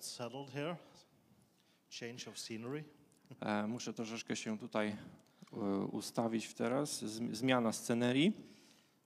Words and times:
get 0.00 0.04
settled 0.04 0.50
here. 0.50 0.76
Change 1.90 2.28
of 2.28 2.38
scenery. 2.38 2.84
E, 3.40 3.66
Muszę 3.66 3.92
troszeczkę 3.92 4.36
się 4.36 4.58
tutaj 4.58 4.96
e, 5.52 5.56
ustawić 5.92 6.54
teraz. 6.54 7.04
Zmiana 7.32 7.72
scenerii. 7.72 8.32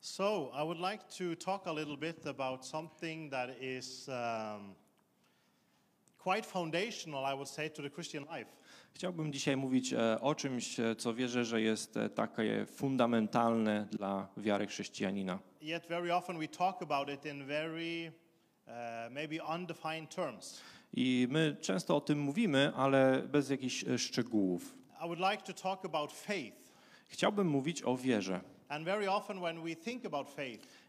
So, 0.00 0.50
I 0.54 0.64
would 0.64 0.78
like 0.78 1.04
to 1.18 1.44
talk 1.44 1.66
a 1.66 1.72
little 1.72 1.96
bit 1.96 2.26
about 2.26 2.66
something 2.66 3.30
that 3.30 3.50
is 3.62 4.08
um, 4.08 4.74
quite 6.18 6.42
foundational, 6.46 7.32
I 7.32 7.34
would 7.34 7.48
say, 7.48 7.70
to 7.70 7.82
the 7.82 7.90
Christian 7.90 8.22
life. 8.22 8.50
Chciałbym 8.94 9.32
dzisiaj 9.32 9.56
mówić 9.56 9.92
e, 9.92 10.20
o 10.20 10.34
czymś, 10.34 10.76
co 10.98 11.14
wierzę, 11.14 11.44
że 11.44 11.60
jest 11.60 11.98
takie 12.14 12.66
fundamentalne 12.66 13.86
dla 13.90 14.28
wiary 14.36 14.66
chrześcijanina. 14.66 15.38
Yet, 15.62 15.86
very 15.86 16.14
often 16.14 16.38
we 16.38 16.48
talk 16.48 16.82
about 16.82 17.08
it 17.08 17.24
in 17.26 17.46
very 17.46 18.12
uh, 18.66 19.10
maybe 19.10 19.40
undefined 19.40 20.10
terms. 20.10 20.60
I 20.96 21.26
my 21.30 21.56
często 21.60 21.96
o 21.96 22.00
tym 22.00 22.18
mówimy, 22.18 22.72
ale 22.76 23.22
bez 23.28 23.50
jakichś 23.50 23.84
e, 23.84 23.98
szczegółów. 23.98 24.74
Chciałbym 27.08 27.46
mówić 27.46 27.82
o 27.82 27.96
wierze. 27.96 28.40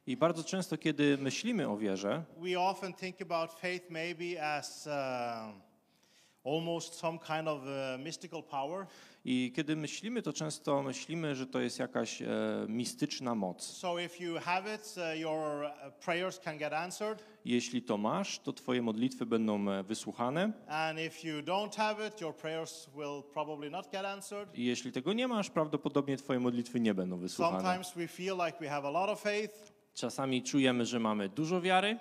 I 0.08 0.18
bardzo 0.18 0.44
często, 0.44 0.78
kiedy 0.78 1.18
myślimy 1.18 1.70
o 1.70 1.78
wierze, 1.78 2.24
we 2.38 2.60
often 2.60 2.94
think 2.94 3.22
about 3.22 3.52
faith 3.60 3.90
maybe 3.90 4.44
as 4.56 4.88
uh, 4.88 6.54
almost 6.54 6.94
some 6.94 7.20
kind 7.20 7.48
of 7.48 7.62
uh, 7.62 8.04
mystical 8.04 8.44
power. 8.44 8.88
I 9.26 9.52
kiedy 9.56 9.76
myślimy, 9.76 10.22
to 10.22 10.34
często 10.34 10.84
myślimy, 10.84 11.36
że 11.36 11.48
to 11.48 11.60
jest 11.60 11.80
jakaś 11.80 12.22
e, 12.22 12.28
mistyczna 12.68 13.36
moc. 13.36 13.64
So 13.64 14.00
if 14.00 14.24
you 14.24 14.40
have 14.40 14.76
it, 14.76 14.96
uh, 14.98 15.20
your 15.20 15.64
uh, 15.64 15.94
prayers 16.06 16.40
can 16.40 16.58
get 16.58 16.74
answered. 16.74 17.24
Jeśli 17.46 17.82
to 17.82 17.98
masz, 17.98 18.40
to 18.40 18.54
twoje 18.54 18.82
modlitwy 18.82 19.26
będą 19.26 19.70
e, 19.72 19.84
wysłuchane. 19.84 20.54
And 20.68 21.00
if 21.00 21.28
you 21.28 21.42
don't 21.42 21.76
have 21.76 22.08
it, 22.08 22.22
your 22.22 22.36
prayers 22.36 22.90
will 22.96 23.24
probably 23.34 23.72
not 23.72 23.92
get 23.92 24.06
answered. 24.06 24.58
I 24.58 24.66
jeśli 24.66 24.92
tego 24.92 25.14
nie 25.14 25.28
masz, 25.28 25.50
prawdopodobnie 25.50 26.18
twoje 26.18 26.40
modlitwy 26.40 26.80
nie 26.80 26.94
będą 26.94 27.18
wysłuchane. 27.18 27.58
Sometimes 27.58 27.94
we 27.94 28.08
feel 28.08 28.38
like 28.46 28.58
we 28.60 28.70
have 28.70 28.88
a 28.88 28.92
lot 28.92 29.10
of 29.10 29.22
faith, 29.22 29.75
Czasami 30.00 30.44
czujemy, 30.44 30.86
że 30.86 31.00
mamy 31.00 31.30
dużo 31.30 31.62
wiary, 31.62 31.98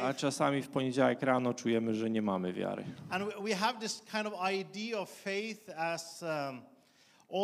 no 0.00 0.06
a 0.06 0.14
czasami 0.14 0.62
w 0.62 0.68
poniedziałek 0.68 1.22
rano 1.22 1.54
czujemy, 1.54 1.94
że 1.94 2.10
nie 2.10 2.22
mamy 2.22 2.52
wiary. 2.52 2.84
And 3.10 3.24
we- 3.24 3.42
we 3.42 3.54
have 3.56 3.80
this 3.80 4.02
kind 4.12 4.26
of 4.26 4.34
idea 4.52 4.98
of 5.00 5.10
faith 5.10 5.70
as 5.76 6.22
um, 6.22 6.62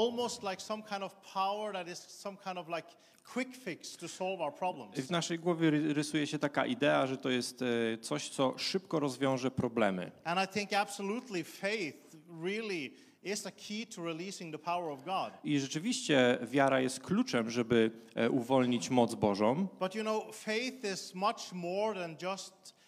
almost 0.01 0.43
like 0.43 0.63
some 0.63 0.83
kind 0.83 1.03
of 1.03 1.15
power 1.35 1.73
that 1.73 1.89
is 1.89 1.99
some 1.99 2.37
kind 2.45 2.59
of 2.59 2.69
like 2.69 2.89
quick 3.33 3.57
fix 3.57 3.97
to 3.97 4.09
solve 4.09 4.41
our 4.41 4.55
problems. 4.55 4.97
W 4.97 5.11
naszej 5.11 5.39
głowie 5.39 5.71
ry- 5.71 5.95
rysuje 5.95 6.27
się 6.27 6.39
taka 6.39 6.67
idea, 6.67 7.07
że 7.07 7.17
to 7.17 7.31
jest 7.31 7.63
e, 7.63 7.99
coś, 7.99 8.29
co 8.29 8.55
szybko 8.59 9.01
rozwiąże 9.01 9.51
problemy. 9.51 10.13
And 10.25 10.41
I 10.51 10.53
think 10.59 10.73
absolutely 10.73 11.45
faith 11.45 12.17
really 12.43 12.91
I 15.45 15.61
rzeczywiście 15.61 16.39
wiara 16.43 16.81
jest 16.81 17.01
kluczem, 17.01 17.51
żeby 17.51 17.91
e, 18.15 18.31
uwolnić 18.31 18.91
moc 18.91 19.15
Bożą, 19.15 19.67
But 19.81 19.95
you 19.95 20.03
know, 20.03 20.37
faith 20.37 20.85
is 20.95 21.15
much 21.15 21.53
more 21.53 22.01
than 22.01 22.17
just 22.23 22.80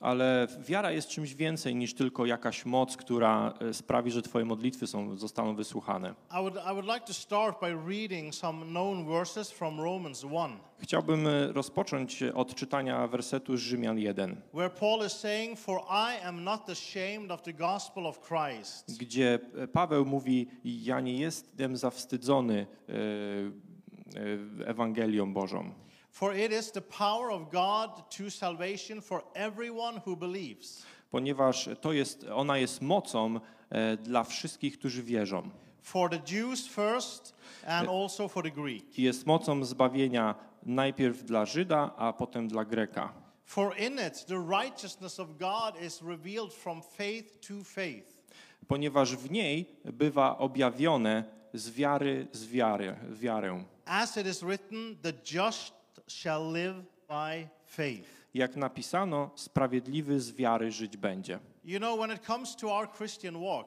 ale 0.00 0.46
wiara 0.58 0.90
jest 0.90 1.08
czymś 1.08 1.34
więcej 1.34 1.74
niż 1.74 1.94
tylko 1.94 2.26
jakaś 2.26 2.66
moc, 2.66 2.96
która 2.96 3.54
e, 3.60 3.74
sprawi, 3.74 4.10
że 4.10 4.22
twoje 4.22 4.44
modlitwy 4.44 4.86
są, 4.86 5.16
zostaną 5.16 5.56
wysłuchane. 5.56 6.14
I 6.30 6.34
would, 6.34 6.54
I 6.54 6.74
would 6.74 6.84
like 6.84 7.00
to 7.00 7.14
start 7.14 7.60
by 7.60 7.74
reading 7.88 8.34
some 8.34 8.66
known 8.66 9.04
verses 9.06 9.50
from 9.50 9.80
Romans 9.80 10.22
1, 10.22 10.50
Chciałbym 10.78 11.26
rozpocząć 11.52 12.22
od 12.22 12.54
czytania 12.54 13.06
wersetu 13.06 13.56
z 13.56 13.60
Rzymian 13.60 13.98
1, 13.98 14.36
where 14.54 14.70
Paul 14.70 15.06
is 15.06 15.12
saying, 15.12 15.58
For 15.58 15.80
I 15.80 16.26
am 16.26 16.44
not 16.44 16.70
ashamed 16.70 17.30
of 17.30 17.42
the 17.42 17.52
gospel 17.52 18.06
of 18.06 18.20
Christ. 18.20 18.98
gdzie 18.98 19.38
e, 19.56 19.68
Paweł 19.68 20.04
mówi: 20.04 20.48
Ja 20.64 21.00
nie 21.00 21.18
jestem 21.18 21.76
zawstydzony 21.76 22.66
e, 22.88 24.66
Ewangelią 24.66 25.32
Bożą. 25.32 25.85
For 26.16 26.32
it 26.32 26.52
is 26.52 26.72
the 26.72 26.80
power 26.80 27.30
of 27.30 27.50
God 27.50 28.10
to 28.10 28.30
salvation 28.30 29.02
for 29.02 29.22
everyone 29.34 30.00
who 30.06 30.16
believes. 30.16 30.82
ponieważ 31.10 31.68
to 31.80 31.92
jest, 31.92 32.26
ona 32.34 32.58
jest 32.58 32.82
mocą 32.82 33.40
e, 33.70 33.96
dla 33.96 34.24
wszystkich, 34.24 34.78
którzy 34.78 35.02
wierzą. 35.02 35.50
For 35.82 36.10
the 36.10 36.20
Jews 36.34 36.66
first, 36.66 37.34
and 37.66 37.88
also 37.88 38.28
for 38.28 38.42
the 38.44 38.50
Greek. 38.50 38.98
Jest 38.98 39.26
mocą 39.26 39.64
zbawienia 39.64 40.34
najpierw 40.62 41.24
dla 41.24 41.44
Żyda, 41.44 41.90
a 41.96 42.12
potem 42.12 42.48
dla 42.48 42.64
Greka. 42.64 43.12
For 43.44 43.78
in 43.78 43.92
it 43.92 44.26
the 44.26 44.46
righteousness 44.62 45.20
of 45.20 45.28
God 45.38 45.82
is 45.82 46.02
revealed 46.02 46.54
from 46.54 46.82
faith 46.82 47.40
to 47.48 47.64
faith. 47.64 48.24
Ponieważ 48.68 49.16
w 49.16 49.30
niej 49.30 49.66
bywa 49.84 50.38
objawione 50.38 51.24
z 51.54 51.70
wiary 51.70 52.26
z 52.32 52.46
wiary, 52.46 52.96
wiarę. 53.10 53.64
As 53.84 54.16
it 54.16 54.26
is 54.26 54.42
written, 54.42 54.96
the 55.02 55.12
just 55.34 55.75
shall 56.08 56.52
live 56.52 56.82
by 57.08 57.48
faith. 57.66 58.08
Jak 58.34 58.56
napisano, 58.56 59.30
sprawiedliwy 59.34 60.20
z 60.20 60.32
wiary 60.32 60.72
żyć 60.72 60.96
będzie. 60.96 61.38
You 61.64 61.78
know, 61.78 61.98
when 61.98 62.16
it 62.16 62.26
comes 62.26 62.56
to 62.56 62.72
our 62.76 62.88
Christian 62.96 63.40
walk, 63.40 63.66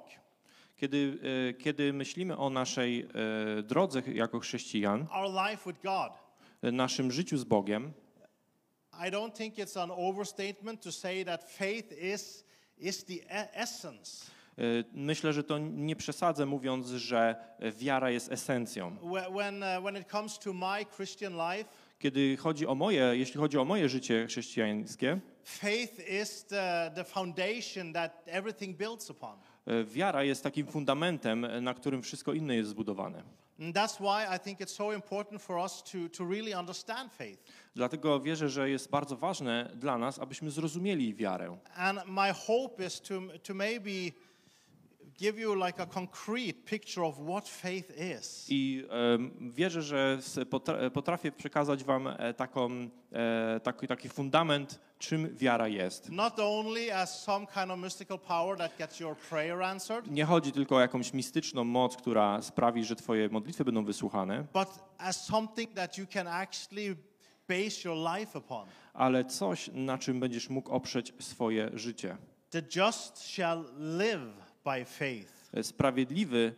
Kiedy, 0.77 1.17
e, 1.49 1.53
kiedy 1.53 1.93
myślimy 1.93 2.37
o 2.37 2.49
naszej 2.49 3.07
e, 3.59 3.63
drodze 3.63 4.01
jako 4.13 4.39
chrześcijan, 4.39 5.07
our 5.11 5.49
life 5.49 5.71
with 5.71 5.81
God, 5.83 6.11
e, 6.61 6.71
naszym 6.71 7.11
życiu 7.11 7.37
z 7.37 7.43
Bogiem, 7.43 7.91
I 9.07 9.11
don't 9.11 9.31
think 9.37 9.55
it's 9.57 9.81
an 9.83 9.91
overstatement 9.91 10.81
to 10.83 10.91
say 10.91 11.25
that 11.25 11.51
faith 11.51 11.91
is, 12.03 12.45
is 12.77 13.05
the 13.05 13.13
e- 13.29 13.53
essence. 13.53 14.25
e, 14.57 14.61
myślę, 14.93 15.33
że 15.33 15.43
to 15.43 15.57
nie 15.57 15.95
przesadzę 15.95 16.45
mówiąc, 16.45 16.87
że 16.87 17.35
wiara 17.77 18.09
jest 18.11 18.31
esencją. 18.31 18.95
Wh- 18.97 19.33
When, 19.37 19.63
when 19.83 19.97
it 20.01 20.07
comes 20.11 20.39
to 20.39 20.53
my 20.53 20.85
Christian 20.95 21.33
life, 21.33 21.69
Kiedy 21.99 22.37
chodzi 22.37 22.67
o 22.67 22.75
moje, 22.75 23.11
jeśli 23.13 23.39
chodzi 23.39 23.57
o 23.57 23.65
moje 23.65 23.89
życie 23.89 24.25
chrześcijańskie, 24.27 25.19
faith 25.43 26.09
is 26.21 26.45
the, 26.45 26.91
the 26.95 27.03
foundation 27.03 27.93
that 27.93 28.23
everything 28.25 28.77
builds 28.77 29.09
upon. 29.09 29.37
e, 29.67 29.83
wiara 29.83 30.23
jest 30.23 30.43
takim 30.43 30.67
fundamentem, 30.67 31.63
na 31.63 31.73
którym 31.73 32.01
wszystko 32.01 32.33
inne 32.33 32.55
jest 32.55 32.69
zbudowane. 32.69 33.23
Dlatego 37.75 38.19
wierzę, 38.19 38.49
że 38.49 38.69
jest 38.69 38.89
bardzo 38.89 39.15
ważne 39.17 39.71
dla 39.75 39.97
nas, 39.97 40.19
abyśmy 40.19 40.51
zrozumieli 40.51 41.15
wiarę. 41.15 41.57
And 41.75 41.99
my 42.07 42.33
hope 42.33 42.85
is 42.85 43.01
to, 43.01 43.13
to 43.43 43.53
maybe 43.53 43.91
give 45.19 45.41
you 45.41 45.55
like 45.65 45.79
a 45.83 45.85
concrete 45.85 46.53
picture 46.65 47.05
of 47.05 47.15
what 47.27 47.49
faith 47.49 47.91
is. 48.19 48.45
I 48.49 48.83
em, 48.89 49.51
wierzę, 49.53 49.81
że 49.81 50.17
potra- 50.49 50.89
potrafię 50.91 51.31
przekazać 51.31 51.83
wam 51.83 52.07
e, 52.07 52.33
taką, 52.33 52.69
e, 53.13 53.59
taki, 53.63 53.87
taki 53.87 54.09
fundament, 54.09 54.79
czym 54.99 55.35
wiara 55.35 55.67
jest. 55.67 56.09
Not 56.09 56.39
only 56.39 56.95
as 56.95 57.23
some 57.23 57.47
kind 57.47 57.71
of 57.71 57.79
mystical 57.79 58.19
power 58.19 58.57
that 58.57 58.77
gets 58.77 58.99
your 58.99 59.15
prayer 59.17 59.63
answered, 59.63 60.11
Nie 60.11 60.25
chodzi 60.25 60.51
tylko 60.51 60.75
o 60.75 60.79
jakąś 60.79 61.13
mistyczną 61.13 61.63
moc, 61.63 61.97
która 61.97 62.41
sprawi, 62.41 62.85
że 62.85 62.95
twoje 62.95 63.29
modlitwy 63.29 63.65
będą 63.65 63.85
wysłuchane, 63.85 64.45
but 64.53 64.69
as 64.97 65.25
something 65.25 65.73
that 65.73 65.97
you 65.97 66.05
can 66.13 66.27
actually 66.27 66.95
base 67.49 67.89
your 67.89 67.97
life 68.17 68.39
upon. 68.39 68.67
ale 68.93 69.25
coś, 69.25 69.69
na 69.73 69.97
czym 69.97 70.19
będziesz 70.19 70.49
mógł 70.49 70.71
oprzeć 70.71 71.13
swoje 71.19 71.69
życie. 71.73 72.17
The 72.49 72.61
just 72.75 73.23
shall 73.27 73.65
live 73.77 74.48
by 74.65 74.85
faith. 74.85 75.49
E, 75.53 75.63
Sprawiedliwy 75.63 76.55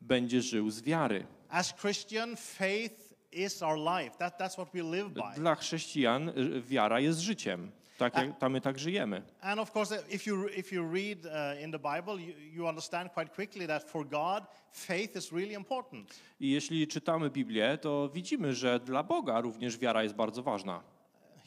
będzie 0.00 0.42
żył 0.42 0.70
z 0.70 0.82
wiary. 0.82 1.26
As 1.48 1.74
Christian, 1.74 2.36
faith 2.36 3.14
is 3.32 3.62
our 3.62 3.78
life. 3.78 4.16
That, 4.18 4.38
that's 4.38 4.52
what 4.54 4.68
we 4.74 4.82
live 4.82 5.08
by. 5.08 5.34
Dla 5.36 5.54
chrześcijan 5.54 6.28
y, 6.28 6.62
wiara 6.62 7.00
jest 7.00 7.20
życiem. 7.20 7.70
Tak 7.98 8.16
jak 8.16 8.38
tam 8.38 8.52
my 8.52 8.60
tak 8.60 8.78
żyjemy. 8.78 9.22
And 9.40 9.60
of 9.60 9.76
course, 9.76 10.02
if 10.10 10.30
you, 10.30 10.48
if 10.48 10.74
you 10.74 10.92
read 10.92 11.26
uh, 11.26 11.62
in 11.62 11.72
the 11.72 11.78
Bible, 11.78 12.20
you, 12.20 12.34
you 12.52 12.68
understand 12.68 13.12
quite 13.12 13.30
quickly 13.34 13.66
that 13.66 13.90
for 13.90 14.06
God, 14.08 14.44
faith 14.72 15.16
is 15.16 15.32
really 15.32 15.54
important. 15.54 16.20
I 16.40 16.50
jeśli 16.50 16.86
czytamy 16.86 17.30
Biblię, 17.30 17.78
to 17.78 18.08
widzimy, 18.08 18.54
że 18.54 18.80
dla 18.80 19.02
Boga 19.02 19.40
również 19.40 19.78
wiara 19.78 20.02
jest 20.02 20.14
bardzo 20.14 20.42
ważna. 20.42 20.82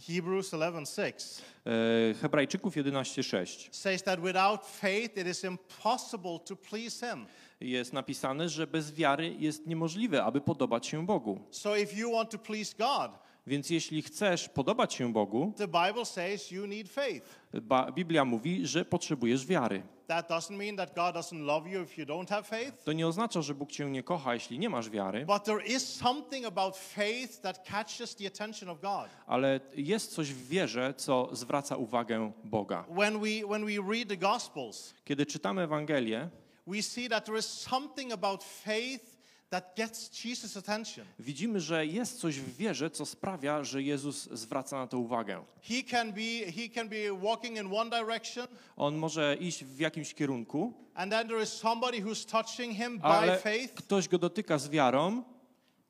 Hebrews 0.07 0.51
11:6 0.53 1.41
E, 1.65 2.13
Hebrajczyków 2.21 2.75
11:6 2.75 3.69
says 3.71 4.03
that 4.03 4.19
without 4.19 4.65
faith 4.65 5.17
it 5.17 5.27
is 5.27 5.43
impossible 5.43 6.39
to 6.45 6.55
please 6.55 7.07
him. 7.11 7.25
jest 7.61 7.93
napisane, 7.93 8.49
że 8.49 8.67
bez 8.67 8.93
wiary 8.93 9.35
jest 9.39 9.67
niemożliwe, 9.67 10.23
aby 10.23 10.41
podobać 10.41 10.87
się 10.87 11.05
Bogu. 11.05 11.39
So 11.51 11.77
if 11.77 11.97
you 11.97 12.11
want 12.11 12.29
to 12.29 12.37
please 12.37 12.75
God, 12.77 13.11
Więc 13.47 13.69
jeśli 13.69 14.01
chcesz 14.01 14.49
podobać 14.49 14.93
się 14.93 15.13
Bogu, 15.13 15.53
the 15.57 15.67
Bible 15.67 16.05
says 16.05 16.51
you 16.51 16.65
need 16.67 16.89
faith. 16.89 17.39
ba- 17.61 17.91
Biblia 17.91 18.25
mówi, 18.25 18.67
że 18.67 18.85
potrzebujesz 18.85 19.45
wiary. 19.45 19.83
That 20.07 20.29
doesn't 20.29 20.57
mean 20.57 20.77
that 20.77 20.95
God 20.95 21.15
doesn't 21.15 21.41
love 21.45 21.69
you 21.69 21.81
if 21.83 22.01
you 22.01 22.07
don't 22.07 22.29
have 22.29 22.43
faith. 22.43 22.83
To 22.83 22.93
nie 22.93 23.07
oznacza, 23.07 23.41
że 23.41 23.53
Bóg 23.55 23.71
cię 23.71 23.85
nie 23.85 24.03
kocha, 24.03 24.33
jeśli 24.33 24.59
nie 24.59 24.69
masz 24.69 24.89
wiary, 24.89 25.25
But 25.25 25.43
there 25.43 25.65
is 25.65 25.95
something 25.95 26.45
about 26.45 26.77
faith 26.77 27.41
that 27.41 27.67
catches 27.67 28.15
the 28.15 28.27
attention 28.27 28.69
of 28.69 28.81
God. 28.81 29.09
ale 29.27 29.59
jest 29.75 30.11
coś 30.13 30.33
w 30.33 30.47
wierze, 30.47 30.93
co 30.97 31.29
zwraca 31.31 31.75
uwagę 31.77 32.31
Boga. 32.43 32.85
When 32.89 33.19
we, 33.19 33.47
when 33.49 33.65
we 33.65 33.93
read 33.93 34.07
the 34.09 34.17
Gospels, 34.17 34.93
Kiedy 35.05 35.25
czytamy 35.25 35.61
Ewangelię, 35.61 36.29
we 36.67 36.81
see 36.81 37.09
that 37.09 37.25
there 37.25 37.39
is 37.39 37.45
something 37.45 38.13
about 38.13 38.43
faith 38.43 39.12
that 39.53 39.75
gets 39.75 40.09
Jesus' 40.25 40.57
attention. 40.57 41.05
widzimy, 41.19 41.59
że 41.61 41.85
jest 41.85 42.19
coś 42.19 42.39
w 42.39 42.57
wierze, 42.57 42.89
co 42.89 43.05
sprawia, 43.05 43.63
że 43.63 43.83
Jezus 43.83 44.29
zwraca 44.31 44.77
na 44.77 44.87
to 44.87 44.99
uwagę. 44.99 45.43
He 45.61 45.83
can 45.83 46.11
be, 46.13 46.51
he 46.51 46.69
can 46.69 46.89
be 46.89 47.19
walking 47.21 47.57
in 47.57 47.73
one 47.73 47.89
direction, 47.89 48.47
On 48.77 48.95
może 48.95 49.35
iść 49.39 49.65
w 49.65 49.79
jakimś 49.79 50.13
kierunku, 50.13 50.73
and 50.93 51.11
then 51.11 51.27
there 51.27 51.43
is 51.43 51.49
somebody 51.53 52.01
who's 52.01 52.25
touching 52.25 52.77
him 52.77 52.97
by 52.99 53.05
ale 53.07 53.37
faith, 53.39 53.73
ktoś 53.73 54.07
go 54.07 54.17
dotyka 54.17 54.57
z 54.57 54.69
wiarą 54.69 55.23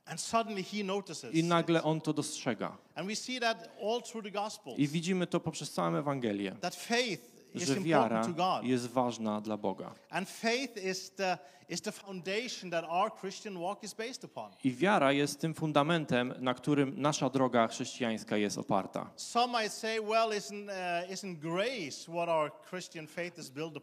and 0.06 0.22
suddenly 0.22 0.64
he 0.64 0.84
notices. 0.84 1.34
i 1.36 1.44
nagle 1.44 1.84
on 1.84 2.02
to 2.02 2.14
dostrzega. 2.14 2.78
And 2.96 3.08
we 3.08 3.16
see 3.16 3.40
that 3.40 3.70
all 3.82 4.02
through 4.02 4.24
the 4.26 4.32
Gospels. 4.32 4.80
I 4.80 4.88
widzimy 4.88 5.28
to 5.28 5.40
poprzez 5.40 5.72
całą 5.72 5.96
Ewangelię, 5.96 6.56
That 6.62 6.76
faith 6.76 7.33
że 7.56 7.80
wiara 7.80 8.22
jest 8.64 8.88
ważna 8.88 9.42
dla 9.42 9.58
Boga. 9.58 9.94
I 14.64 14.72
wiara 14.72 15.12
jest 15.12 15.40
tym 15.40 15.54
fundamentem, 15.54 16.34
na 16.40 16.54
którym 16.54 17.02
nasza 17.02 17.30
droga 17.30 17.68
chrześcijańska 17.68 18.38
jest 18.38 18.58
oparta. 18.58 19.10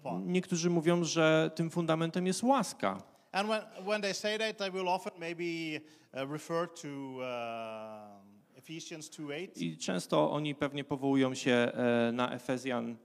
Uh? 0.05 0.21
Niektórzy 0.27 0.71
mówią, 0.71 1.05
że 1.05 1.51
tym 1.55 1.71
fundamentem 1.71 2.27
jest 2.27 2.43
łaska. 2.43 3.03
And 3.33 3.49
when, 3.49 3.63
when 3.87 4.03
they 4.03 4.15
say 4.15 4.39
that, 4.39 4.57
they 4.59 4.71
will 4.71 4.89
often 4.89 5.13
maybe 5.21 5.81
uh, 6.13 6.33
refer 6.33 6.69
to 6.69 6.89
uh, 6.89 8.59
Ephesians 8.61 9.11
2.8. 9.11 9.49
I 9.57 9.77
często 9.77 10.31
oni 10.33 10.55
pewnie 10.55 10.85
powołują 10.85 11.35
się 11.35 11.53
e, 11.53 12.13
na 12.13 12.33
Efezjan 12.33 12.97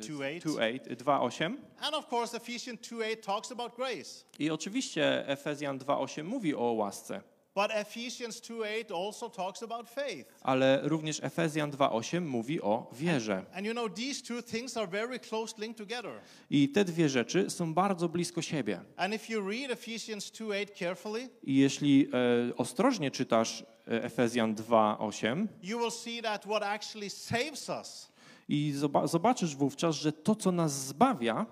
2:8. 0.00 0.40
2:8, 0.42 0.96
2:8. 0.96 1.56
And 1.80 1.94
of 1.94 2.06
course, 2.06 2.36
Ephesians 2.36 2.80
2.8 2.80 3.16
talks 3.22 3.52
about 3.52 3.76
grace. 3.76 4.24
I 4.38 4.50
oczywiście 4.50 5.28
Efezjan 5.28 5.78
2:8 5.78 6.24
mówi 6.24 6.54
o 6.54 6.72
łasce, 6.72 7.20
But 7.54 7.70
Ephesians 7.74 8.40
2.8 8.40 8.92
also 9.06 9.30
talks 9.30 9.62
about 9.62 9.90
faith. 9.90 10.28
ale 10.42 10.80
również 10.82 11.20
Efezjan 11.22 11.70
2:8 11.70 12.20
mówi 12.26 12.60
o 12.62 12.90
wierze. 12.92 13.44
And 13.54 13.66
you 13.66 13.72
know, 13.72 13.88
these 13.94 14.22
two 14.22 14.42
things 14.42 14.76
are 14.76 14.86
very 14.86 15.18
close 15.20 15.54
linked 15.58 15.78
together. 15.88 16.20
I 16.50 16.68
te 16.68 16.84
dwie 16.84 17.08
rzeczy 17.08 17.50
są 17.50 17.74
bardzo 17.74 18.08
blisko 18.08 18.42
siebie. 18.42 18.80
And 18.96 19.14
if 19.14 19.30
you 19.30 19.48
read 19.50 19.70
Ephesians 19.70 20.30
2.8 20.32 20.66
carefully, 20.78 21.28
I 21.42 21.56
jeśli 21.56 22.08
e, 22.50 22.56
ostrożnie 22.56 23.10
czytasz 23.10 23.64
e, 23.88 24.04
Efezjan 24.04 24.54
2:8 24.54 25.46
you 25.62 25.78
will 25.78 25.90
see 25.90 26.22
that 26.22 26.44
what 26.46 26.62
actually 26.62 27.10
saves 27.10 27.68
us 27.80 28.12
i 28.48 28.72
zoba- 28.72 29.06
zobaczysz 29.06 29.56
wówczas, 29.56 29.94
że 29.96 30.12
to 30.12 30.34
co 30.34 30.52
nas 30.52 30.72
zbawia, 30.86 31.46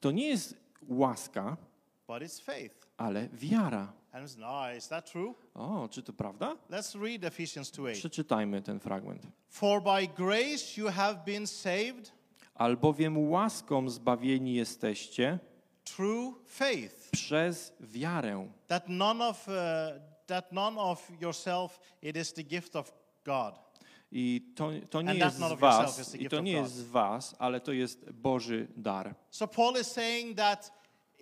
to 0.00 0.10
nie 0.10 0.28
jest 0.28 0.54
łaska, 0.88 1.56
ale 2.96 3.28
wiara. 3.32 3.92
O, 5.54 5.88
czy 5.90 6.02
to 6.02 6.12
prawda? 6.12 6.56
Let's 6.70 7.02
read 7.02 7.24
Ephesians 7.24 7.70
2.8. 7.72 7.94
Przeczytajmy 7.94 8.62
ten 8.62 8.80
fragment. 8.80 9.22
For 9.48 9.82
by 9.82 10.08
grace 10.16 10.80
you 10.80 10.88
have 10.90 11.24
been 11.26 11.46
saved 11.46 12.12
Albowiem 12.54 13.30
łaską 13.30 13.90
zbawieni 13.90 14.54
jesteście 14.54 15.38
through 15.84 16.34
faith, 16.46 17.10
przez 17.10 17.72
wiarę. 17.80 18.48
that 18.68 18.88
none 18.88 19.24
of, 19.28 19.48
uh, 19.48 19.54
that 20.26 20.52
none 20.52 20.80
of 20.80 21.10
yourself, 21.20 21.80
it 22.02 22.16
is 22.16 22.32
the 22.32 22.42
gift 22.42 22.76
of 22.76 22.92
God. 23.24 23.54
I 24.12 24.52
to, 24.54 24.70
to 24.90 25.02
nie 25.02 25.14
jest 25.14 25.36
z 25.36 25.52
was, 25.52 26.14
i 26.14 26.28
to 26.28 26.40
nie 26.40 26.52
jest 26.52 26.74
z 26.74 26.82
was, 26.82 27.34
ale 27.38 27.60
to 27.60 27.72
jest 27.72 28.10
Boży 28.10 28.68
dar. 28.76 29.14
So 29.30 29.48
Paul 29.48 29.74
is 29.80 29.86
saying 29.86 30.36
that 30.36 30.72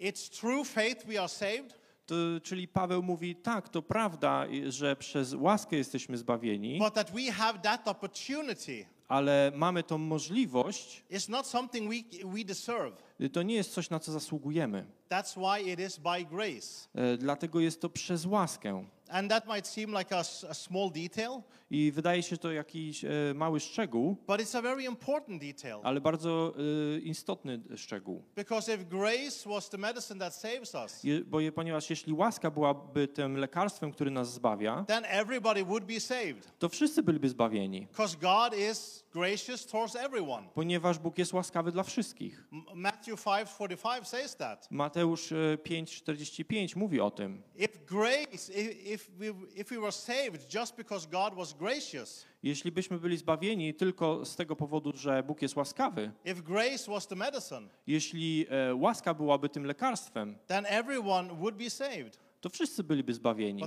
it's 0.02 0.64
faith 0.64 1.06
we 1.06 1.18
are 1.18 1.28
saved, 1.28 1.78
To, 2.06 2.14
czyli 2.42 2.68
Paweł 2.68 3.02
mówi, 3.02 3.36
tak, 3.36 3.68
to 3.68 3.82
prawda, 3.82 4.46
że 4.68 4.96
przez 4.96 5.34
łaskę 5.34 5.76
jesteśmy 5.76 6.18
zbawieni, 6.18 6.78
but 6.78 6.94
that 6.94 7.10
we 7.10 7.32
have 7.32 7.58
that 7.58 7.88
opportunity. 7.88 8.86
ale 9.08 9.52
mamy 9.54 9.82
tą 9.82 9.98
możliwość, 9.98 11.04
It's 11.10 11.28
not 11.30 11.46
something 11.46 11.90
we, 11.90 12.28
we 12.28 12.44
deserve. 12.44 12.96
to 13.32 13.42
nie 13.42 13.54
jest 13.54 13.72
coś, 13.72 13.90
na 13.90 14.00
co 14.00 14.12
zasługujemy. 14.12 14.86
That's 15.10 15.36
why 15.40 15.72
it 15.72 15.80
is 15.80 15.98
by 15.98 16.24
grace. 16.24 16.88
E, 16.94 17.16
Dlatego 17.16 17.60
jest 17.60 17.80
to 17.80 17.88
przez 17.88 18.26
łaskę. 18.26 18.84
And 19.10 19.30
that 19.30 19.46
might 19.46 19.66
seem 19.66 19.98
like 19.98 20.16
a, 20.16 20.18
a 20.20 20.54
small 20.54 20.90
detail, 20.90 21.42
I 21.70 21.92
wydaje 21.92 22.22
się 22.22 22.36
to 22.36 22.52
jakiś 22.52 23.04
e, 23.04 23.08
mały 23.34 23.60
szczegół, 23.60 24.16
but 24.26 24.40
it's 24.40 24.58
a 24.58 24.62
very 24.62 24.84
important 24.84 25.42
detail. 25.42 25.80
ale 25.82 26.00
bardzo 26.00 26.54
e, 26.96 26.98
istotny 26.98 27.60
szczegół. 27.76 28.22
Because 28.36 28.74
if 28.74 28.84
grace 28.84 29.48
was 29.50 29.68
the 29.70 29.78
medicine 29.78 30.20
that 30.20 30.34
saves 30.34 30.74
us, 30.74 31.04
Je, 31.04 31.20
bo 31.24 31.40
je, 31.40 31.52
ponieważ 31.52 31.90
jeśli 31.90 32.12
łaska 32.12 32.50
byłaby 32.50 33.08
tym 33.08 33.36
lekarstwem, 33.36 33.92
który 33.92 34.10
nas 34.10 34.32
zbawia, 34.32 34.84
then 34.88 35.04
everybody 35.08 35.64
would 35.64 35.84
be 35.84 36.00
saved. 36.00 36.58
to 36.58 36.68
wszyscy 36.68 37.02
byliby 37.02 37.28
zbawieni, 37.28 37.86
Because 37.86 38.16
God 38.16 38.58
is 38.72 39.04
gracious 39.12 39.66
towards 39.66 39.96
everyone. 39.96 40.48
ponieważ 40.54 40.98
Bóg 40.98 41.18
jest 41.18 41.32
łaskawy 41.32 41.72
dla 41.72 41.82
wszystkich. 41.82 42.44
M- 42.52 42.62
Matthew 42.74 43.24
5:45 43.24 44.04
says 44.04 44.36
that. 44.36 44.68
Mateusz 44.70 45.32
e, 45.32 45.36
5,45 45.64 46.76
mówi 46.76 47.00
o 47.00 47.10
tym. 47.10 47.42
If 47.56 47.68
grace, 47.86 48.52
if, 48.52 48.72
if, 48.72 48.97
we, 49.18 49.26
if 49.54 49.70
we 49.74 49.80
were 49.80 49.92
saved 49.92 50.54
just 50.54 50.76
because 50.76 51.08
God 51.08 51.34
was 51.34 51.52
gracious, 51.52 52.26
Jeśli 52.42 52.72
byśmy 52.72 52.98
byli 52.98 53.16
zbawieni 53.16 53.74
tylko 53.74 54.24
z 54.24 54.36
tego 54.36 54.56
powodu, 54.56 54.92
że 54.96 55.22
Bóg 55.22 55.42
jest 55.42 55.56
łaskawy, 55.56 56.12
if 56.24 56.42
grace 56.42 56.90
was 56.90 57.06
the 57.06 57.16
medicine, 57.16 57.68
jeśli 57.86 58.46
e, 58.50 58.74
łaska 58.74 59.14
byłaby 59.14 59.48
tym 59.48 59.64
lekarstwem, 59.66 60.38
then 60.46 60.66
everyone 60.68 61.34
would 61.34 61.56
be 61.56 61.70
saved. 61.70 62.27
To 62.40 62.48
wszyscy 62.50 62.82
byliby 62.84 63.14
zbawieni. 63.14 63.62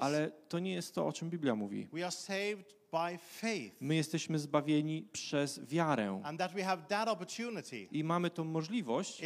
Ale 0.00 0.30
to 0.48 0.58
nie 0.58 0.72
jest 0.74 0.94
to, 0.94 1.06
o 1.06 1.12
czym 1.12 1.30
Biblia 1.30 1.54
mówi. 1.54 1.88
My 3.80 3.94
jesteśmy 3.94 4.38
zbawieni 4.38 5.08
przez 5.12 5.60
wiarę. 5.64 6.20
I 7.92 8.04
mamy 8.04 8.30
tą 8.30 8.44
możliwość. 8.44 9.20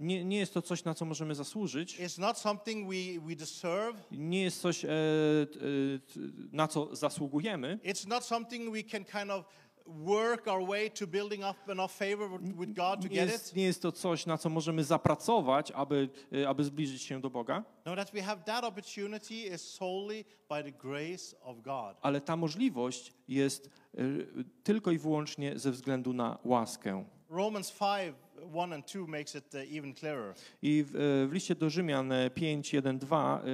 Nie, 0.00 0.24
nie 0.24 0.38
jest 0.38 0.54
to 0.54 0.62
coś, 0.62 0.84
na 0.84 0.94
co 0.94 1.04
możemy 1.04 1.34
zasłużyć. 1.34 1.98
Nie 4.10 4.42
jest 4.42 4.60
coś, 4.60 4.84
e, 4.84 4.88
e, 4.88 4.90
na 6.52 6.68
co 6.68 6.96
zasługujemy. 6.96 7.78
It's 7.84 8.08
not 8.08 8.24
something 8.24 8.72
we 8.72 8.82
can 8.82 9.04
kind 9.04 9.30
of 9.30 9.44
work 9.98 10.46
our 10.48 10.68
way 10.68 10.90
to 10.90 11.06
building 11.06 11.42
up 11.44 11.72
enough 11.72 11.90
favor 11.92 12.30
with- 12.30 12.72
God 12.74 13.00
to 13.02 13.08
Nie 13.08 13.14
get 13.14 13.30
jest, 13.30 13.48
it. 13.50 13.56
nie 13.56 13.64
jest 13.64 13.82
to 13.82 13.92
coś, 13.92 14.26
na 14.26 14.38
co 14.38 14.48
możemy 14.48 14.84
zapracować, 14.84 15.70
aby, 15.70 16.08
e, 16.32 16.48
aby 16.48 16.64
zbliżyć 16.64 17.02
się 17.02 17.20
do 17.20 17.30
Boga. 17.30 17.64
No, 17.86 17.96
that 17.96 18.10
we 18.12 18.22
have 18.22 18.42
that 18.44 18.64
opportunity 18.64 19.34
is 19.54 19.62
solely 19.62 20.24
by 20.48 20.62
the 20.62 20.72
grace 20.72 21.40
of 21.42 21.60
God. 21.60 21.96
Ale 22.02 22.20
ta 22.20 22.36
możliwość 22.36 23.12
jest 23.28 23.70
e, 23.94 24.02
tylko 24.62 24.90
i 24.90 24.98
wyłącznie 24.98 25.58
ze 25.58 25.70
względu 25.70 26.12
na 26.12 26.38
łaskę. 26.44 27.04
Romans 27.28 27.72
5, 27.72 28.14
1 28.54 28.72
and 28.72 28.86
2 28.92 29.06
makes 29.06 29.34
it 29.34 29.54
uh, 29.54 29.60
even 29.76 29.94
clearer. 29.94 30.34
I 30.62 30.84
w, 30.84 30.96
e, 30.96 31.28
w 31.28 31.32
liście 31.32 31.54
do 31.54 31.70
Rzymian 31.70 32.12
e, 32.12 32.30
5, 32.30 32.72
1, 32.72 32.98
2 32.98 33.42
e, 33.44 33.46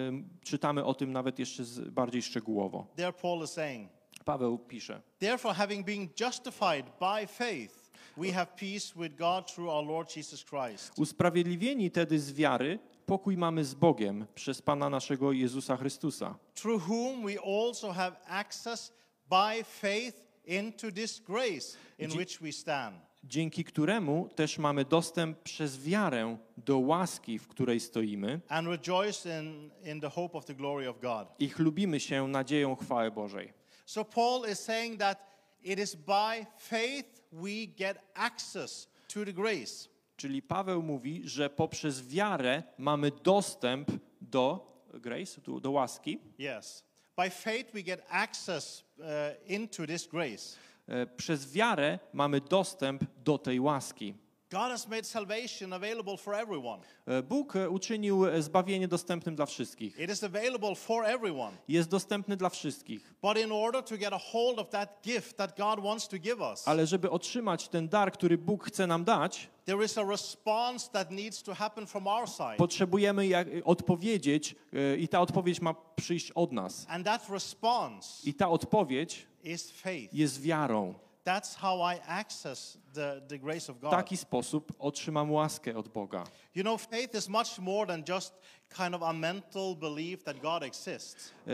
czytamy 0.44 0.84
o 0.84 0.94
tym 0.94 1.12
nawet 1.12 1.38
jeszcze 1.38 1.62
bardziej 1.90 2.22
szczegółowo. 2.22 2.86
There 2.96 3.12
Paul 3.12 3.44
is 3.44 3.50
saying, 3.50 3.90
Paweł 4.26 4.58
pisze. 4.58 5.00
Therefore, 5.18 5.54
having 5.54 5.86
been 5.86 6.08
justified 6.20 6.86
by 7.00 7.26
faith, 7.26 7.90
we 8.16 8.32
have 8.32 8.46
peace 8.56 8.92
with 8.96 9.14
God 9.18 9.52
through 9.54 9.70
our 9.70 9.86
Lord 9.86 10.16
Jesus 10.16 10.44
Christ. 10.44 10.92
Usprawiedliwieni 10.98 11.90
tedy 11.90 12.18
z 12.20 12.32
wiary, 12.32 12.78
pokój 13.06 13.36
mamy 13.36 13.64
z 13.64 13.74
Bogiem 13.74 14.26
przez 14.34 14.62
Pana 14.62 14.90
naszego 14.90 15.32
Jezusa 15.32 15.76
Chrystusa, 15.76 16.34
through 16.54 16.82
whom 16.88 17.22
we 17.26 17.34
also 17.40 17.92
have 17.92 18.16
access 18.28 18.92
by 19.30 19.64
faith 19.64 20.26
into 20.46 20.92
this 20.92 21.20
grace 21.20 21.78
in 21.98 22.10
which 22.18 22.38
we 22.40 22.52
stand. 22.52 22.96
dzięki 23.24 23.64
któremu 23.64 24.28
też 24.34 24.58
mamy 24.58 24.84
dostęp 24.84 25.38
przez 25.42 25.84
wiarę 25.84 26.36
do 26.56 26.78
łaski, 26.78 27.38
w 27.38 27.48
której 27.48 27.80
stoimy 27.80 28.40
And 28.48 28.68
rejoice 28.68 29.40
in, 29.40 29.70
in 29.84 30.00
the 30.00 30.10
hope 30.10 30.38
of 30.38 30.44
the 30.44 30.54
glory 30.54 30.88
of 30.90 31.00
God. 31.00 31.28
i 31.38 31.48
chlubimy 31.48 32.00
się 32.00 32.28
nadzieją 32.28 32.76
chwały 32.76 33.10
Bożej. 33.10 33.55
So, 33.86 34.04
Paul 34.04 34.44
is 34.44 34.58
saying 34.60 34.98
that 34.98 35.18
it 35.62 35.78
is 35.78 35.94
by 35.96 36.46
faith 36.58 37.22
we 37.32 37.66
get 37.66 37.96
access 38.14 38.88
to 39.08 39.24
the 39.24 39.32
grace. 39.32 39.88
Czyli 40.16 40.42
Paweł 40.42 40.82
mówi, 40.82 41.22
że 41.24 41.50
poprzez 41.50 42.08
wiarę 42.08 42.62
mamy 42.78 43.10
dostęp 43.10 43.88
do 44.20 44.72
grace, 44.94 45.40
tu- 45.40 45.60
do 45.60 45.70
łaski. 45.70 46.18
Yes. 46.38 46.84
By 47.16 47.30
faith, 47.30 47.72
we 47.72 47.82
get 47.82 48.02
access 48.08 48.84
uh, 48.98 49.04
into 49.50 49.86
this 49.86 50.06
grace. 50.06 50.56
E, 50.88 51.06
Przez 51.06 51.52
wiarę 51.52 51.98
mamy 52.12 52.40
dostęp 52.40 53.04
do 53.24 53.38
tej 53.38 53.60
łaski. 53.60 54.14
God 54.50 54.70
has 54.70 54.88
made 54.88 55.02
salvation 55.04 55.72
available 55.72 56.16
for 56.16 56.34
everyone. 56.34 56.78
E, 57.06 57.22
Bóg 57.22 57.56
e, 57.56 57.70
uczynił 57.70 58.26
e, 58.26 58.42
zbawienie 58.42 58.88
dostępnym 58.88 59.36
dla 59.36 59.46
wszystkich. 59.46 59.98
It 60.00 60.10
is 60.10 60.24
available 60.24 60.74
for 60.74 61.04
everyone. 61.04 61.52
Jest 61.68 61.88
dostępny 61.90 62.36
dla 62.36 62.48
wszystkich. 62.48 63.14
But 63.22 63.38
in 63.38 63.52
order 63.52 63.82
to 63.84 63.96
get 63.98 64.12
a 64.12 64.18
hold 64.18 64.58
of 64.58 64.68
that 64.70 65.02
gift 65.02 65.36
that 65.36 65.58
God 65.58 65.80
wants 65.80 66.08
to 66.08 66.18
give 66.18 66.40
us, 66.40 66.68
Ale 66.68 66.86
żeby 66.86 67.10
otrzymać 67.10 67.68
ten 67.68 67.88
dar, 67.88 68.12
który 68.12 68.38
Bóg 68.38 68.64
chce 68.64 68.86
nam 68.86 69.04
dać, 69.04 69.48
there 69.64 69.84
is 69.84 69.98
a 69.98 70.04
response 70.04 70.90
that 70.90 71.10
needs 71.10 71.42
to 71.42 71.54
happen 71.54 71.86
from 71.86 72.06
our 72.06 72.28
side. 72.28 72.56
potrzebujemy 72.56 73.26
jak, 73.26 73.48
odpowiedzieć 73.64 74.54
i 74.98 75.08
ta 75.08 75.20
odpowiedź 75.20 75.60
ma 75.60 75.74
przyjść 75.96 76.30
od 76.30 76.52
nas. 76.52 76.86
And 76.88 77.06
that 77.06 77.28
response 77.30 78.30
I 78.30 78.34
ta 78.34 78.48
odpowiedź 78.48 79.26
is 79.44 79.70
faith. 79.70 80.14
jest 80.14 80.42
wiarą. 80.42 80.94
That's 81.26 81.54
how 81.56 81.80
I 81.94 82.00
access 82.06 82.78
the, 82.94 83.20
the 83.28 83.38
grace 83.38 83.72
of 83.72 83.76
W 83.78 83.80
God. 83.80 83.90
taki 83.90 84.16
sposób 84.16 84.72
otrzymam 84.78 85.32
łaskę 85.32 85.76
od 85.76 85.88
Boga. 85.88 86.24
You 86.54 86.62
know, 86.62 86.82
faith 86.82 87.14
is 87.18 87.28
much 87.28 87.58
more 87.58 87.86
than 87.86 88.04
just 88.08 88.34
kind 88.76 88.94
of 88.94 89.02
a 89.02 89.12
mental 89.12 89.74
belief 89.76 90.22
that 90.24 90.40
God 90.40 90.62
exists. 90.62 91.32
E, 91.46 91.50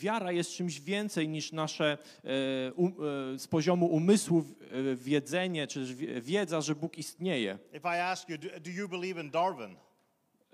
Wiara 0.00 0.32
jest 0.32 0.50
czymś 0.52 0.80
więcej 0.80 1.28
niż 1.28 1.52
nasze 1.52 1.98
e, 2.68 2.72
um, 2.72 2.92
e, 3.34 3.38
z 3.38 3.46
poziomu 3.48 3.86
umysłu 3.86 4.44
e, 4.90 4.94
wiedzenie, 4.96 5.66
czy 5.66 5.80
też 5.80 5.94
wie- 5.94 6.20
wiedza, 6.20 6.60
że 6.60 6.74
Bóg 6.74 6.98
istnieje. 6.98 7.58
If 7.72 7.88
I 7.96 8.00
ask 8.00 8.28
you, 8.28 8.38
do, 8.38 8.48
do 8.60 8.70
you 8.70 8.88
believe 8.88 9.20
in 9.20 9.30
Darwin? 9.30 9.76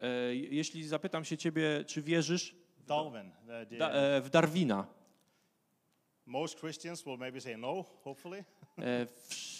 E, 0.02 0.34
Jeśli 0.34 0.88
zapytam 0.88 1.24
się 1.24 1.36
ciebie, 1.36 1.84
czy 1.86 2.02
wierzysz 2.02 2.54
Darwin. 2.86 3.30
the- 3.70 3.76
da, 3.76 3.90
e, 3.90 4.20
w 4.20 4.30
Darwina, 4.30 4.86
most 6.26 6.60
Christians 6.60 7.06
will 7.06 7.16
maybe 7.18 7.40
say 7.40 7.56
no, 7.56 7.84
hopefully. 8.04 8.44
e, 8.78 9.06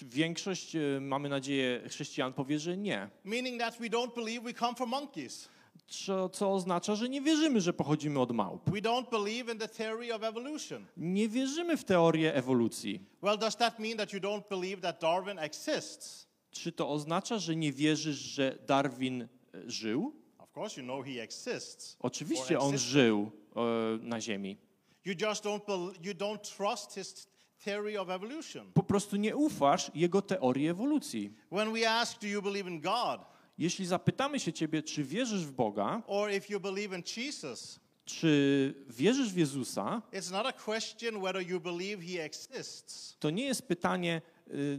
większość, 0.03 0.77
e, 0.77 1.01
mamy 1.01 1.29
nadzieję, 1.29 1.83
chrześcijan 1.89 2.33
powie, 2.33 2.59
że 2.59 2.77
nie. 2.77 3.11
Meaning 3.25 3.61
that 3.61 3.79
we 3.79 3.87
don't 3.87 4.15
believe 4.15 4.45
we 4.45 4.55
come 4.55 4.75
from 4.75 4.89
monkeys. 4.89 5.49
Co, 5.89 6.29
co 6.29 6.53
oznacza, 6.53 6.95
że 6.95 7.09
nie 7.09 7.21
wierzymy, 7.21 7.61
że 7.61 7.73
pochodzimy 7.73 8.21
od 8.21 8.33
małp. 8.33 8.71
We 8.71 8.81
don't 8.81 9.11
believe 9.11 9.53
in 9.53 9.59
the 9.59 9.69
theory 9.69 10.15
of 10.15 10.23
evolution. 10.23 10.87
Nie 10.97 11.29
wierzymy 11.29 11.77
w 11.77 11.85
teorię 11.85 12.35
ewolucji. 12.35 13.01
Well, 13.23 13.39
does 13.39 13.57
that 13.57 13.79
mean 13.79 13.97
that 13.97 14.13
you 14.13 14.21
don't 14.21 14.43
believe 14.51 14.83
that 14.83 15.01
Darwin 15.01 15.39
exists? 15.39 16.27
Czy 16.51 16.73
to 16.73 16.91
oznacza, 16.91 17.39
że 17.39 17.57
nie 17.57 17.73
wierzysz, 17.73 18.17
że 18.17 18.59
Darwin 18.67 19.23
e, 19.23 19.27
żył? 19.67 20.13
Of 20.39 20.57
course, 20.57 20.81
you 20.81 20.87
know 20.87 21.07
he 21.07 21.23
exists. 21.23 21.97
Oczywiście 22.01 22.59
on 22.59 22.79
żył 22.79 23.31
e, 23.57 23.61
na 24.03 24.21
Ziemi. 24.21 24.57
You 25.05 25.15
just 25.29 25.45
don't 25.45 25.63
you 26.07 26.15
don't 26.15 26.57
trust 26.57 26.95
his 26.95 27.29
theory 27.65 27.99
of 27.99 28.09
evolution. 28.09 28.73
Po 28.73 28.83
prostu 28.83 29.17
nie 29.17 29.37
ufasz 29.37 29.91
jego 29.95 30.23
teorii 30.23 30.69
ewolucji. 30.69 31.33
When 31.53 31.73
we 31.73 31.91
ask, 31.91 32.21
do 32.21 32.27
you 32.27 32.43
believe 32.43 32.71
in 32.71 32.81
God? 32.81 33.21
Jeśli 33.59 33.87
zapytamy 33.87 34.41
się 34.41 34.53
ciebie, 34.53 34.83
czy 34.83 35.05
wierzysz 35.05 35.45
w 35.47 35.53
Boga, 35.53 36.03
Or 36.07 36.31
if 36.31 36.53
you 36.53 36.61
believe 36.61 36.97
in 36.97 37.03
Jesus, 37.17 37.81
czy 38.05 38.75
wierzysz 38.89 39.33
w 39.33 39.37
Jezusa, 39.37 40.03
it's 40.13 40.33
not 40.33 40.47
a 40.47 40.53
question 40.53 41.21
whether 41.21 41.49
you 41.49 41.61
believe 41.61 42.03
he 42.03 42.23
exists. 42.25 43.17
to 43.21 43.31
nie 43.31 43.45
jest 43.45 43.63
pytanie 43.69 44.23
y, 44.49 44.79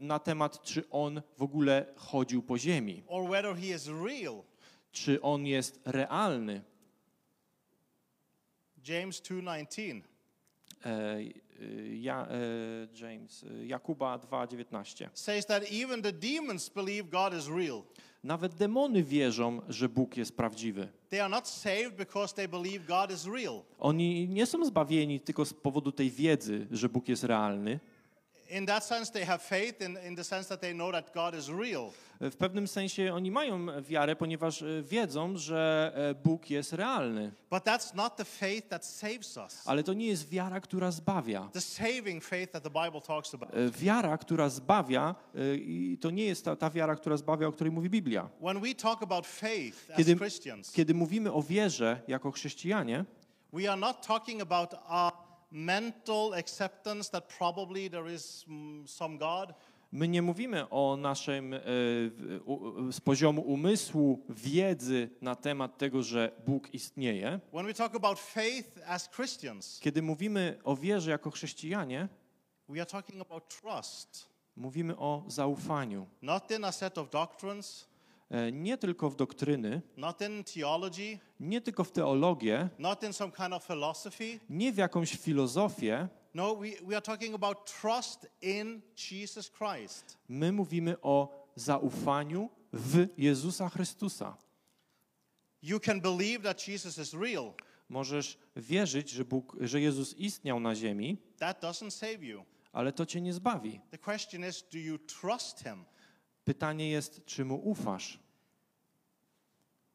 na 0.00 0.18
temat, 0.18 0.62
czy 0.62 0.90
on 0.90 1.22
w 1.38 1.42
ogóle 1.42 1.86
chodził 1.96 2.42
po 2.42 2.58
ziemi, 2.58 3.02
czy 4.92 5.22
on 5.22 5.46
jest 5.46 5.80
realny. 5.84 6.62
James 8.88 9.20
2:19. 9.20 10.02
E, 10.84 11.20
y, 11.60 11.98
ja, 12.02 12.26
e, 12.30 12.88
James, 12.94 13.42
y, 13.42 13.66
Jakuba 13.66 14.18
2,19. 14.18 15.08
says 15.14 15.46
that 15.46 15.62
even 15.72 16.02
the 16.02 16.12
demons 16.12 16.68
believe 16.70 17.04
God 17.10 17.34
is 17.34 17.46
real. 17.48 17.82
Nawet 18.24 18.54
demony 18.54 19.02
wierzą, 19.02 19.60
że 19.68 19.88
Bóg 19.88 20.16
jest 20.16 20.36
prawdziwy. 20.36 20.88
They 21.08 21.20
are 21.20 21.28
not 21.30 21.48
saved 21.48 21.96
because 21.96 22.34
they 22.34 22.48
believe 22.48 22.86
God 22.86 23.10
is 23.10 23.26
real. 23.26 23.62
Oni 23.78 24.28
nie 24.28 24.46
są 24.46 24.64
zbawieni 24.64 25.20
tylko 25.20 25.44
z 25.44 25.54
powodu 25.54 25.92
tej 25.92 26.10
wiedzy, 26.10 26.66
że 26.70 26.88
Bóg 26.88 27.08
jest 27.08 27.24
realny. 27.24 27.80
In 28.54 28.66
that 28.66 28.84
sense, 28.84 29.12
they 29.12 29.24
have 29.24 29.38
faith 29.42 29.82
in, 29.82 29.98
in 30.06 30.14
the 30.14 30.24
sense 30.24 30.48
that 30.48 30.60
they 30.60 30.72
know 30.72 30.92
that 30.92 31.12
God 31.14 31.34
is 31.34 31.48
real. 31.48 31.90
W 32.20 32.36
pewnym 32.36 32.68
sensie 32.68 33.14
oni 33.14 33.30
mają 33.30 33.66
wiarę, 33.82 34.16
ponieważ 34.16 34.62
e, 34.62 34.82
wiedzą, 34.82 35.36
że 35.36 35.92
e, 35.94 36.14
Bóg 36.14 36.50
jest 36.50 36.72
realny. 36.72 37.32
But 37.50 37.64
that's 37.64 37.94
not 37.94 38.16
the 38.16 38.24
faith 38.24 38.68
that 38.68 38.86
saves 38.86 39.36
us. 39.36 39.62
Ale 39.66 39.82
to 39.82 39.92
nie 39.92 40.06
jest 40.06 40.28
wiara, 40.28 40.60
która 40.60 40.90
zbawia. 40.90 41.48
The 41.52 41.60
saving 41.60 42.24
faith 42.24 42.52
that 42.52 42.62
the 42.62 42.70
Bible 42.84 43.00
talks 43.00 43.34
about. 43.34 43.54
E, 43.54 43.70
Wiara, 43.70 44.18
która 44.18 44.48
zbawia, 44.48 45.14
i 45.56 45.98
to 46.00 46.10
nie 46.10 46.24
jest 46.24 46.44
ta, 46.44 46.56
ta 46.56 46.70
wiara, 46.70 46.96
która 46.96 47.16
zbawia, 47.16 47.48
o 47.48 47.52
której 47.52 47.72
mówi 47.72 47.90
Biblia. 47.90 48.28
When 48.40 48.60
we 48.60 48.74
talk 48.74 49.02
about 49.02 49.26
faith 49.26 49.90
as 49.90 49.96
Kiedy, 49.96 50.16
Christians, 50.16 50.72
kiedy 50.72 50.94
mówimy 50.94 51.32
o 51.32 51.42
wierze 51.42 52.00
jako 52.08 52.30
chrześcijanie, 52.30 53.04
we 53.52 53.70
are 53.70 53.80
not 53.80 54.06
talking 54.06 54.42
about 54.42 54.74
a 54.88 55.23
mental 55.54 56.34
acceptance 56.34 57.10
that 57.10 57.24
probably 57.38 57.90
there 57.90 58.14
is 58.14 58.44
mm, 58.48 58.88
some 58.88 59.18
God. 59.18 59.54
my 59.92 60.08
nie 60.08 60.22
mówimy 60.22 60.70
o 60.70 60.96
naszym 60.96 61.54
e, 61.54 61.60
z 62.92 63.00
poziomu 63.00 63.42
umysłu, 63.42 64.20
wiedzy 64.28 65.10
na 65.20 65.34
temat 65.34 65.78
tego, 65.78 66.02
że 66.02 66.32
Bóg 66.46 66.74
istnieje. 66.74 67.40
When 67.52 67.66
we 67.66 67.74
talk 67.74 67.94
about 67.94 68.18
faith 68.20 68.78
as 68.86 69.08
Christians, 69.16 69.80
Kiedy 69.80 70.02
mówimy 70.02 70.58
o 70.64 70.76
wierze 70.76 71.10
jako 71.10 71.30
chrześcijanie, 71.30 72.08
we 72.68 72.80
are 72.80 72.86
talking 72.90 73.20
about 73.22 73.44
trust, 73.60 74.28
mówimy 74.56 74.96
o 74.96 75.24
zaufaniu. 75.26 76.06
not 76.22 76.50
in 76.50 76.64
a 76.64 76.72
set 76.72 76.98
of 76.98 77.10
doctrines, 77.10 77.86
Nie 78.52 78.78
tylko 78.78 79.10
w 79.10 79.16
doktryny, 79.16 79.82
theology, 80.54 81.18
nie 81.40 81.60
tylko 81.60 81.84
w 81.84 81.92
teologię, 81.92 82.68
kind 83.36 83.52
of 83.52 83.68
nie 84.50 84.72
w 84.72 84.76
jakąś 84.76 85.16
filozofię. 85.16 86.08
No, 86.34 86.56
we, 86.56 86.70
we. 86.80 87.48
My 90.28 90.52
mówimy 90.52 91.00
o 91.00 91.46
zaufaniu 91.56 92.50
w 92.72 93.08
Jezusa 93.18 93.68
Chrystusa. 93.68 94.36
You 95.62 95.80
can 95.80 96.00
believe 96.00 96.42
that 96.42 96.68
Jesus 96.68 96.98
is 96.98 97.14
real. 97.14 97.52
Możesz 97.88 98.38
wierzyć, 98.56 99.10
że, 99.10 99.24
Bóg, 99.24 99.56
że 99.60 99.80
Jezus 99.80 100.14
istniał 100.14 100.60
na 100.60 100.74
ziemi, 100.74 101.16
ale 102.72 102.92
to 102.92 103.06
cię 103.06 103.20
nie 103.20 103.32
zbawi. 103.32 103.80
The 103.90 103.98
question 103.98 104.48
is, 104.48 104.64
do 104.72 104.78
you 104.78 104.98
trust 104.98 105.62
him? 105.62 105.84
Pytanie 106.44 106.90
jest, 106.90 107.24
czy 107.24 107.44
mu 107.44 107.56
ufasz? 107.70 108.18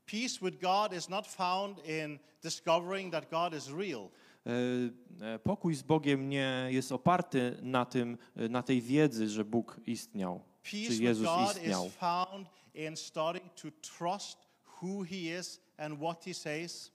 Peace 0.06 0.39
with 0.41 0.58
God 0.62 0.94
is 0.94 1.10
not 1.10 1.27
found 1.27 1.77
in 1.86 2.20
discovering 2.41 3.12
that 3.12 3.29
God 3.29 3.53
is 3.53 3.68
real. 3.68 4.10
E, 4.46 5.36
e, 5.36 5.39
Pokój 5.39 5.75
z 5.75 5.84
Bogiem 5.84 6.29
nie 6.29 6.68
jest 6.70 6.91
oparty 6.91 7.58
na, 7.62 7.86
tym, 7.86 8.18
e, 8.36 8.50
na 8.50 8.63
tej 8.63 8.82
wiedzy, 8.82 9.29
że 9.29 9.46
Bóg 9.46 9.79
istniał, 9.86 10.41
Peace 10.63 10.88
czy 10.88 11.03
Jezus 11.03 11.25
God 11.25 11.56
istniał. 11.58 11.88
is 11.88 11.94
found 11.94 12.48
in 12.74 12.98
starting 12.98 13.53
to 13.53 13.68
trust 13.98 14.38
who 14.82 15.03
he 15.03 15.39
is 15.39 15.62
and 15.77 16.00
what 16.00 16.25
he 16.25 16.34
says. 16.34 16.91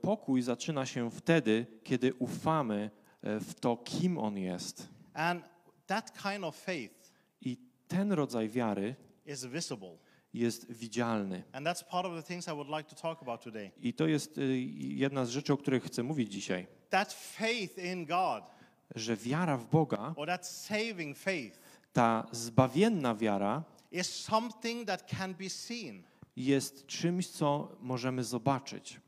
Pokój 0.00 0.42
zaczyna 0.42 0.86
się 0.86 1.10
wtedy, 1.10 1.66
kiedy 1.84 2.14
ufamy 2.14 2.90
w 3.22 3.54
to, 3.60 3.76
kim 3.76 4.18
On 4.18 4.38
jest. 4.38 4.88
And 5.14 5.44
that 5.86 6.22
kind 6.22 6.44
of 6.44 6.56
faith 6.56 6.95
ten 7.88 8.12
rodzaj 8.12 8.48
wiary 8.48 8.96
jest 10.34 10.72
widzialny. 10.72 11.42
I 13.82 13.92
to 13.94 14.06
jest 14.06 14.38
y, 14.38 14.58
jedna 14.78 15.24
z 15.24 15.28
rzeczy, 15.30 15.52
o 15.52 15.56
których 15.56 15.84
chcę 15.84 16.02
mówić 16.02 16.32
dzisiaj. 16.32 16.66
Że 18.94 19.16
wiara 19.16 19.56
w 19.56 19.66
Boga, 19.66 20.14
ta 21.92 22.26
zbawienna 22.32 23.14
wiara, 23.14 23.64
is 23.92 24.06
something 24.14 24.86
that 24.86 25.10
can 25.10 25.34
be 25.34 25.48
seen. 25.50 26.02
Jest 26.36 26.86
czymś, 26.86 27.28
co 27.28 27.68
możemy 27.80 28.24
zobaczyć. 28.24 29.00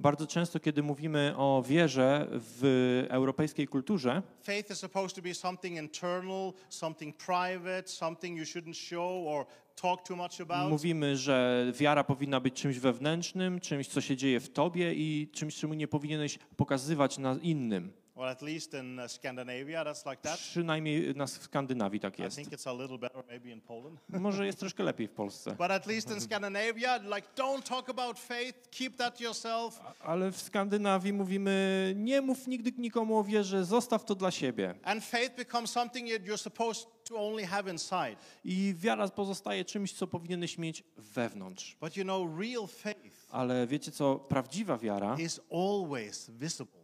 Bardzo 0.00 0.26
często, 0.26 0.60
kiedy 0.60 0.82
mówimy 0.82 1.34
o 1.36 1.62
wierze 1.66 2.26
w 2.30 3.04
europejskiej 3.08 3.68
kulturze, 3.68 4.22
faith 4.42 4.70
is 4.70 4.78
supposed 4.78 5.16
to 5.16 5.22
be 5.22 5.34
something 5.34 5.78
internal, 5.78 6.52
something 6.68 7.16
private, 7.16 7.82
something 7.86 8.38
you 8.38 8.44
shouldn't 8.44 8.88
show 8.88 9.26
or 9.26 9.46
talk 9.76 10.02
too 10.06 10.16
much 10.16 10.40
about. 10.40 10.70
mówimy, 10.70 11.16
że 11.16 11.66
wiara 11.74 12.04
powinna 12.04 12.40
być 12.40 12.54
czymś 12.54 12.78
wewnętrznym, 12.78 13.60
czymś, 13.60 13.88
co 13.88 14.00
się 14.00 14.16
dzieje 14.16 14.40
w 14.40 14.48
tobie 14.48 14.94
i 14.94 15.28
czymś, 15.32 15.56
czemu 15.56 15.74
nie 15.74 15.88
powinieneś 15.88 16.38
pokazywać 16.56 17.18
na 17.18 17.38
innym. 17.42 18.03
Or 18.16 18.28
at 18.28 18.42
least 18.42 18.74
in 18.74 18.98
uh, 18.98 19.08
Scandinavia, 19.08 19.84
that's 19.84 20.06
like 20.06 20.22
that. 20.22 20.38
Przynajmniej 20.38 21.14
nas 21.14 21.38
w 21.38 21.42
Skandynawii 21.42 22.00
tak 22.00 22.18
I 22.18 22.22
jest. 22.22 22.36
think 22.36 22.52
it's 22.52 22.68
a 22.68 22.72
little 22.72 22.98
better 22.98 23.24
maybe 23.28 23.50
in 23.50 23.60
Poland. 23.60 24.00
Może 24.20 24.46
jest 24.46 24.58
troszkę 24.58 24.82
lepiej 24.82 25.08
w 25.08 25.10
Polsce. 25.12 25.50
But 25.50 25.70
at 25.70 25.86
least 25.86 26.10
in 26.10 26.20
Scandinavia, 26.20 26.96
like, 26.96 27.28
don't 27.36 27.62
talk 27.62 27.90
about 27.90 28.18
faith, 28.18 28.70
keep 28.70 28.96
that 28.96 29.20
yourself. 29.20 29.80
Ale 30.00 30.32
w 30.32 30.40
Skandynawii 30.40 31.12
mówimy, 31.12 31.92
nie 31.96 32.20
mów 32.20 32.46
nigdy 32.46 32.72
nikomu 32.78 33.18
o 33.18 33.24
wierze, 33.24 33.64
zostaw 33.64 34.04
to 34.04 34.14
dla 34.14 34.30
siebie. 34.30 34.74
And 34.84 35.04
faith 35.04 35.36
becomes 35.36 35.70
something 35.70 36.08
you're 36.08 36.38
supposed 36.38 36.86
to 37.04 37.16
only 37.16 37.46
have 37.46 37.70
inside. 37.70 38.16
I 38.44 38.74
wiara 38.78 39.08
pozostaje 39.08 39.64
czymś, 39.64 39.92
co 39.92 40.06
powinieneś 40.06 40.58
mieć 40.58 40.84
wewnątrz. 40.96 41.76
But 41.80 41.96
you 41.96 42.04
know, 42.04 42.40
real 42.40 42.66
faith 42.66 43.13
Ale 43.34 43.66
wiecie 43.66 43.92
co? 43.92 44.16
Prawdziwa 44.16 44.78
wiara 44.78 45.16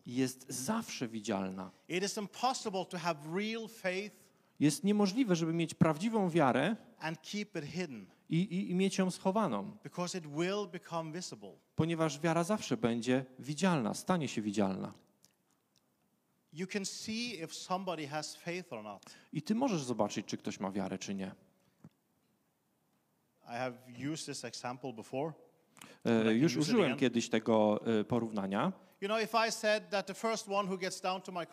jest 0.07 0.47
zawsze 0.49 1.09
widzialna. 1.09 1.71
Jest 4.61 4.85
niemożliwe, 4.85 5.37
żeby 5.37 5.53
mieć 5.53 5.75
prawdziwą 5.75 6.31
wiarę 6.31 6.77
i, 8.29 8.37
i, 8.39 8.71
i 8.71 8.75
mieć 8.75 8.99
ją 8.99 9.11
schowaną, 9.11 9.77
ponieważ 11.77 12.21
wiara 12.21 12.45
zawsze 12.45 12.77
będzie 12.77 13.25
widzialna, 13.39 13.95
stanie 13.95 14.29
się 14.29 14.43
widzialna. 14.43 14.93
I 19.33 19.43
ty 19.43 19.55
możesz 19.55 19.83
zobaczyć, 19.83 20.27
czy 20.27 20.37
ktoś 20.37 20.61
ma 20.61 20.71
wiarę, 20.71 20.99
czy 20.99 21.15
nie. 21.15 21.33
I 23.45 23.53
have 23.53 23.73
used 24.13 24.27
this 24.27 24.45
example 24.45 24.93
before. 24.93 25.33
E, 26.05 26.33
Już 26.35 26.57
użyłem 26.57 26.97
kiedyś 26.97 27.29
tego 27.29 27.81
e, 28.01 28.05
porównania. 28.05 28.73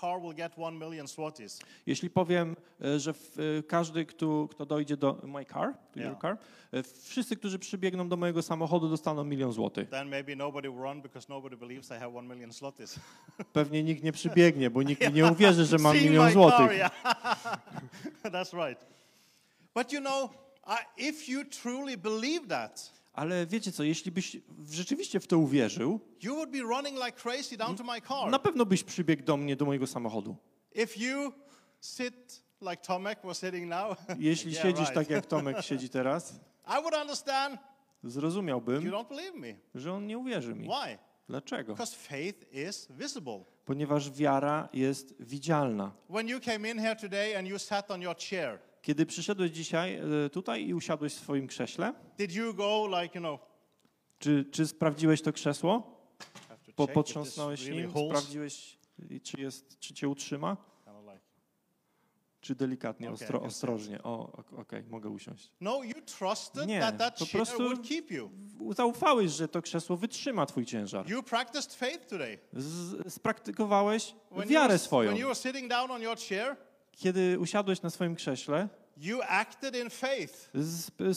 Car 0.02 0.18
Jeśli 1.86 2.10
powiem, 2.10 2.56
e, 2.82 3.00
że 3.00 3.14
każdy, 3.68 4.06
kto, 4.06 4.48
kto 4.52 4.66
dojdzie 4.66 4.98
do 4.98 5.22
my 5.24 5.46
car, 5.46 5.74
to 5.92 6.00
your 6.00 6.10
Yeah. 6.10 6.22
car, 6.22 6.38
e, 6.72 6.84
wszyscy, 6.84 7.36
którzy 7.36 7.60
przybiegną 7.60 8.10
do 8.10 8.18
mojego 8.18 8.42
samochodu, 8.42 8.90
dostaną 8.90 9.24
milion 9.24 9.52
złotych. 9.52 9.90
Pewnie 13.54 13.84
nikt 13.84 14.04
nie 14.04 14.12
przybiegnie, 14.12 14.70
bo 14.70 14.84
nikt 14.84 15.02
mi 15.08 15.14
nie 15.14 15.26
uwierzy, 15.26 15.66
że 15.66 15.78
mam 15.78 15.96
milion 15.96 16.32
złotych. 16.32 16.80
car. 16.80 16.92
That's 18.34 18.68
right. 18.68 18.86
But 19.76 19.94
you 19.94 20.00
know, 20.02 20.32
if 20.98 21.32
you 21.32 21.46
truly 21.46 21.98
believe 21.98 22.48
that, 22.48 22.92
Ale 23.18 23.46
wiecie 23.46 23.72
co, 23.72 23.84
jeśli 23.84 24.12
byś 24.12 24.38
rzeczywiście 24.70 25.20
w 25.20 25.28
to 25.28 25.38
uwierzył, 25.38 26.00
na 28.30 28.40
pewno 28.40 28.66
byś 28.66 28.84
przybiegł 28.84 29.24
do 29.24 29.38
mnie, 29.38 29.56
do 29.56 29.66
mojego 29.66 29.88
samochodu. 29.88 30.36
Jeśli 34.20 34.56
siedzisz 34.56 34.90
tak 34.94 35.10
jak 35.10 35.26
Tomek 35.26 35.62
siedzi 35.70 35.90
teraz, 35.90 36.40
zrozumiałbym, 38.04 38.84
don't 38.92 39.10
believe 39.10 39.38
me. 39.38 39.56
że 39.76 39.94
on 39.94 40.08
nie 40.08 40.18
uwierzy 40.18 40.56
mi. 40.56 40.68
Dlaczego? 41.28 41.76
Ponieważ 43.66 44.12
wiara 44.12 44.70
jest 44.74 45.16
widzialna. 45.20 45.92
When 46.10 46.28
you 46.28 46.40
came 46.40 46.70
in 46.72 46.80
here 46.80 46.96
today 46.96 47.38
and 47.38 47.48
you 47.48 47.60
sat 47.60 47.92
on 47.92 48.02
your 48.02 48.16
chair, 48.30 48.60
Kiedy 48.82 49.06
przyszedłeś 49.06 49.52
dzisiaj 49.52 49.96
e, 50.26 50.30
tutaj 50.30 50.66
i 50.68 50.74
usiadłeś 50.74 51.14
w 51.14 51.20
swoim 51.20 51.48
krześle, 51.48 51.94
did 52.18 52.32
you 52.36 52.54
go 52.54 52.88
like, 53.02 53.20
you 53.20 53.22
know, 53.22 53.40
czy, 54.20 54.46
czy 54.52 54.68
sprawdziłeś 54.68 55.22
to 55.22 55.34
krzesło? 55.34 55.98
Po, 56.76 56.88
potrząsnąłeś 56.88 57.68
nim, 57.68 57.92
sprawdziłeś, 58.10 58.78
czy, 59.24 59.42
jest, 59.42 59.80
czy 59.80 59.94
cię 59.94 60.10
utrzyma? 60.10 60.58
Czy 62.42 62.56
delikatnie, 62.56 63.08
Okej, 63.08 63.14
ostro, 63.22 63.42
ostrożnie? 63.42 64.04
O, 64.04 64.32
ok- 64.32 64.54
okej, 64.60 64.84
mogę 64.84 65.10
usiąść. 65.10 65.52
No, 65.62 65.84
you 65.84 66.02
trusted 66.18 66.68
Nie, 66.68 66.80
that 66.80 66.98
that 66.98 67.20
po 67.20 67.26
prostu- 67.26 67.64
you. 68.10 68.30
Zaufałeś, 68.74 69.32
że 69.32 69.48
to 69.48 69.62
krzesło 69.62 69.98
wytrzyma 69.98 70.46
twój 70.46 70.66
ciężar. 70.66 71.10
You 71.10 71.24
practiced 71.24 71.74
faith 71.74 72.08
today. 72.08 72.40
Z, 72.54 73.14
spraktykowałeś 73.14 74.16
When 74.32 74.44
you, 74.48 74.54
wiarę 74.54 74.68
were, 74.68 74.80
swoją. 74.80 75.10
when 75.10 75.22
you 75.22 75.28
were 75.28 75.36
sitting 75.36 75.70
down 75.70 75.92
on 75.92 76.02
your 76.02 76.18
chair, 76.30 76.58
Kiedy 76.98 77.40
usiadłeś 77.40 77.82
na 77.82 77.90
swoim 77.90 78.16
krześle, 78.16 78.70
you 78.98 79.20
acted 79.28 79.76
in 79.76 79.90
faith 79.90 80.52
e, 81.00 81.14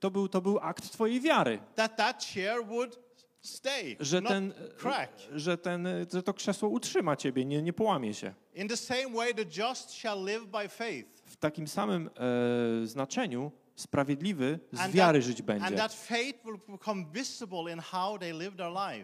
to, 0.00 0.10
był, 0.10 0.28
to 0.28 0.40
był 0.40 0.58
akt 0.58 0.90
twojej 0.92 1.20
wiary, 1.20 1.58
that 1.74 1.96
that 1.96 2.24
chair 2.34 2.66
would 2.66 2.98
stay, 3.40 3.96
że, 4.00 4.22
ten, 4.22 4.52
crack. 4.78 5.12
że, 5.32 5.58
ten, 5.58 5.88
że 6.12 6.22
to 6.22 6.34
krzesło 6.34 6.68
utrzyma 6.68 7.16
ciebie, 7.16 7.44
nie, 7.44 7.62
nie 7.62 7.72
połamie 7.72 8.14
się. 8.14 8.34
In 8.54 8.68
the 8.68 8.76
same 8.76 9.10
way, 9.10 9.34
the 9.34 9.62
just 9.62 9.92
shall 9.92 10.24
live 10.24 10.46
by 10.46 10.68
faith. 10.68 11.22
W 11.24 11.36
takim 11.36 11.68
samym 11.68 12.10
e, 12.82 12.86
znaczeniu 12.86 13.52
sprawiedliwy 13.76 14.58
z 14.72 14.90
wiary 14.90 15.22
żyć 15.22 15.42
będzie. 15.42 15.66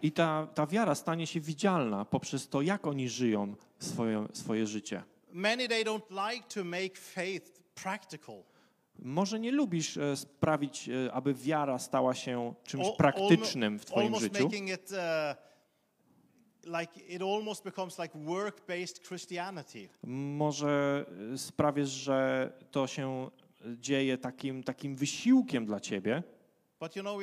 I 0.03 0.11
ta, 0.11 0.47
ta 0.55 0.67
wiara 0.67 0.95
stanie 0.95 1.27
się 1.27 1.39
widzialna 1.39 2.05
poprzez 2.05 2.49
to, 2.49 2.61
jak 2.61 2.87
oni 2.87 3.09
żyją 3.09 3.55
swoje, 3.79 4.27
swoje 4.33 4.67
życie. 4.67 5.03
Może 8.99 9.39
nie 9.39 9.51
lubisz 9.51 9.97
e, 9.97 10.15
sprawić, 10.17 10.89
e, 10.89 11.13
aby 11.13 11.33
wiara 11.33 11.79
stała 11.79 12.13
się 12.15 12.53
czymś 12.63 12.87
praktycznym 12.97 13.79
w 13.79 13.85
twoim 13.85 14.15
życiu. 14.19 14.33
Christianity. 19.07 19.89
Może 20.03 21.05
e, 21.33 21.37
sprawisz, 21.37 21.89
że 21.89 22.51
to 22.71 22.87
się 22.87 23.29
dzieje 23.79 24.17
takim, 24.17 24.63
takim 24.63 24.95
wysiłkiem 24.95 25.65
dla 25.65 25.79
ciebie, 25.79 26.23
you 26.95 27.03
know, 27.03 27.21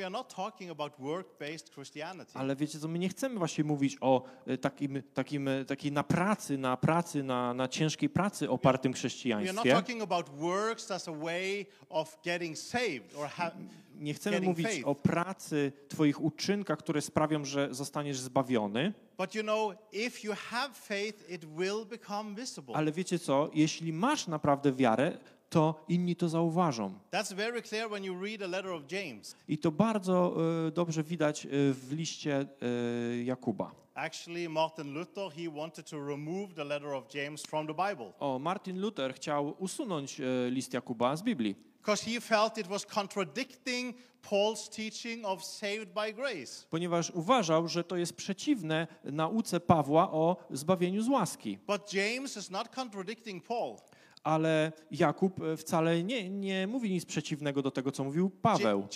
ale 2.33 2.55
wiecie 2.55 2.79
co, 2.79 2.87
my 2.87 2.99
nie 2.99 3.09
chcemy 3.09 3.37
właśnie 3.37 3.63
mówić 3.63 3.97
o 4.01 4.23
e, 4.47 4.57
takim, 4.57 5.03
takim, 5.13 5.47
e, 5.47 5.65
takiej 5.65 5.91
na 5.91 6.03
pracy, 6.03 6.57
na 6.57 6.77
pracy, 6.77 7.23
na, 7.23 7.53
na 7.53 7.67
ciężkiej 7.67 8.09
pracy 8.09 8.49
opartym 8.49 8.93
chrześcijaństwie. 8.93 9.53
Nie 13.95 14.13
chcemy 14.13 14.41
mówić 14.41 14.67
faith. 14.67 14.87
o 14.87 14.95
pracy, 14.95 15.71
twoich 15.87 16.21
uczynkach, 16.21 16.79
które 16.79 17.01
sprawią, 17.01 17.45
że 17.45 17.67
zostaniesz 17.71 18.19
zbawiony, 18.19 18.93
you 19.35 19.43
know, 19.43 19.73
faith, 20.73 21.23
ale 22.73 22.91
wiecie 22.91 23.19
co, 23.19 23.49
jeśli 23.53 23.93
masz 23.93 24.27
naprawdę 24.27 24.73
wiarę, 24.73 25.17
to 25.49 25.85
inni 25.87 26.15
to 26.15 26.29
zauważą. 26.29 26.93
That's 27.11 27.33
very 27.33 27.61
clear 27.61 27.89
when 27.89 28.03
you 28.03 28.23
read 28.23 28.41
a 28.41 28.47
letter 28.47 28.71
of 28.71 28.83
James. 28.91 29.35
I 29.47 29.57
to 29.57 29.71
bardzo 29.71 30.35
e, 30.67 30.71
dobrze 30.71 31.03
widać 31.03 31.45
e, 31.45 31.49
w 31.73 31.87
liście 31.91 32.35
e, 32.39 33.23
Jakuba. 33.23 33.71
Actually, 33.95 34.49
Martin 34.49 34.93
Luther, 34.93 35.31
he 35.31 35.49
wanted 35.49 35.89
to 35.89 35.97
remove 36.07 36.53
the 36.55 36.63
letter 36.63 36.93
of 36.93 37.15
James 37.15 37.41
from 37.43 37.67
the 37.67 37.73
Bible 37.73 38.13
O, 38.19 38.39
Martin 38.39 38.81
Luther 38.81 39.13
chciał 39.13 39.55
usunąć 39.59 40.19
e, 40.19 40.23
list 40.49 40.73
Jakuba 40.73 41.15
z 41.15 41.21
Biblii, 41.21 41.55
because 41.81 42.11
he 42.11 42.21
felt 42.21 42.57
it 42.57 42.67
was 42.67 42.85
contradicting 42.85 43.95
Paul's 44.29 44.69
teaching 44.69 45.25
of 45.25 45.43
saved 45.43 45.93
by 45.93 46.13
grace. 46.13 46.65
ponieważ 46.69 47.09
uważał, 47.09 47.67
że 47.67 47.83
to 47.83 47.95
jest 47.95 48.13
przeciwne 48.13 48.87
nauce 49.03 49.59
Pawła 49.59 50.11
o 50.11 50.37
zbawieniu 50.51 51.01
z 51.01 51.09
łaski. 51.09 51.57
But 51.67 51.93
James 51.93 52.37
is 52.37 52.49
not 52.49 52.69
contradicting 52.75 53.43
Paul. 53.47 53.75
Ale 54.23 54.71
Jakub 54.91 55.41
e, 55.41 55.57
wcale 55.57 56.03
nie, 56.03 56.29
nie 56.29 56.67
mówi 56.67 56.91
nic 56.91 57.05
przeciwnego 57.05 57.61
do 57.61 57.71
tego, 57.71 57.91
co 57.91 58.03
mówił 58.03 58.29
Paweł. 58.29 58.87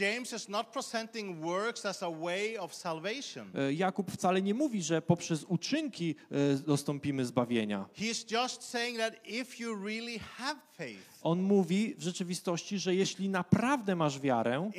E, 3.55 3.73
Jakub 3.73 4.11
wcale 4.11 4.41
nie 4.41 4.53
mówi, 4.53 4.83
że 4.83 5.01
poprzez 5.01 5.43
uczynki 5.43 6.15
e, 6.31 6.55
dostąpimy 6.57 7.25
zbawienia. 7.25 7.85
On 11.21 11.41
mówi 11.41 11.95
w 11.97 12.01
rzeczywistości, 12.03 12.79
że 12.79 12.95
jeśli 12.95 13.29
naprawdę 13.29 13.95
masz 13.95 14.19
wiarę, 14.19 14.69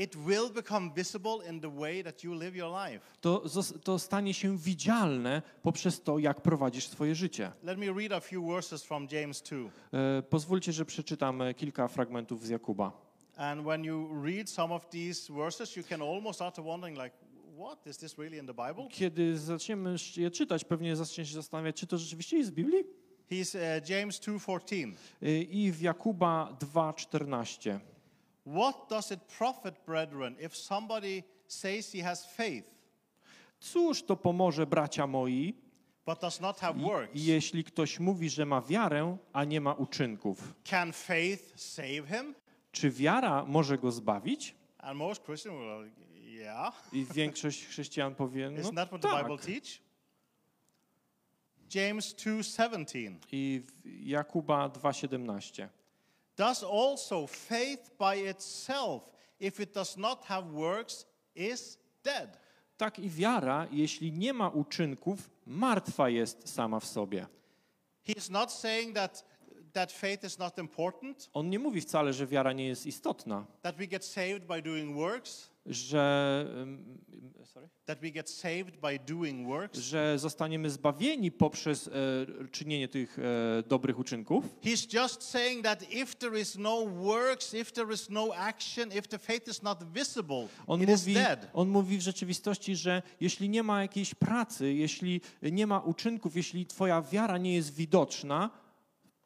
to, 3.20 3.42
to 3.84 3.98
stanie 3.98 4.34
się 4.34 4.58
widzialne 4.58 5.42
poprzez 5.62 6.02
to, 6.02 6.18
jak 6.18 6.40
prowadzisz 6.40 6.88
swoje 6.88 7.14
życie. 7.14 7.52
Let 7.62 7.78
me 7.78 7.86
read 7.92 8.12
a 8.12 8.20
few 8.20 8.46
verses 8.46 8.82
from 8.84 9.08
James 9.10 9.42
2. 9.42 9.58
Pozwólcie, 10.34 10.72
że 10.72 10.84
przeczytam 10.84 11.42
e, 11.42 11.54
kilka 11.54 11.88
fragmentów 11.88 12.46
z 12.46 12.48
Jakuba. 12.48 12.92
And 13.36 13.62
when 13.62 13.84
you 13.84 14.22
read 14.24 14.50
some 14.50 14.74
of 14.74 14.88
these 14.88 15.32
verses, 15.32 15.76
you 15.76 15.84
can 15.84 16.02
almost 16.02 16.38
start 16.38 16.54
to 16.54 16.62
wondering, 16.62 16.98
like, 16.98 17.16
what 17.58 17.86
is 17.86 17.98
this 17.98 18.18
really 18.18 18.38
in 18.38 18.46
the 18.46 18.54
Bible? 18.54 18.88
Kiedy 18.90 19.38
zaczniemy 19.38 19.96
je 20.16 20.30
czytać, 20.30 20.64
pewnie 20.64 20.96
zaczniesz 20.96 21.28
się 21.28 21.34
zastanawiać, 21.34 21.76
czy 21.76 21.86
to 21.86 21.98
rzeczywiście 21.98 22.38
jest 22.38 22.50
w 22.50 22.54
Biblii? 22.54 22.84
He's 23.30 23.80
uh, 23.80 23.88
James 23.88 24.20
2:14. 24.20 24.92
E, 25.22 25.42
I 25.42 25.72
w 25.72 25.80
Jakuba 25.80 26.56
2,14. 26.74 27.78
What 28.46 28.88
does 28.90 29.12
it 29.12 29.20
profit, 29.38 29.74
brethren, 29.86 30.36
if 30.40 30.56
somebody 30.56 31.22
says 31.48 31.92
he 31.92 32.02
has 32.02 32.26
faith, 32.26 32.74
Cóż 33.60 34.02
to 34.02 34.16
pomoże, 34.16 34.66
bracia 34.66 35.06
moi, 35.06 35.54
but 36.06 36.20
does 36.20 36.40
not 36.40 36.60
have 36.60 36.80
I, 36.80 36.84
works, 36.84 37.14
I 37.14 37.24
jeśli 37.24 37.64
ktoś 37.64 38.00
mówi, 38.00 38.30
że 38.30 38.46
ma 38.46 38.60
wiarę, 38.60 39.16
a 39.32 39.44
nie 39.44 39.60
ma 39.60 39.72
uczynków, 39.72 40.54
can 40.64 40.92
faith 40.92 41.60
save 41.60 42.08
him? 42.08 42.34
czy 42.72 42.90
wiara 42.90 43.44
może 43.44 43.78
go 43.78 43.92
zbawić? 43.92 44.54
And 44.78 44.98
most 44.98 45.24
Christians 45.24 45.58
will, 45.58 45.90
yeah. 46.42 46.74
I 46.92 47.04
większość 47.04 47.66
chrześcijan 47.66 48.14
powie, 48.14 48.50
no 48.50 48.62
Isn't 48.62 48.74
that 48.74 48.88
what 48.88 49.02
the 49.02 49.08
tak. 49.08 49.22
Bible 49.22 49.38
teach? 49.38 49.84
James 51.74 52.14
2:17. 52.14 53.18
I 53.32 53.62
Jakuba 53.84 54.68
2,17. 54.68 55.68
Does 56.36 56.64
also 56.64 57.26
faith 57.26 57.90
by 57.98 58.28
itself, 58.30 59.10
if 59.40 59.62
it 59.62 59.72
does 59.72 59.96
not 59.96 60.24
have 60.24 60.52
works, 60.52 61.06
is 61.34 61.78
dead. 62.02 62.38
Tak 62.76 62.98
i 62.98 63.10
wiara, 63.10 63.66
jeśli 63.70 64.12
nie 64.12 64.32
ma 64.32 64.48
uczynków, 64.48 65.30
martwa 65.46 66.08
jest 66.08 66.48
sama 66.48 66.80
w 66.80 66.84
sobie. 66.86 67.26
He's 68.06 68.30
not 68.30 68.52
saying 68.52 68.94
that 68.94 69.24
that 69.72 69.92
faith 69.92 70.24
is 70.24 70.38
not 70.38 70.58
important, 70.58 71.30
On 71.32 71.50
nie 71.50 71.58
mówi 71.58 71.80
wcale, 71.80 72.12
że 72.12 72.26
wiara 72.26 72.52
nie 72.52 72.66
jest 72.66 72.86
istotna, 72.86 73.46
that 73.62 73.76
we 73.76 73.86
get 73.86 74.04
saved 74.04 74.46
by 74.46 74.62
doing 74.62 74.96
works, 74.96 75.50
że, 75.66 76.46
sorry? 77.44 77.68
that 77.86 78.00
we 78.00 78.10
get 78.10 78.30
saved 78.30 78.80
by 78.80 78.98
doing 78.98 79.46
works. 79.48 79.78
że 79.78 80.18
zostaniemy 80.18 80.70
zbawieni 80.70 81.30
poprzez 81.32 81.88
e, 81.88 81.90
czynienie 82.50 82.88
tych 82.88 83.18
e, 83.18 83.22
dobrych 83.68 83.98
uczynków. 83.98 84.44
He's 84.62 85.02
just 85.02 85.22
saying 85.22 85.64
that 85.64 85.92
if 85.92 86.14
there 86.18 86.40
is 86.40 86.56
no 86.58 86.86
works, 86.86 87.54
if 87.54 87.72
there 87.72 87.94
is 87.94 88.10
no 88.10 88.34
action, 88.34 88.88
if 88.92 89.02
the 89.02 89.18
faith 89.18 89.48
is 89.48 89.62
not 89.62 89.84
visible, 89.92 90.48
On 90.66 90.82
it 90.82 90.88
is 90.88 91.00
mówi, 91.00 91.14
dead. 91.14 91.50
on 91.52 91.68
mówi 91.68 91.98
w 91.98 92.00
rzeczywistości, 92.02 92.76
że 92.76 93.02
jeśli 93.20 93.48
nie 93.48 93.62
ma 93.62 93.82
jakiejś 93.82 94.14
pracy, 94.14 94.72
jeśli 94.74 95.20
nie 95.42 95.66
ma 95.66 95.80
uczynków, 95.80 96.36
jeśli 96.36 96.66
twoja 96.66 97.02
wiara 97.02 97.38
nie 97.38 97.54
jest 97.54 97.74
widoczna, 97.74 98.50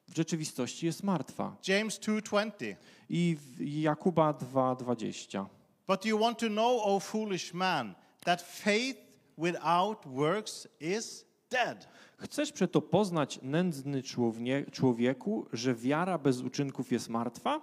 w 0.09 0.17
rzeczywistości 0.17 0.87
jest 0.87 1.03
martwa. 1.03 1.57
James 1.69 1.99
2:20. 2.01 2.77
I 3.09 3.37
Jakuba 3.59 4.33
2,20. 4.33 5.47
But 5.89 6.05
you 6.05 6.21
want 6.21 6.39
to 6.39 6.47
know, 6.49 6.83
O 6.85 7.01
foolish 7.01 7.55
man, 7.55 7.95
that 8.25 8.43
faith 8.43 8.97
without 9.39 10.07
works 10.07 10.69
is 10.81 11.25
dead. 11.51 11.89
Chcesz 12.19 12.53
przeto 12.53 12.81
poznać, 12.83 13.39
nędzny 13.43 14.03
człowie, 14.03 14.65
człowieku, 14.73 15.47
że 15.53 15.75
wiara 15.75 16.19
bez 16.19 16.41
uczynków 16.41 16.93
jest 16.93 17.09
martwa? 17.09 17.61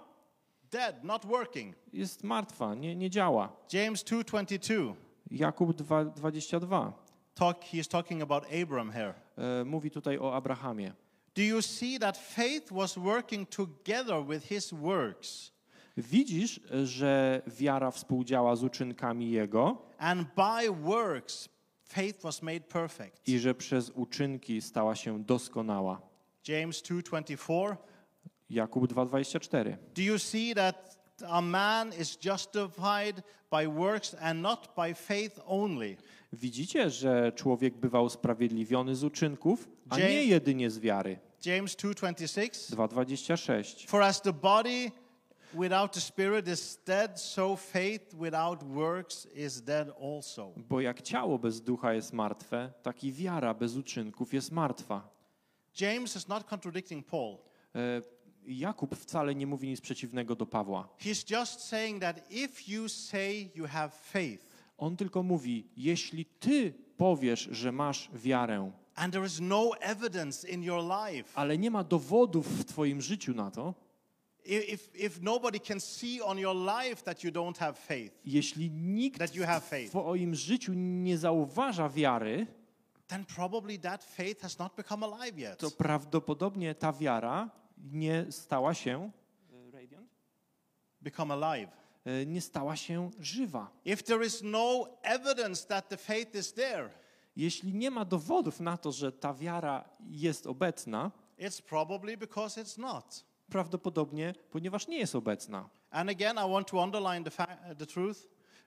Dead, 0.70 1.04
not 1.04 1.26
working. 1.26 1.76
Jest 1.92 2.24
martwa, 2.24 2.74
nie, 2.74 2.96
nie 2.96 3.10
działa. 3.10 3.52
James 3.72 4.04
2:22. 4.04 4.94
Jakub 5.30 5.70
2,22 5.70 6.92
Talk, 7.34 7.64
he's 7.64 7.88
talking 7.88 8.22
about 8.22 8.44
Abram 8.62 8.90
here. 8.92 9.14
e, 9.38 9.64
mówi 9.64 9.90
tutaj 9.90 10.18
o 10.18 10.34
Abrahamie. 10.34 10.92
Do 11.34 11.42
you 11.42 11.62
see 11.62 11.98
that 11.98 12.18
faith 12.18 12.72
was 12.72 12.96
working 12.96 13.48
together 13.48 14.24
with 14.28 14.44
his 14.44 14.72
works? 14.72 15.52
Widzisz, 15.96 16.60
że 16.84 17.42
wiara 17.46 17.90
współdziała 17.90 18.56
z 18.56 18.64
uczynkami 18.64 19.30
Jego 19.30 19.82
And 19.98 20.28
by 20.34 20.70
works, 20.82 21.48
faith 21.84 22.22
was 22.22 22.42
made 22.42 22.60
perfect. 22.60 23.28
i 23.28 23.38
że 23.38 23.54
przez 23.54 23.90
uczynki 23.90 24.60
stała 24.60 24.94
się 24.94 25.24
doskonała. 25.24 26.00
James 26.48 26.82
2:24. 26.82 27.76
Jakub 28.50 28.92
2,24. 28.92 29.76
Do 29.94 30.02
you 30.02 30.18
see 30.18 30.54
that 30.54 30.96
a 31.28 31.40
man 31.40 31.92
is 32.00 32.18
justified 32.24 33.22
by 33.50 33.68
works 33.68 34.16
and 34.20 34.40
not 34.42 34.68
by 34.76 34.94
faith 34.94 35.40
only? 35.46 35.96
Widzicie, 36.32 36.90
że 36.90 37.32
człowiek 37.32 37.76
bywa 37.76 38.00
usprawiedliwiony 38.00 38.96
z 38.96 39.04
uczynków, 39.04 39.68
a 39.90 39.98
nie 39.98 40.24
jedynie 40.24 40.70
z 40.70 40.78
wiary. 40.78 41.18
James 41.44 41.76
2:26. 41.76 42.76
2,26. 42.76 43.86
For 43.86 44.02
as 44.02 44.22
the 44.22 44.32
body 44.32 44.90
without 45.56 45.92
the 45.92 46.00
spirit 46.00 46.48
is 46.48 46.78
dead, 46.86 47.20
so 47.20 47.56
faith 47.56 48.14
without 48.14 48.62
works 48.62 49.26
is 49.34 49.62
dead 49.62 49.88
also. 50.00 50.52
Bo 50.56 50.80
jak 50.80 51.02
ciało 51.02 51.38
bez 51.38 51.60
ducha 51.60 51.92
jest 51.92 52.12
martwe, 52.12 52.72
tak 52.82 53.04
i 53.04 53.12
wiara 53.12 53.54
bez 53.54 53.76
uczynków 53.76 54.34
jest 54.34 54.52
martwa. 54.52 55.16
James 55.80 56.16
is 56.16 56.28
not 56.28 56.44
contradicting 56.44 57.06
Paul. 57.06 57.38
E, 57.74 58.02
Jakub 58.46 58.96
wcale 58.96 59.34
nie 59.34 59.46
mówi 59.46 59.68
nic 59.68 59.80
przeciwnego 59.80 60.36
do 60.36 60.46
Pawła. 60.46 60.88
He's 60.98 61.38
just 61.38 61.60
saying 61.60 62.00
that 62.00 62.30
if 62.30 62.72
you 62.72 62.88
say 62.88 63.50
you 63.54 63.66
have 63.66 63.90
faith 63.90 64.46
On 64.78 64.96
tylko 64.96 65.22
mówi, 65.22 65.66
jeśli 65.76 66.24
ty 66.24 66.74
powiesz, 66.96 67.48
że 67.50 67.72
masz 67.72 68.10
wiarę, 68.14 68.70
and 68.94 69.12
there 69.12 69.26
is 69.26 69.40
no 69.40 69.70
evidence 69.80 70.48
in 70.48 70.62
your 70.62 70.82
life, 70.82 71.30
ale 71.34 71.58
nie 71.58 71.70
ma 71.70 71.84
dowodów 71.84 72.46
w 72.46 72.64
twoim 72.64 73.00
życiu 73.00 73.34
na 73.34 73.50
to, 73.50 73.74
if, 74.48 74.88
if 74.94 75.22
nobody 75.22 75.60
can 75.60 75.80
see 75.80 76.22
on 76.22 76.38
your 76.38 76.56
life 76.56 77.02
that 77.04 77.24
you 77.24 77.30
don't 77.30 77.58
have 77.58 77.74
faith, 77.78 78.12
jeśli 78.24 78.70
nikt 78.70 79.18
That 79.18 79.34
you 79.34 79.44
have 79.46 79.60
w 79.60 79.68
faith. 79.68 79.90
twoim 79.90 80.34
życiu 80.34 80.72
nie 80.74 81.18
zauważa 81.18 81.88
wiary, 81.88 82.46
then 83.08 83.24
probably 83.24 83.78
that 83.78 84.04
faith 84.04 84.42
has 84.42 84.58
not 84.58 84.76
become 84.76 85.06
alive 85.06 85.38
yet. 85.38 85.58
to 85.58 85.70
prawdopodobnie 85.70 86.74
ta 86.74 86.92
wiara 86.92 87.50
nie 87.92 88.26
stała 88.30 88.74
się 88.74 89.10
Become 91.02 91.34
alive. 91.34 91.70
e, 92.04 92.26
nie 92.26 92.40
stała 92.40 92.76
się 92.76 93.10
żywa. 93.20 93.70
If 93.84 94.02
there 94.02 94.26
is 94.26 94.42
no 94.42 94.88
evidence 95.02 95.66
that 95.66 95.88
the 95.88 95.96
faith 95.96 96.34
is 96.34 96.52
there, 96.52 96.90
Jeśli 97.36 97.74
nie 97.74 97.90
ma 97.90 98.04
dowodów 98.04 98.60
na 98.60 98.76
to, 98.76 98.92
że 98.92 99.12
ta 99.12 99.34
wiara 99.34 99.84
jest 100.10 100.46
obecna, 100.46 101.10
it's 101.38 101.62
probably 101.62 102.16
because 102.16 102.60
it's 102.62 102.78
not. 102.78 103.24
Prawdopodobnie 103.50 104.34
ponieważ 104.50 104.88
nie 104.88 104.98
jest 104.98 105.14
obecna. 105.14 105.68
And 105.90 106.10
again, 106.10 106.36
I 106.36 106.52
want 106.52 106.68
to 106.70 106.82
underline 106.82 107.24
the, 107.24 107.30
the 107.78 107.86
truth. 107.86 108.18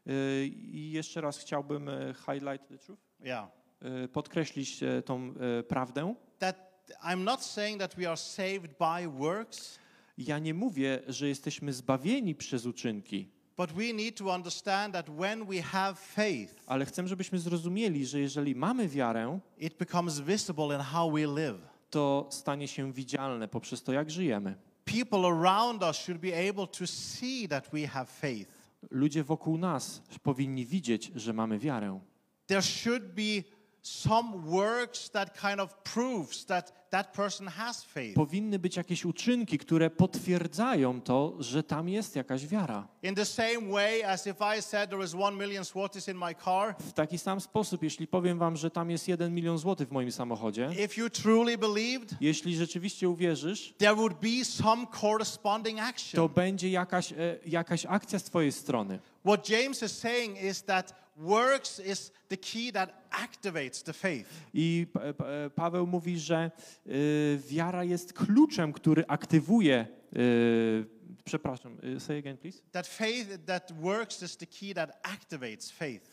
E, 0.07 0.11
I 0.45 0.91
jeszcze 0.91 1.21
raz 1.21 1.37
chciałbym 1.37 1.89
e, 1.89 2.13
highlight 2.25 2.67
the 2.67 2.77
truth, 2.77 3.01
Yeah. 3.25 3.47
e, 3.81 4.07
podkreślić 4.07 4.83
e, 4.83 5.01
tą 5.01 5.33
e, 5.59 5.63
prawdę. 5.63 6.15
That 6.39 6.85
I'm 7.03 7.23
not 7.23 7.43
saying 7.43 7.79
that 7.79 7.95
we 7.95 8.07
are 8.07 8.17
saved 8.17 8.71
by 8.79 9.07
works, 9.19 9.79
Ja 10.17 10.39
nie 10.39 10.53
mówię, 10.53 10.99
że 11.07 11.27
jesteśmy 11.27 11.73
zbawieni 11.73 12.35
przez 12.35 12.65
uczynki, 12.65 13.29
but 13.57 13.71
we 13.71 13.93
need 13.93 14.17
to 14.17 14.25
understand 14.35 14.93
that 14.93 15.09
when 15.09 15.45
we 15.45 15.61
have 15.61 15.95
faith, 15.95 16.53
ale 16.67 16.85
chcę, 16.85 17.07
żebyśmy 17.07 17.39
zrozumieli, 17.39 18.05
że 18.05 18.19
jeżeli 18.19 18.55
mamy 18.55 18.87
wiarę, 18.87 19.39
it 19.57 19.77
becomes 19.77 20.19
visible 20.19 20.75
in 20.75 20.81
how 20.81 21.11
we 21.11 21.19
live. 21.27 21.57
to 21.89 22.27
stanie 22.31 22.67
się 22.67 22.93
widzialne 22.93 23.47
poprzez 23.47 23.83
to, 23.83 23.93
jak 23.93 24.11
żyjemy. 24.11 24.55
People 24.89 25.27
around 25.27 25.83
us 25.83 25.97
should 25.97 26.21
be 26.21 26.33
able 26.33 26.67
to 26.67 26.87
see 26.87 27.47
that 27.47 27.73
we 27.73 27.87
have 27.87 28.05
faith. 28.05 28.47
Ludzie 28.91 29.23
wokół 29.23 29.57
nas 29.57 30.01
powinni 30.23 30.65
widzieć, 30.65 31.11
że 31.15 31.33
mamy 31.33 31.59
wiarę. 31.59 31.99
There 32.47 32.61
should 32.61 33.03
be 33.03 33.43
some 33.89 34.37
works 34.45 35.09
that 35.09 35.41
kind 35.41 35.59
of 35.59 35.73
proves 35.83 36.45
that 36.45 36.79
that 36.89 37.13
person 37.13 37.47
has 37.47 37.83
faith. 37.83 38.15
Powinny 38.15 38.59
być 38.59 38.77
jakieś 38.77 39.05
uczynki, 39.05 39.57
które 39.57 39.89
potwierdzają 39.89 41.01
to, 41.01 41.35
że 41.39 41.63
tam 41.63 41.89
jest 41.89 42.15
jakaś 42.15 42.47
wiara. 42.47 42.87
In 43.03 43.15
the 43.15 43.25
same 43.25 43.71
way 43.71 44.03
as 44.03 44.27
if 44.27 44.35
I 44.57 44.61
said 44.61 44.89
there 44.89 45.03
is 45.05 45.15
one 45.15 45.37
million 45.37 45.65
zlotys 45.65 46.07
in 46.07 46.17
my 46.17 46.35
car, 46.35 46.75
W 46.79 46.93
taki 46.93 47.17
sam 47.17 47.41
sposób, 47.41 47.83
jeśli 47.83 48.07
powiem 48.07 48.39
wam, 48.39 48.57
że 48.57 48.71
tam 48.71 48.89
jest 48.91 49.07
jeden 49.07 49.33
milion 49.33 49.57
złotych 49.57 49.87
w 49.87 49.91
moim 49.91 50.11
samochodzie, 50.11 50.69
if 50.85 51.01
you 51.01 51.09
truly 51.09 51.57
believed, 51.57 52.15
jeśli 52.21 52.55
rzeczywiście 52.55 53.09
uwierzysz, 53.09 53.73
there 53.77 53.95
would 53.95 54.13
be 54.13 54.45
some 54.45 54.87
corresponding 55.01 55.79
action. 55.79 56.15
to 56.21 56.29
będzie 56.29 56.69
jakaś, 56.69 57.11
e, 57.11 57.15
jakaś 57.45 57.85
akcja 57.85 58.19
z 58.19 58.23
twojej 58.23 58.51
strony. 58.51 58.99
What 59.25 59.49
James 59.49 59.83
is 59.83 59.97
saying 59.97 60.41
is 60.43 60.63
that 60.63 61.08
works 61.19 61.79
is 61.79 62.11
the 62.29 62.37
key 62.37 62.71
that 62.71 62.89
activates 63.11 63.83
the 63.83 63.93
faith. 63.93 64.27
I 64.53 64.87
Pa- 64.93 65.13
Pa- 65.13 65.25
Paweł 65.55 65.87
mówi, 65.87 66.19
że 66.19 66.51
y, 66.87 67.39
wiara 67.47 67.83
jest 67.83 68.13
kluczem, 68.13 68.73
który 68.73 69.03
aktywuje. 69.07 69.87
Y, 70.17 70.85
przepraszam, 71.25 71.77
y, 71.83 71.99
say 71.99 72.17
again, 72.19 72.37
please. 72.37 72.59
That 72.71 72.87
faith, 72.87 73.45
that 73.45 73.71
works 73.81 74.23
is 74.23 74.37
the 74.37 74.45
key 74.47 74.73
that 74.73 74.99
activates 75.03 75.71
faith. 75.71 76.09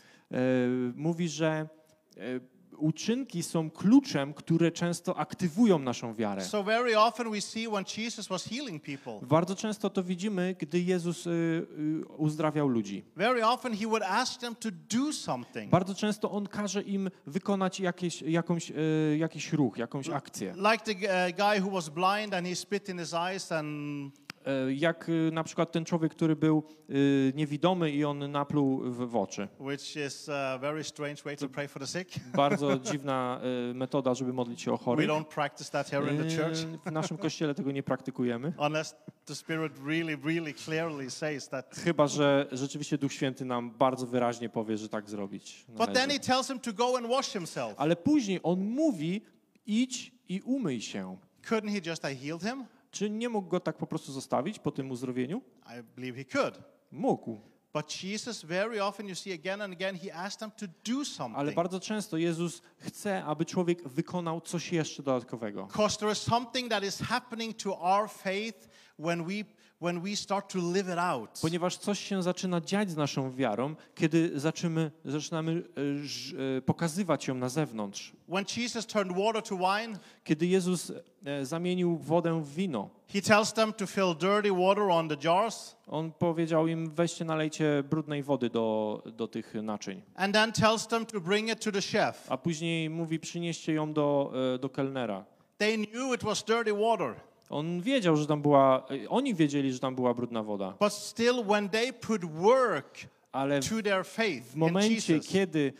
Mówi, 0.94 1.28
że 1.28 1.68
uczynki 2.78 3.42
są 3.42 3.70
kluczem, 3.70 4.34
które 4.34 4.72
często 4.72 5.18
aktywują 5.18 5.78
naszą 5.78 6.14
wiarę. 6.14 6.44
So 6.44 6.62
very 6.62 6.98
often 6.98 7.30
we 7.30 7.40
see 7.40 7.68
when 7.68 7.84
Jesus 7.96 8.26
was 8.28 8.44
healing 8.44 8.82
people, 8.82 9.26
Bardzo 9.28 9.56
często 9.56 9.90
to 9.90 10.02
widzimy, 10.02 10.54
gdy 10.58 10.80
Jezus 10.80 11.26
y, 11.26 11.30
y, 11.30 12.06
uzdrawiał 12.16 12.68
ludzi. 12.68 13.04
very 13.16 13.46
often 13.46 13.76
he 13.76 13.86
would 13.86 14.02
ask 14.02 14.40
them 14.40 14.54
to 14.54 14.68
do 14.70 15.12
something. 15.12 15.70
Bardzo 15.70 15.94
często 15.94 16.30
On 16.30 16.46
każe 16.46 16.82
im 16.82 17.10
wykonać 17.26 17.80
jakieś, 17.80 18.22
jakąś, 18.22 18.70
y, 18.70 19.16
jakiś 19.18 19.52
ruch, 19.52 19.78
jakąś 19.78 20.08
akcję. 20.08 20.54
Like 20.72 20.94
the 20.94 21.28
uh, 21.30 21.36
guy 21.36 21.60
who 21.60 21.70
was 21.70 21.88
blind 21.88 22.34
and 22.34 22.46
he 22.46 22.56
spit 22.56 22.88
in 22.88 22.98
his 22.98 23.14
eyes 23.14 23.52
and 23.52 24.25
Jak 24.74 25.08
y, 25.08 25.30
na 25.32 25.44
przykład 25.44 25.72
ten 25.72 25.84
człowiek, 25.84 26.12
który 26.12 26.36
był 26.36 26.62
y, 26.90 27.32
niewidomy 27.36 27.90
i 27.90 28.04
on 28.04 28.30
napluł 28.30 28.80
w, 28.80 29.10
w 29.10 29.16
oczy. 29.16 29.48
which 29.60 29.96
is 30.06 30.28
a 30.28 30.58
very 30.58 30.84
strange 30.84 31.22
way 31.22 31.36
to 31.36 31.48
pray 31.48 31.68
for 31.68 31.82
the 31.82 31.86
sick. 31.86 32.10
Bardzo 32.36 32.78
dziwna 32.78 33.40
metoda, 33.74 34.14
żeby 34.14 34.32
modlić 34.32 34.60
się 34.60 34.72
o 34.72 34.76
chorych. 34.76 35.08
W 36.86 36.92
naszym 36.92 37.16
kościele 37.16 37.54
tego 37.54 37.72
nie 37.72 37.82
praktykujemy. 37.82 38.52
Chyba, 41.84 42.06
że 42.06 42.46
rzeczywiście 42.52 42.98
Duch 42.98 43.12
Święty 43.12 43.44
nam 43.44 43.70
bardzo 43.70 44.06
wyraźnie 44.06 44.48
powie, 44.48 44.76
że 44.76 44.88
tak 44.88 45.10
zrobić. 45.10 45.64
But 45.68 45.86
then 45.86 45.94
należy. 45.94 46.12
he 46.12 46.18
tells 46.18 46.46
him 46.46 46.60
to 46.60 46.72
go 46.72 46.98
and 46.98 47.06
wash 47.06 47.32
himself. 47.32 47.74
Ale 47.76 47.96
później 47.96 48.40
on 48.42 48.60
mówi, 48.60 49.22
idź 49.66 50.12
i 50.28 50.40
umyj 50.40 50.80
się. 50.80 51.16
Couldn't 51.48 51.70
he 51.70 51.90
just 51.90 52.02
have 52.02 52.14
healed 52.14 52.42
him? 52.42 52.64
Czy 52.90 53.10
nie 53.10 53.28
mógł 53.28 53.48
go 53.48 53.60
tak 53.60 53.76
po 53.76 53.86
prostu 53.86 54.12
zostawić 54.12 54.58
po 54.58 54.70
tym 54.70 54.90
uzdrowieniu? 54.90 55.42
I 55.78 55.82
believe 55.96 56.18
he 56.18 56.24
could. 56.24 56.58
Mógł. 56.92 57.40
But 57.76 58.02
Jesus, 58.02 58.42
very 58.42 58.82
often 58.82 59.06
you 59.08 59.14
see 59.14 59.32
again 59.32 59.60
and 59.60 59.72
again, 59.72 59.98
he 59.98 60.14
asked 60.14 60.38
them 60.38 60.50
to 60.50 60.66
do 60.66 61.02
Ale 61.34 61.52
bardzo 61.52 61.80
często 61.80 62.16
Jezus 62.16 62.62
chce, 62.78 63.24
aby 63.24 63.44
człowiek 63.44 63.88
wykonał 63.88 64.40
coś 64.40 64.72
jeszcze 64.72 65.02
dodatkowego. 65.02 65.66
Because 65.66 65.98
there 65.98 66.12
is 66.12 66.18
something 66.18 66.70
that 66.70 66.84
is 66.84 66.98
happening 67.00 67.56
to 67.56 67.80
our 67.80 68.10
faith 68.10 68.68
when 68.98 69.24
we 69.24 69.44
when 69.80 70.00
we 70.00 70.16
start 70.16 70.52
to 70.52 70.58
live 70.72 70.92
it 70.92 70.98
out. 70.98 71.38
Ponieważ 71.42 71.76
coś 71.76 71.98
się 72.00 72.22
zaczyna 72.22 72.60
dziać 72.60 72.90
z 72.90 72.96
naszą 72.96 73.32
wiarą, 73.32 73.74
kiedy 73.94 74.40
zaczynamy, 74.40 74.90
zaczynamy 75.04 75.52
e, 75.52 76.56
e, 76.58 76.62
pokazywać 76.62 77.28
ją 77.28 77.34
na 77.34 77.48
zewnątrz. 77.48 78.12
When 78.28 78.44
Jesus 78.56 78.86
turned 78.86 79.16
water 79.16 79.42
to 79.42 79.56
wine, 79.56 79.98
Kiedy 80.24 80.46
Jezus 80.46 80.92
e, 81.24 81.44
zamienił 81.44 81.96
wodę 81.98 82.42
w 82.42 82.54
wino, 82.54 82.90
he 83.12 83.22
tells 83.22 83.52
them 83.52 83.72
to 83.72 83.86
fill 83.86 84.14
dirty 84.14 84.52
water 84.52 84.82
on 84.82 85.08
the 85.08 85.16
jars 85.24 85.76
on 85.86 86.12
powiedział 86.12 86.66
im, 86.66 86.90
weźcie 86.90 87.24
nalejcie 87.24 87.82
brudnej 87.90 88.22
wody 88.22 88.50
do, 88.50 89.02
do 89.16 89.28
tych 89.28 89.54
naczyń. 89.62 90.02
and 90.14 90.34
then 90.34 90.52
tells 90.52 90.86
them 90.86 91.06
to 91.06 91.20
bring 91.20 91.48
it 91.48 91.64
to 91.64 91.72
the 91.72 91.82
chef. 91.82 92.26
A 92.32 92.36
później 92.36 92.90
mówi, 92.90 93.18
przynieście 93.18 93.72
ją 93.72 93.92
do, 93.92 94.32
do 94.60 94.68
kelnera. 94.68 95.24
They 95.58 95.76
knew 95.86 96.14
it 96.14 96.24
was 96.24 96.44
dirty 96.44 96.72
water, 96.72 97.14
On 97.50 97.80
wiedział, 97.80 98.16
że 98.16 98.26
tam 98.26 98.42
była, 98.42 98.86
e, 99.04 99.08
oni 99.08 99.34
wiedzieli, 99.34 99.72
że 99.72 99.78
tam 99.78 99.94
była 99.94 100.14
brudna 100.14 100.42
woda, 100.42 100.74
but 100.80 100.92
still 100.92 101.44
when 101.44 101.68
they 101.68 101.92
put 101.92 102.24
work 102.24 102.98
ale 103.32 103.60
to 103.60 103.82
their 103.82 104.04
faith 104.04 104.46
w 104.46 104.56
momencie, 104.56 105.20
kiedy 105.20 105.72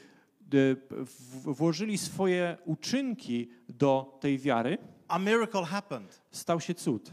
e, 0.54 0.74
w- 1.04 1.54
włożyli 1.54 1.98
swoje 1.98 2.56
uczynki 2.64 3.48
do 3.68 4.18
tej 4.20 4.38
wiary, 4.38 4.78
a 5.08 5.18
miracle 5.18 5.64
happened. 5.64 6.20
stał 6.30 6.60
się 6.60 6.74
cud. 6.74 7.10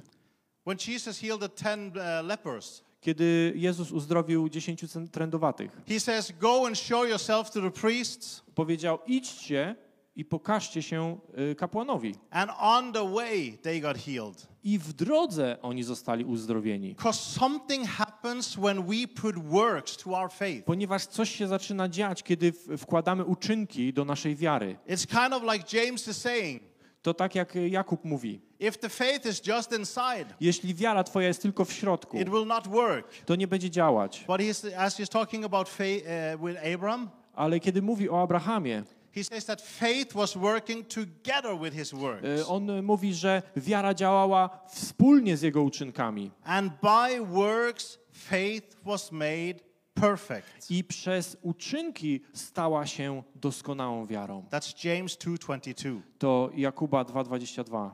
When 0.66 0.78
Jesus 0.88 1.20
healed 1.20 1.40
the 1.42 1.50
10 1.64 1.96
uh, 1.98 2.28
lepers, 2.28 2.84
Kiedy 3.02 3.54
Jezus 3.56 3.92
uzdrowił 3.92 4.50
dziesięciu 4.50 4.88
trędowatych, 5.12 5.72
he 5.88 6.00
says, 6.00 6.32
"Go 6.40 6.68
and 6.68 6.78
show 6.78 7.10
yourself 7.10 7.52
to 7.52 7.62
the 7.62 7.72
priests." 7.72 8.44
powiedział, 8.56 9.00
idźcie 9.08 9.76
i 10.16 10.26
pokażcie 10.26 10.82
się 10.82 11.20
e, 11.52 11.56
kapłanowi. 11.56 12.16
And 12.32 12.52
on 12.60 12.94
the 12.94 13.14
way, 13.14 13.58
they 13.58 13.82
got 13.82 13.98
healed. 13.98 14.48
I 14.64 14.80
w 14.80 14.94
drodze 14.94 15.58
oni 15.62 15.84
zostali 15.84 16.26
uzdrowieni. 16.26 16.96
Something 17.12 17.88
happens 17.88 18.56
when 18.56 18.84
we 18.84 19.08
put 19.22 19.36
works 19.40 19.98
to 19.98 20.10
our 20.12 20.32
faith. 20.32 20.66
Ponieważ 20.66 21.06
coś 21.06 21.36
się 21.36 21.48
zaczyna 21.48 21.90
dziać, 21.90 22.24
kiedy 22.24 22.54
wkładamy 22.78 23.26
uczynki 23.26 23.94
do 23.94 24.06
naszej 24.06 24.36
wiary. 24.36 24.78
It's 24.88 25.08
kind 25.08 25.34
of 25.34 25.54
like 25.54 25.78
James 25.78 26.08
is 26.08 26.18
saying 26.18 26.62
To 27.02 27.14
tak 27.14 27.36
jak 27.36 27.56
Jakub 27.70 28.06
mówi. 28.06 28.42
if 28.60 28.78
the 28.80 28.90
faith 28.90 29.26
is 29.26 29.48
just 29.48 29.72
inside, 29.80 30.26
Jeśli 30.40 30.76
wiara 30.76 31.04
twoja 31.04 31.28
jest 31.28 31.42
tylko 31.42 31.66
w 31.66 31.74
środku, 31.74 32.18
it 32.20 32.30
will 32.30 32.46
not 32.46 32.68
work. 32.68 33.08
to 33.26 33.36
nie 33.36 33.48
będzie 33.48 33.70
działać. 33.70 34.24
But 34.28 34.42
he's, 34.42 34.76
as 34.78 35.00
he's 35.00 35.10
talking 35.10 35.46
about 35.46 35.70
faith 35.70 36.06
uh, 36.36 36.48
with 36.48 36.60
Abram, 36.76 37.10
Ale 37.36 37.60
kiedy 37.60 37.82
mówi 37.82 38.10
o 38.10 38.22
Abrahamie, 38.22 38.84
he 39.16 39.24
says 39.24 39.46
that 39.46 39.62
faith 39.62 40.16
was 40.16 40.36
working 40.36 40.86
together 40.88 41.60
with 41.60 41.74
his 41.74 41.94
works. 41.94 42.26
e, 42.42 42.48
on 42.48 42.84
mówi, 42.84 43.14
że 43.14 43.42
wiara 43.56 43.94
działała 43.94 44.50
wspólnie 44.68 45.38
z 45.38 45.42
jego 45.42 45.62
uczynkami. 45.64 46.32
And 46.44 46.74
by 46.82 47.26
works, 47.26 48.00
faith 48.12 48.76
was 48.86 49.12
made 49.12 49.56
perfect. 49.94 50.72
I 50.72 50.84
przez 50.84 51.38
uczynki 51.42 52.22
stała 52.34 52.86
się 52.86 53.24
doskonałą 53.36 54.06
wiarą. 54.06 54.46
That's 54.52 54.88
James 54.90 55.18
2:22. 55.18 56.02
To 56.20 56.50
Jakuba 56.56 57.04
2,22. 57.04 57.92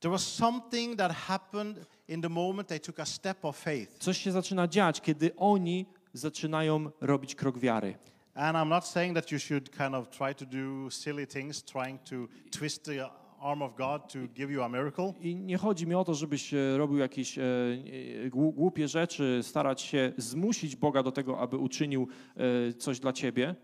There 0.00 0.10
was 0.10 0.22
something 0.34 0.98
that 0.98 1.12
happened 1.12 1.86
in 2.08 2.22
the 2.22 2.28
moment 2.28 2.68
they 2.68 2.80
took 2.80 3.00
a 3.00 3.04
step 3.04 3.44
of 3.44 3.56
faith. 3.56 3.98
Coś 3.98 4.18
się 4.18 4.32
zaczyna 4.32 4.68
dziać, 4.68 5.00
kiedy 5.00 5.36
oni 5.36 5.86
zaczynają 6.12 6.90
robić 7.00 7.34
krok 7.34 7.58
wiary. 7.58 7.94
And 8.34 8.56
I'm 8.56 8.68
not 8.68 8.86
saying 8.86 9.14
that 9.14 9.30
you 9.32 9.38
should 9.38 9.70
kind 9.70 9.94
of 9.94 10.08
try 10.10 10.34
to 10.34 10.46
do 10.46 10.90
silly 10.90 11.26
things, 11.26 11.62
trying 11.64 11.98
to 12.04 12.28
twist 12.50 12.84
the 12.84 13.10
arm 13.40 13.62
of 13.62 13.74
God 13.76 14.08
to 14.12 14.18
give 14.34 14.52
you 14.52 14.62
a 14.62 14.68
miracle. 14.68 15.14
I 15.20 15.34
nie 15.36 15.58
chodzi 15.58 15.86
mi 15.86 15.94
o 15.94 16.04
to, 16.04 16.14
żebyś 16.14 16.54
e, 16.54 16.76
robił 16.78 16.98
jakieś 16.98 17.38
e, 17.38 17.42
e, 17.42 18.30
głu- 18.30 18.52
głupie 18.52 18.88
rzeczy, 18.88 19.40
starać 19.42 19.80
się 19.80 20.12
zmusić 20.16 20.76
Boga 20.76 21.02
do 21.02 21.12
tego, 21.12 21.38
aby 21.40 21.56
uczynił 21.56 22.08
e, 22.36 22.72
coś 22.74 23.00
dla 23.00 23.12
ciebie. 23.12 23.54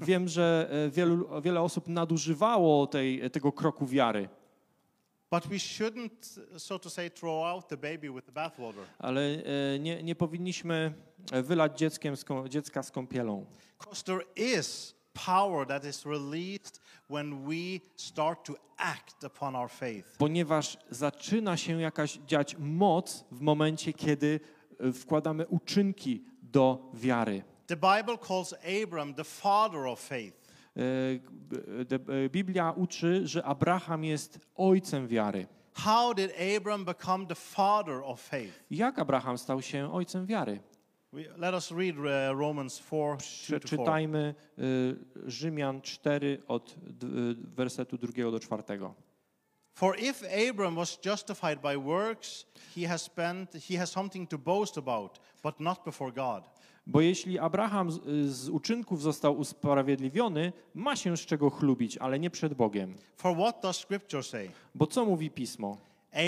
Wiem, 0.00 0.28
że 0.28 0.68
e, 0.86 0.90
wielu, 0.90 1.40
wiele 1.42 1.60
osób 1.60 1.88
nadużywało 1.88 2.86
tej, 2.86 3.30
tego 3.30 3.52
kroku 3.52 3.86
wiary, 3.86 4.28
ale 8.98 9.20
e, 9.20 9.78
nie, 9.78 10.02
nie 10.02 10.14
powinniśmy 10.14 10.92
wylać 11.32 11.78
dzieckiem 11.78 12.14
dziecka 12.48 12.82
z 12.82 12.90
kąpielą. 12.90 13.46
Because 13.78 14.04
there 14.04 14.22
is 14.36 14.94
power 15.26 15.66
that 15.66 15.84
is 15.84 16.06
released 16.06 16.80
when 17.08 17.44
we 17.44 17.80
start 17.96 18.44
to 18.44 18.54
act 18.76 19.24
upon 19.24 19.56
our 19.56 19.70
faith. 19.70 20.16
Ponieważ 20.18 20.78
zaczyna 20.90 21.56
się 21.56 21.80
jakaś 21.80 22.18
dziać 22.26 22.56
moc 22.58 23.24
w 23.30 23.40
momencie, 23.40 23.92
kiedy 23.92 24.40
e, 24.80 24.92
wkładamy 24.92 25.46
uczynki 25.46 26.24
do 26.42 26.90
wiary. 26.94 27.42
The 27.66 27.76
Bible 27.76 28.18
calls 28.18 28.54
Abram 28.82 29.14
the 29.14 29.24
father 29.24 29.86
of 29.86 30.00
faith. 30.00 30.41
E, 30.76 30.82
e, 32.24 32.28
Biblia 32.28 32.72
uczy, 32.72 33.26
że 33.26 33.44
Abraham 33.44 34.04
jest 34.04 34.38
ojcem 34.54 35.08
wiary. 35.08 35.46
How 35.74 36.14
did 36.14 36.32
Abram 36.56 36.84
become 36.84 37.26
the 37.26 37.34
father 37.34 38.02
of 38.04 38.20
faith? 38.20 38.52
Jak 38.70 38.98
Abraham 38.98 39.38
stał 39.38 39.62
się 39.62 39.92
ojcem 39.92 40.26
wiary? 40.26 40.60
Let 41.36 41.54
us 41.54 41.70
read 41.70 41.96
uh, 41.98 42.38
Romans 42.40 42.78
4 42.78 43.16
2 43.16 43.16
to 43.16 43.22
4. 43.22 43.60
Przeczytajmy 43.60 44.34
Rzymian 45.26 45.80
4 45.80 46.42
od 46.48 46.74
wersetu 47.56 47.98
drugiego 47.98 48.30
do 48.30 48.40
czwartego. 48.40 48.94
For 49.74 49.96
if 49.98 50.22
Abram 50.50 50.74
was 50.74 50.98
justified 51.04 51.60
by 51.60 51.76
works, 51.76 52.46
he 52.74 52.88
has 52.88 53.02
spent 53.02 53.54
he 53.54 53.78
has 53.78 53.90
something 53.90 54.28
to 54.28 54.38
boast 54.38 54.78
about, 54.78 55.18
but 55.42 55.60
not 55.60 55.84
before 55.84 56.12
God. 56.12 56.44
Bo 56.86 57.00
jeśli 57.00 57.38
Abraham 57.38 57.90
z, 57.90 58.00
z 58.26 58.48
uczynków 58.48 59.02
został 59.02 59.38
usprawiedliwiony, 59.38 60.52
ma 60.74 60.96
się 60.96 61.16
z 61.16 61.20
czego 61.20 61.50
chlubić, 61.50 61.98
ale 61.98 62.18
nie 62.18 62.30
przed 62.30 62.54
Bogiem. 62.54 62.94
For 63.16 63.36
what 63.36 63.62
does 63.62 63.76
Scripture 63.76 64.24
say? 64.24 64.50
Bo 64.74 64.86
co 64.86 65.04
mówi 65.04 65.30
Pismo? 65.30 65.76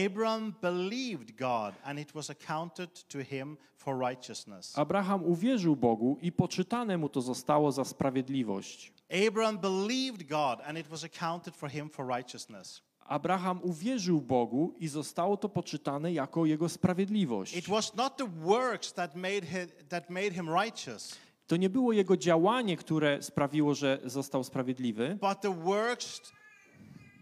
Abram 0.07 0.55
believed 0.62 1.37
God, 1.38 1.75
and 1.85 1.99
it 1.99 2.12
was 2.12 2.31
accounted 2.31 3.09
to 3.09 3.19
him 3.25 3.57
for 3.77 3.99
righteousness. 3.99 4.79
Abraham 4.79 5.25
uwierzył 5.25 5.77
Bogu 5.77 6.19
i 6.23 6.33
poczytane 6.33 6.99
mu 6.99 7.09
to 7.09 7.21
zostało 7.21 7.73
za 7.73 7.85
sprawiedliwość. 7.85 8.93
Abram 9.29 9.59
believed 9.59 10.29
God, 10.29 10.61
and 10.67 10.79
it 10.79 10.87
was 10.88 11.05
accounted 11.05 11.57
for 11.57 11.71
him 11.71 11.90
for 11.90 12.07
righteousness. 12.17 12.83
Abraham 13.05 13.61
uwierzył 13.62 14.21
Bogu 14.21 14.75
i 14.79 14.88
zostało 14.88 15.37
to 15.37 15.49
poczytane 15.49 16.12
jako 16.12 16.47
jego 16.47 16.69
sprawiedliwość. 16.69 17.57
It 17.57 17.69
was 17.69 17.95
not 17.95 18.17
the 18.17 18.29
works 18.29 18.93
that 18.93 19.14
made 19.17 19.47
him, 19.47 19.69
that 19.88 20.11
made 20.11 20.31
him 20.31 20.49
righteous, 20.62 21.17
To 21.47 21.57
nie 21.57 21.71
było 21.71 21.93
jego 21.93 22.17
działanie, 22.17 22.77
które 22.77 23.23
sprawiło, 23.23 23.75
że 23.75 23.99
został 24.05 24.45
sprawiedliwy, 24.45 25.19
but 25.21 25.40
the 25.40 25.55
works 25.55 26.33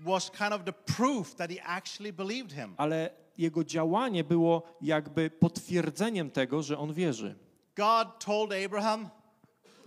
was 0.05 0.31
kind 0.31 0.53
of 0.53 0.65
the 0.65 0.73
proof 0.73 1.35
that 1.35 1.51
he 1.51 1.63
actually 1.65 2.13
believed 2.13 2.53
him. 2.53 2.75
ale 2.77 3.11
jego 3.39 3.65
działanie 3.65 4.25
było 4.25 4.63
jakby 4.81 5.31
potwierdzeniem 5.31 6.31
tego, 6.31 6.63
że 6.63 6.79
on 6.79 6.93
wierzy. 6.93 7.35
God 7.77 8.09
told 8.25 8.51
Abraham, 8.67 9.09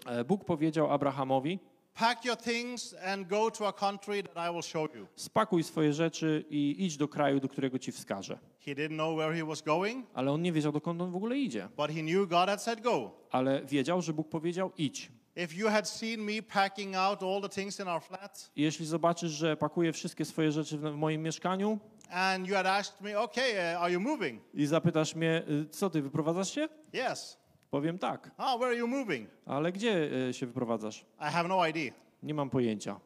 E, 0.06 0.24
Bóg 0.24 0.46
powiedział 0.46 0.92
Abrahamowi: 0.92 1.60
Pack 1.96 2.26
your 2.26 2.38
things 2.38 2.96
and 3.06 3.28
go 3.28 3.52
to 3.52 3.68
a 3.68 3.74
country 3.74 4.24
that 4.24 4.50
I 4.50 4.54
will 4.54 4.62
show 4.62 4.96
you. 4.96 5.08
Spakuj 5.16 5.64
swoje 5.64 5.94
rzeczy 5.94 6.46
i 6.50 6.76
idź 6.86 6.98
do 6.98 7.08
kraju, 7.08 7.40
do 7.40 7.48
którego 7.50 7.80
ci 7.80 7.92
wskażę. 7.92 8.38
He 8.60 8.76
didn't 8.76 8.96
know 8.96 9.18
where 9.18 9.36
he 9.36 9.46
was 9.46 9.62
going, 9.62 10.06
Ale 10.14 10.32
on 10.32 10.42
nie 10.42 10.52
wiedział, 10.52 10.72
dokąd 10.72 11.02
on 11.02 11.12
w 11.12 11.16
ogóle 11.16 11.38
idzie. 11.38 11.70
but 11.78 11.88
he 11.92 12.02
knew 12.02 12.30
God 12.30 12.50
had 12.50 12.64
said 12.64 12.82
go. 12.82 13.12
Ale 13.32 13.66
wiedział, 13.66 14.02
że 14.02 14.14
Bóg 14.14 14.30
powiedział: 14.30 14.72
idź. 14.78 15.12
If 15.36 15.56
you 15.56 15.70
had 15.70 15.90
seen 15.90 16.22
me 16.22 16.42
packing 16.54 16.96
out 16.96 17.24
all 17.24 17.42
the 17.42 17.50
things 17.50 17.80
in 17.80 17.88
our 17.88 18.02
flat 18.02 18.52
Jeśli 18.56 18.86
zobaczysz, 18.86 19.32
że 19.32 19.58
pakuję 19.58 19.94
wszystkie 19.94 20.26
swoje 20.26 20.52
rzeczy 20.52 20.78
w 20.78 20.96
moim 20.96 21.24
mieszkaniu 21.24 21.80
and 22.12 22.48
you 22.48 22.56
had 22.56 22.66
asked 22.68 23.02
me, 23.02 23.20
okay, 23.20 23.52
uh, 23.52 23.82
are 23.82 23.92
you 23.92 24.00
moving? 24.00 24.42
i 24.54 24.66
zapytasz 24.66 25.16
mnie, 25.16 25.44
y, 25.50 25.70
co 25.70 25.90
ty, 25.90 26.02
wyprowadzasz 26.02 26.52
się? 26.56 26.70
Yes. 27.12 27.38
Powiem 27.76 28.00
tak. 28.00 28.32
Oh, 28.38 28.58
where 28.58 28.68
are 28.68 28.78
you 28.78 28.88
moving? 28.88 29.30
Ale 29.46 29.72
gdzie 29.72 30.10
y, 30.30 30.34
się 30.34 30.46
wyprowadzasz? 30.46 31.06
I 31.20 31.24
have 31.24 31.48
no 31.48 31.68
idea. 31.68 31.94
Nie 32.24 32.34
mam 32.34 32.50
pojęcia. 32.50 33.00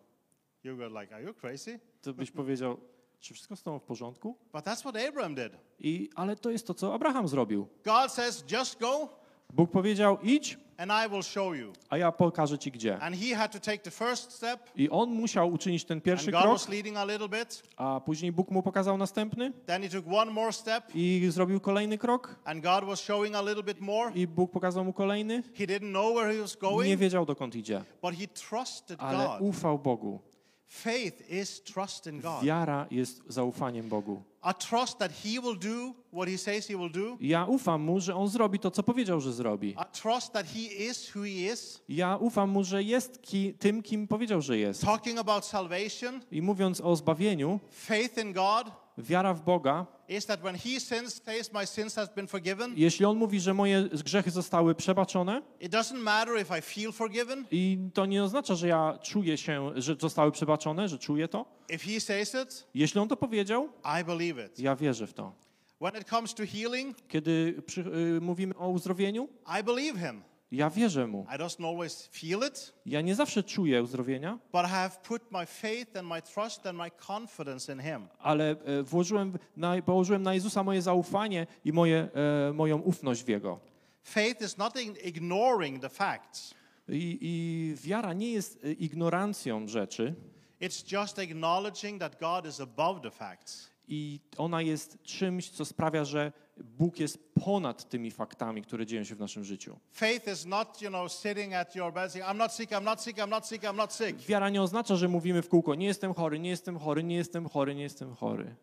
You 0.63 0.77
like, 0.99 1.15
are 1.15 1.23
you 1.23 1.33
crazy? 1.33 1.79
To 2.01 2.13
byś 2.13 2.31
powiedział, 2.31 2.77
czy 3.19 3.33
wszystko 3.33 3.55
z 3.55 3.63
tobą 3.63 3.79
w 3.79 3.83
porządku? 3.83 4.37
But 4.53 4.65
that's 4.65 4.79
what 4.79 4.95
Abraham 5.09 5.35
did. 5.35 5.51
I, 5.79 6.09
ale 6.15 6.35
to 6.35 6.49
jest 6.49 6.67
to, 6.67 6.73
co 6.73 6.93
Abraham 6.93 7.27
zrobił. 7.27 7.67
God 7.85 8.11
says, 8.11 8.43
just 8.51 8.79
go 8.79 9.09
Bóg 9.53 9.71
powiedział, 9.71 10.17
idź, 10.23 10.57
and 10.79 10.91
I 11.05 11.09
will 11.09 11.23
show 11.23 11.53
you. 11.53 11.73
a 11.89 11.97
ja 11.97 12.11
pokażę 12.11 12.57
ci 12.57 12.71
gdzie. 12.71 12.99
And 12.99 13.15
he 13.15 13.35
had 13.35 13.51
to 13.51 13.59
take 13.59 13.77
the 13.77 13.91
first 13.91 14.31
step 14.31 14.59
I 14.75 14.89
on 14.89 15.09
musiał 15.09 15.51
uczynić 15.53 15.85
ten 15.85 16.01
pierwszy 16.01 16.27
and 16.35 16.43
krok, 16.43 16.53
was 16.53 16.69
leading 16.69 16.97
a 16.97 17.05
little 17.05 17.29
bit. 17.29 17.63
a 17.77 17.99
później 18.05 18.31
Bóg 18.31 18.51
mu 18.51 18.63
pokazał 18.63 18.97
następny 18.97 19.51
Then 19.65 19.83
he 19.83 19.89
took 19.89 20.05
one 20.13 20.31
more 20.31 20.53
step 20.53 20.83
i 20.95 21.27
zrobił 21.29 21.59
kolejny 21.59 21.97
krok 21.97 22.35
and 22.45 22.63
God 22.63 22.83
was 22.85 22.99
showing 22.99 23.35
a 23.35 23.41
little 23.41 23.63
bit 23.63 23.79
more. 23.81 24.11
i 24.15 24.27
Bóg 24.27 24.51
pokazał 24.51 24.85
mu 24.85 24.93
kolejny. 24.93 25.43
He 25.57 25.65
didn't 25.65 25.89
know 25.91 26.15
where 26.15 26.33
he 26.33 26.41
was 26.41 26.55
Nie 26.55 26.69
going, 26.69 26.99
wiedział 26.99 27.25
dokąd 27.25 27.55
idzie, 27.55 27.83
but 28.01 28.15
he 28.15 28.27
trusted 28.27 28.99
ale 29.01 29.27
God. 29.27 29.41
ufał 29.41 29.79
Bogu. 29.79 30.19
Faith 30.69 31.29
is 31.29 31.61
trust 31.63 32.07
in 32.07 32.21
God. 32.21 32.43
Wiara 32.43 32.87
jest 32.91 33.21
zaufaniem 33.27 33.89
Bogu. 33.89 34.21
A 34.41 34.53
trust 34.53 34.97
that 34.99 35.11
he 35.11 35.41
will 35.41 35.55
do 35.55 35.93
what 36.13 36.29
he 36.29 36.37
says 36.37 36.67
he 36.67 36.77
will 36.77 36.89
do. 36.91 37.17
Ja 37.21 37.45
ufam 37.45 37.81
mu, 37.81 37.99
że 37.99 38.15
on 38.15 38.27
zrobi 38.27 38.59
to, 38.59 38.71
co 38.71 38.83
powiedział, 38.83 39.19
że 39.21 39.33
zrobi. 39.33 39.73
A 39.77 39.85
trust 39.85 40.33
that 40.33 40.45
he 40.45 40.59
is 40.89 41.15
who 41.15 41.23
he 41.23 41.53
is. 41.53 41.81
Ja 41.89 42.17
ufam 42.17 42.49
mu, 42.49 42.63
że 42.63 42.83
jest 42.83 43.21
ki, 43.21 43.53
tym, 43.59 43.81
kim 43.81 44.07
powiedział, 44.07 44.41
że 44.41 44.57
jest. 44.57 44.81
Talking 44.81 45.19
about 45.19 45.45
salvation, 45.45 46.21
I 46.31 46.41
mówiąc 46.41 46.81
o 46.81 46.95
zbawieniu, 46.95 47.59
faith 47.71 48.17
in 48.17 48.33
God 48.33 48.71
wiara 48.99 49.33
w 49.33 49.41
Boga, 49.41 49.85
jeśli 52.77 53.05
on 53.05 53.17
mówi, 53.17 53.39
że 53.39 53.53
moje 53.53 53.83
grzechy 54.03 54.31
zostały 54.31 54.75
przebaczone, 54.75 55.41
I 57.51 57.77
to 57.93 58.05
nie 58.05 58.23
oznacza, 58.23 58.55
że 58.55 58.67
ja 58.67 58.99
czuję 59.03 59.37
się, 59.37 59.71
że 59.75 59.95
zostały 59.99 60.31
przebaczone, 60.31 60.87
że 60.89 60.97
czuję 60.97 61.27
to. 61.27 61.45
Jeśli 62.73 62.99
on 62.99 63.07
to 63.07 63.17
powiedział, 63.17 63.69
ja 64.59 64.75
wierzę 64.75 65.07
w 65.07 65.13
to. 65.13 65.33
Kiedy 67.07 67.61
przy, 67.65 67.81
y, 68.17 68.21
mówimy 68.21 68.55
o 68.57 68.69
uzdrowieniu, 68.69 69.29
I 69.59 69.63
believe 69.63 69.99
him. 69.99 70.21
Ja 70.51 70.69
wierzę 70.69 71.07
mu. 71.07 71.25
It, 72.47 72.73
Ja 72.85 73.01
nie 73.01 73.15
zawsze 73.15 73.43
czuję 73.43 73.83
uzdrowienia, 73.83 74.39
ale 78.19 78.51
e, 78.51 78.83
włożyłem 78.83 79.39
na, 79.57 79.81
położyłem 79.81 80.23
na 80.23 80.33
Jezusa 80.33 80.63
moje 80.63 80.81
zaufanie 80.81 81.47
i 81.65 81.73
moje, 81.73 82.09
e, 82.49 82.53
moją 82.53 82.77
ufność 82.77 83.23
w 83.23 83.27
Jego. 83.27 83.59
Faith 84.03 84.41
is 84.41 84.57
not 84.57 84.81
in 84.81 84.95
ignoring 85.03 85.81
the 85.81 85.89
facts. 85.89 86.53
I, 86.89 87.17
I 87.21 87.75
wiara 87.87 88.13
nie 88.13 88.31
jest 88.31 88.59
e, 88.65 88.71
ignorancją 88.71 89.67
rzeczy, 89.67 90.15
It's 90.61 90.83
just 90.91 91.19
acknowledging 91.19 91.99
that 91.99 92.19
God 92.19 92.45
is 92.45 92.59
above 92.59 93.01
the 93.01 93.11
facts. 93.11 93.69
i 93.87 94.19
ona 94.37 94.61
jest 94.61 95.03
czymś, 95.03 95.49
co 95.49 95.65
sprawia, 95.65 96.05
że 96.05 96.31
Bóg 96.63 96.99
jest 96.99 97.33
ponad 97.45 97.89
tymi 97.89 98.11
faktami, 98.11 98.61
które 98.61 98.85
dzieją 98.85 99.03
się 99.03 99.15
w 99.15 99.19
naszym 99.19 99.43
życiu. 99.43 99.79
Wiara 104.27 104.49
nie 104.49 104.61
oznacza, 104.61 104.95
że 104.95 105.07
mówimy 105.07 105.41
w 105.41 105.49
kółko: 105.49 105.75
Nie 105.75 105.85
jestem 105.87 106.13
chory, 106.13 106.39
nie 106.39 106.49
jestem 106.49 106.79
chory, 106.79 107.03
nie 107.03 107.15
jestem 107.15 107.49
chory, 107.49 107.75
nie 107.75 107.83
jestem 107.83 108.15
chory. 108.15 108.55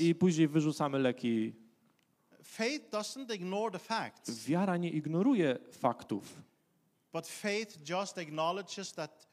I 0.00 0.14
później 0.14 0.48
wyrzucamy 0.48 0.98
leki. 0.98 1.54
Wiara 4.46 4.76
nie 4.76 4.90
ignoruje 4.90 5.58
faktów, 5.72 6.42
but 7.12 7.26
faith 7.26 7.88
just 7.88 8.18
acknowledges 8.18 8.92
that 8.92 9.26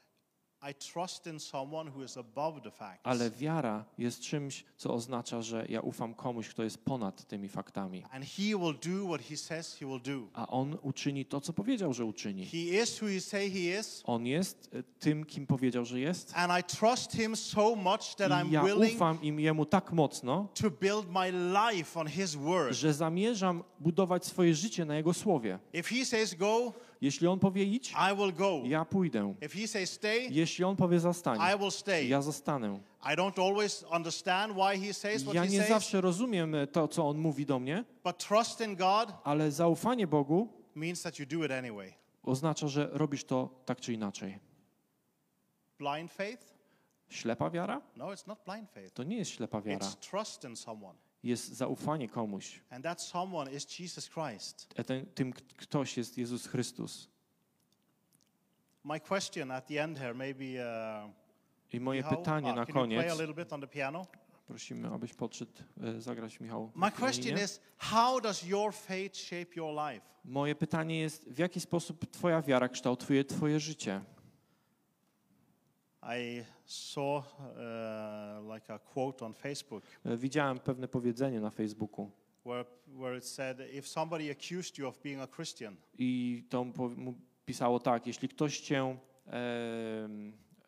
ale 3.02 3.30
wiara 3.30 3.84
jest 3.98 4.20
czymś, 4.20 4.64
co 4.76 4.94
oznacza, 4.94 5.42
że 5.42 5.66
ja 5.68 5.80
ufam 5.80 6.14
komuś, 6.14 6.48
kto 6.48 6.64
jest 6.64 6.84
ponad 6.84 7.24
tymi 7.24 7.48
faktami. 7.48 8.02
And 8.10 8.24
he 8.24 8.42
will 8.42 8.74
do 8.98 9.06
what 9.08 9.20
he 9.20 9.36
says 9.36 9.76
he 9.76 9.86
will 9.86 10.00
do. 10.00 10.28
A 10.32 10.46
on 10.46 10.78
uczyni 10.82 11.24
to, 11.24 11.40
co 11.40 11.52
powiedział, 11.52 11.92
że 11.92 12.04
uczyni. 12.04 12.46
On 14.04 14.26
jest 14.26 14.70
e, 14.72 14.82
tym, 14.82 15.24
kim 15.24 15.46
powiedział, 15.46 15.84
że 15.84 16.00
jest. 16.00 16.32
And 16.36 16.52
I 16.60 16.76
trust 16.76 17.12
him 17.12 17.36
so 17.36 17.76
much 17.76 18.14
that 18.16 18.30
I 18.30 18.34
I'm 18.34 18.52
ja 18.52 18.64
willing 18.64 18.94
ufam 18.94 19.22
im 19.22 19.40
jemu 19.40 19.66
tak 19.66 19.92
mocno, 19.92 20.48
to 20.54 20.70
build 20.70 21.06
my 21.10 21.32
life 21.32 22.00
on 22.00 22.08
his 22.08 22.34
word. 22.34 22.74
że 22.74 22.94
zamierzam 22.94 23.64
budować 23.80 24.24
swoje 24.24 24.54
życie 24.54 24.84
na 24.84 24.96
jego 24.96 25.14
słowie. 25.14 25.58
If 25.72 25.94
he 25.94 26.04
says 26.04 26.34
go, 26.34 26.72
Jeśli 27.00 27.26
on 27.26 27.38
powie 27.38 27.64
idź, 27.64 27.94
ja 28.64 28.84
pójdę. 28.84 29.34
Jeśli 30.30 30.64
on 30.64 30.76
powie 30.76 31.00
zostań, 31.00 31.40
ja 32.08 32.22
zostanę. 32.22 32.80
I 33.12 33.16
don't 33.16 33.48
always 33.48 33.84
understand 33.96 34.52
why 34.52 34.86
he 34.86 34.94
says 34.94 35.22
what 35.22 35.34
Ja 35.34 35.44
nie 35.44 35.62
zawsze 35.62 36.00
rozumiem 36.00 36.54
e, 36.54 36.66
to, 36.66 36.88
co 36.88 37.08
on 37.08 37.18
mówi 37.18 37.46
do 37.46 37.58
mnie, 37.58 37.84
but 38.04 38.18
trust 38.18 38.60
in 38.60 38.76
God 38.76 39.12
ale 39.24 39.50
zaufanie 39.50 40.06
Bogu 40.06 40.48
means 40.74 41.02
that 41.02 41.18
you 41.18 41.26
do 41.26 41.44
it 41.44 41.52
anyway. 41.52 41.92
oznacza, 42.22 42.68
że 42.68 42.88
robisz 42.92 43.24
to 43.24 43.48
tak 43.64 43.80
czy 43.80 43.92
inaczej. 43.92 44.38
Blind 45.78 46.12
faith? 46.12 46.54
Ślepa 47.08 47.50
wiara? 47.50 47.80
No, 47.96 48.06
it's 48.06 48.26
not 48.26 48.38
blind 48.44 48.70
faith. 48.70 48.94
To 48.94 49.02
nie 49.02 49.16
jest 49.16 49.30
ślepa 49.30 49.60
wiara. 49.60 49.86
It's 49.86 50.10
trust 50.10 50.44
in 50.44 50.56
someone. 50.56 51.03
Jest 51.24 51.52
zaufanie 51.52 52.08
komuś. 52.08 52.60
And 52.70 52.84
that 52.84 53.02
someone 53.02 53.52
is 53.52 53.78
Jesus 53.78 54.10
Christ. 54.10 54.74
E, 54.76 54.84
Ten, 54.84 55.06
tym 55.06 55.32
ktoś 55.32 55.96
jest 55.96 56.18
Jezus 56.18 56.46
Chrystus. 56.46 57.08
My 58.84 59.00
question 59.00 59.50
at 59.50 59.66
the 59.66 59.82
end 59.82 59.98
here, 59.98 60.14
maybe 60.14 60.44
uh, 60.44 61.10
I 61.72 61.80
moje 61.80 62.00
Michał, 62.02 62.18
pytanie 62.18 62.50
uh, 62.50 62.56
na 62.56 62.66
koniec. 62.66 63.20
a? 63.94 64.06
Prosimy, 64.46 64.88
abyś 64.88 65.14
podszedł 65.14 65.52
e, 65.82 66.00
zagrać 66.00 66.40
Michał. 66.40 66.70
My 66.74 66.90
question 66.90 67.38
is, 67.44 67.60
how 67.76 68.20
does 68.20 68.42
your 68.42 68.74
faith 68.74 69.16
shape 69.16 69.46
your 69.56 69.74
life? 69.90 70.06
Moje 70.24 70.54
pytanie 70.54 71.00
jest, 71.00 71.28
w 71.28 71.38
jaki 71.38 71.60
sposób 71.60 72.10
Twoja 72.10 72.42
wiara 72.42 72.68
kształtuje 72.68 73.24
Twoje 73.24 73.60
życie? 73.60 74.00
I 76.06 76.44
saw 76.64 77.18
uh, 77.18 78.54
like 78.54 78.74
a 78.74 78.78
quote 78.78 79.24
on 79.24 79.34
Facebook 79.34 79.84
E, 80.04 80.16
Widziałem 80.16 80.58
pewne 80.58 80.88
powiedzenie 80.88 81.40
na 81.40 81.50
Facebooku 81.50 82.10
where, 82.44 82.64
where 82.86 83.18
it 83.18 83.26
said, 83.26 83.60
if 83.72 83.88
somebody 83.88 84.30
accused 84.30 84.78
you 84.78 84.88
of 84.88 85.02
being 85.02 85.20
a 85.20 85.26
Christian, 85.26 85.76
i 85.98 86.42
to 86.48 86.64
mu 86.64 87.14
pisało 87.46 87.80
tak, 87.80 88.06
jeśli 88.06 88.28
ktoś 88.28 88.60
Cię 88.60 88.96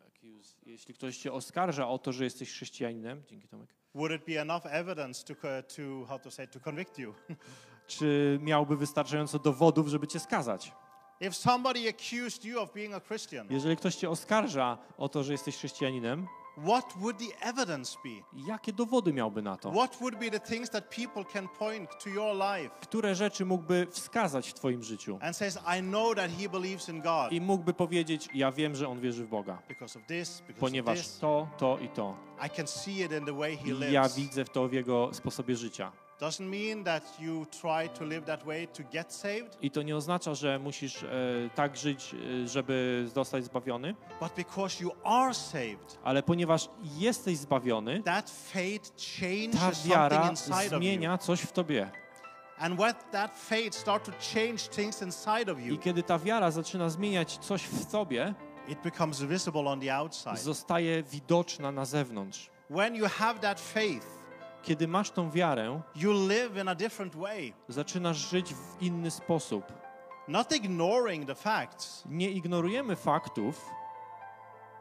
accuse, 0.07 0.57
jeśli 0.67 0.95
ktoś 0.95 1.19
Cię 1.19 1.33
oskarża 1.33 1.89
o 1.89 1.99
to, 1.99 2.13
że 2.13 2.25
jesteś 2.25 2.51
chrześcijaninem, 2.51 3.23
dzięki 3.27 3.49
Tomek, 3.49 3.75
would 3.95 4.13
it 4.13 4.27
be 4.27 4.41
enough 4.41 4.67
evidence 4.67 5.25
to, 5.25 5.35
to 5.77 6.07
how 6.07 6.19
to 6.19 6.31
say, 6.31 6.49
to 6.49 6.61
convict 6.61 6.99
you? 6.99 7.15
czy 7.87 8.39
miałby 8.43 8.77
wystarczająco 8.77 9.39
dowodów, 9.39 9.89
żeby 9.89 10.07
Cię 10.07 10.21
skazać? 10.21 10.73
If 11.21 11.33
somebody 11.37 11.89
accused 11.89 12.45
you 12.45 12.61
of 12.61 12.73
being 12.73 12.95
a 12.95 13.01
Christian, 13.01 13.47
Jeżeli 13.51 13.77
ktoś 13.77 13.95
Cię 13.97 14.11
oskarża 14.11 14.79
o 14.99 15.09
to, 15.09 15.25
że 15.25 15.33
jesteś 15.33 15.57
chrześcijaninem, 15.57 16.27
what 16.67 16.93
would 16.97 17.19
the 17.19 17.47
evidence 17.49 17.99
be? 18.05 18.43
jakie 18.49 18.73
dowody 18.73 19.13
miałby 19.13 19.43
na 19.43 19.57
to? 19.57 19.71
What 19.71 19.97
would 20.01 20.19
be 20.19 20.31
the 20.31 20.41
things 20.41 20.71
that 20.71 20.95
people 20.97 21.25
can 21.33 21.49
point 21.49 21.91
to 22.05 22.11
your 22.11 22.35
life 22.37 22.71
Które 22.81 23.15
rzeczy 23.15 23.45
mógłby 23.45 23.87
wskazać 23.91 24.49
w 24.49 24.55
Twoim 24.55 24.83
życiu? 24.83 25.19
and 25.23 25.37
says, 25.37 25.59
I 25.79 25.83
know 25.83 26.15
that 26.15 26.31
he 26.41 26.49
believes 26.49 26.89
in 26.89 27.01
God 27.01 27.33
I 27.33 27.41
mógłby 27.41 27.75
powiedzieć, 27.75 28.29
ja 28.35 28.53
wiem, 28.53 28.77
że 28.77 28.89
on 28.89 29.01
wierzy 29.01 29.25
w 29.25 29.29
Boga, 29.29 29.59
because 29.69 29.99
of 29.99 30.07
this, 30.07 30.39
because 30.41 30.53
of 30.55 30.61
ponieważ 30.61 30.99
this. 30.99 31.19
to, 31.19 31.49
to 31.59 31.79
i 31.79 31.89
to. 31.89 32.17
I 32.47 32.51
can 32.51 32.67
see 32.67 33.01
it 33.01 33.13
in 33.13 33.25
the 33.25 33.35
way 33.39 33.57
he 33.57 33.69
I 33.89 33.93
ja 33.93 34.03
lives. 34.03 34.17
widzę 34.17 34.45
w 34.45 34.51
to 34.51 34.69
w 34.69 34.73
jego 34.73 35.11
sposobie 35.15 35.57
życia. 35.57 35.93
Doesn't 36.21 36.49
mean 36.49 36.85
that 36.85 37.21
you 37.21 37.47
try 37.61 37.89
to 37.89 38.05
live 38.05 38.27
that 38.27 38.47
way 38.47 38.69
to 38.69 38.83
get 38.93 39.13
saved, 39.13 39.59
I 39.63 39.71
to 39.71 39.83
nie 39.83 39.97
oznacza, 39.97 40.35
że 40.35 40.59
musisz 40.59 41.03
e, 41.03 41.07
tak 41.55 41.77
żyć, 41.77 42.15
e, 42.45 42.49
żeby 42.49 43.07
zostać 43.15 43.45
zbawiony, 43.45 43.95
but 44.21 44.33
because 44.37 44.85
you 44.85 44.91
are 45.05 45.35
saved, 45.35 45.99
ale 46.05 46.23
ponieważ 46.23 46.69
jesteś 46.83 47.37
zbawiony, 47.39 48.03
that 48.03 48.31
faith 48.31 48.91
ta 48.91 49.03
changes 49.21 49.61
something 49.61 49.91
wiara 49.91 50.31
inside 50.31 50.57
of 50.57 50.63
you. 50.73 50.79
zmienia 50.79 51.19
coś 51.19 51.41
w 51.41 51.53
tobie. 51.53 51.91
And 52.59 52.79
when 52.81 52.95
that 53.13 53.39
faith 53.39 53.75
start 53.75 54.05
to 54.05 54.13
change 54.35 54.59
things 54.59 55.03
inside 55.03 55.53
of 55.53 55.61
I 55.61 55.79
kiedy 55.79 56.03
ta 56.03 56.19
wiara 56.19 56.51
zaczyna 56.51 56.91
zmieniać 56.91 57.39
coś 57.39 57.63
w 57.63 57.87
tobie, 57.87 58.35
it 58.69 58.83
becomes 58.83 59.23
visible 59.23 59.61
on 59.69 59.81
the 59.81 59.97
outside. 59.97 60.37
zostaje 60.37 61.03
widoczna 61.03 61.73
na 61.73 61.85
zewnątrz. 61.85 62.51
When 62.71 62.95
you 62.95 63.07
have 63.09 63.41
that 63.41 63.61
faith, 63.61 64.16
Kiedy 64.67 64.89
masz 64.89 65.11
tą 65.11 65.31
wiarę, 65.31 65.81
you 65.95 66.13
live 66.29 66.57
in 66.57 66.69
a 66.69 66.75
different 66.75 67.17
way. 67.17 67.53
zaczynasz 67.69 68.17
żyć 68.17 68.55
w 68.55 68.83
inny 68.83 69.11
sposób. 69.11 69.65
Not 70.29 70.57
ignoring 70.57 71.27
the 71.27 71.35
facts, 71.35 72.03
Nie 72.07 72.31
ignorujemy 72.31 72.97
faktów, 72.97 73.71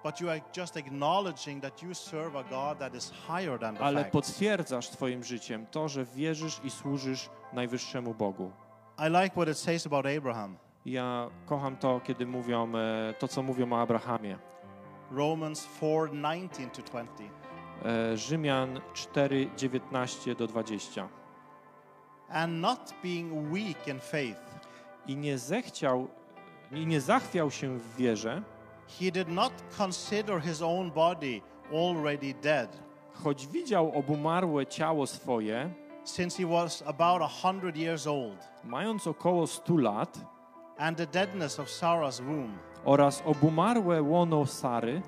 but 0.03 0.21
you 0.21 0.29
are 0.29 0.41
just 0.57 0.77
acknowledging 0.77 1.61
that 1.63 1.83
you 1.83 1.93
serve 1.95 2.35
a 2.35 2.43
God 2.43 2.79
that 2.79 2.95
is 2.95 3.13
higher 3.27 3.59
than 3.59 3.75
the 3.75 3.83
ale 3.83 3.99
facts. 4.03 4.11
potwierdzasz 4.13 4.89
Twoim 4.89 5.23
życiem 5.23 5.65
to, 5.71 5.89
że 5.89 6.05
wierzysz 6.05 6.61
i 6.63 6.69
służysz 6.69 7.29
najwyższemu 7.53 8.13
Bogu. 8.13 8.51
I 8.99 9.09
like 9.09 9.29
what 9.29 9.47
it 9.49 9.57
says 9.57 9.85
about 9.85 10.05
Abraham. 10.17 10.57
Ja 10.85 11.29
kocham 11.45 11.77
to, 11.77 11.99
kiedy 12.03 12.25
mówią 12.25 12.71
e, 12.75 13.13
to, 13.19 13.27
co 13.27 13.43
mówią 13.43 13.73
o 13.73 13.81
Abrahamie. 13.81 14.37
Romans 15.11 15.67
4 15.77 16.09
19 16.21 16.67
to 16.69 16.81
20. 16.81 17.23
E, 17.83 18.17
Rzymian 18.17 18.81
4, 18.93 19.49
19 19.57 20.35
do 20.35 20.47
20. 20.47 21.07
And 22.29 22.61
not 22.61 22.93
being 23.03 23.51
weak 23.53 23.87
in 23.87 23.99
faith, 23.99 24.39
I 25.07 25.15
nie 25.15 25.37
zechciał, 25.37 26.07
i 26.71 26.85
nie 26.85 27.01
zachwiał 27.01 27.51
się 27.51 27.77
w 27.77 27.95
wierze, 27.95 28.41
he 28.99 29.11
did 29.11 29.29
not 29.29 29.51
consider 29.77 30.41
his 30.41 30.61
own 30.61 30.91
body 30.91 31.41
already 31.73 32.33
dead, 32.33 32.79
choć 33.13 33.47
widział 33.47 33.91
obumarłe 33.99 34.65
ciało 34.65 35.07
swoje, 35.07 35.69
since 36.03 36.43
he 36.43 36.49
was 36.49 36.83
about 36.87 37.21
a 37.21 37.27
hundred 37.27 37.77
years 37.77 38.07
old, 38.07 38.47
mając 38.63 39.07
około 39.07 39.47
100 39.47 39.77
lat, 39.77 40.19
and 40.77 40.97
the 40.97 41.07
deadness 41.07 41.59
of 41.59 41.67
Sarah's 41.67 42.21
womb. 42.21 42.57
oraz 42.85 43.23
obumarłe 43.25 44.01
łono 44.01 44.45
Sary, 44.45 45.01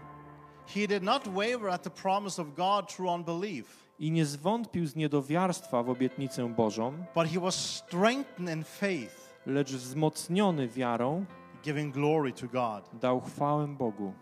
He 0.75 0.87
did 0.87 1.03
not 1.03 1.27
waver 1.27 1.69
at 1.69 1.83
the 1.83 1.89
promise 1.89 2.41
of 2.41 2.47
God 2.55 2.93
through 2.95 3.15
unbelief, 3.15 3.87
i 3.99 4.11
nie 4.11 4.25
zwątpił 4.25 4.87
z 4.87 4.95
niedowiarstwa 4.95 5.83
w 5.83 5.89
obietnicę 5.89 6.49
Bożą, 6.55 6.93
but 7.15 7.27
he 7.27 7.39
was 7.39 7.55
strengthened 7.55 8.57
in 8.57 8.63
faith, 8.63 9.37
lecz 9.45 9.71
wzmocniony 9.71 10.67
wiarą 10.67 11.25
giving 11.63 11.93
glory 11.93 12.33
to 12.33 12.47
God. 12.47 12.89
dał 12.93 13.21
chwałę 13.21 13.67
Bogu. 13.67 14.13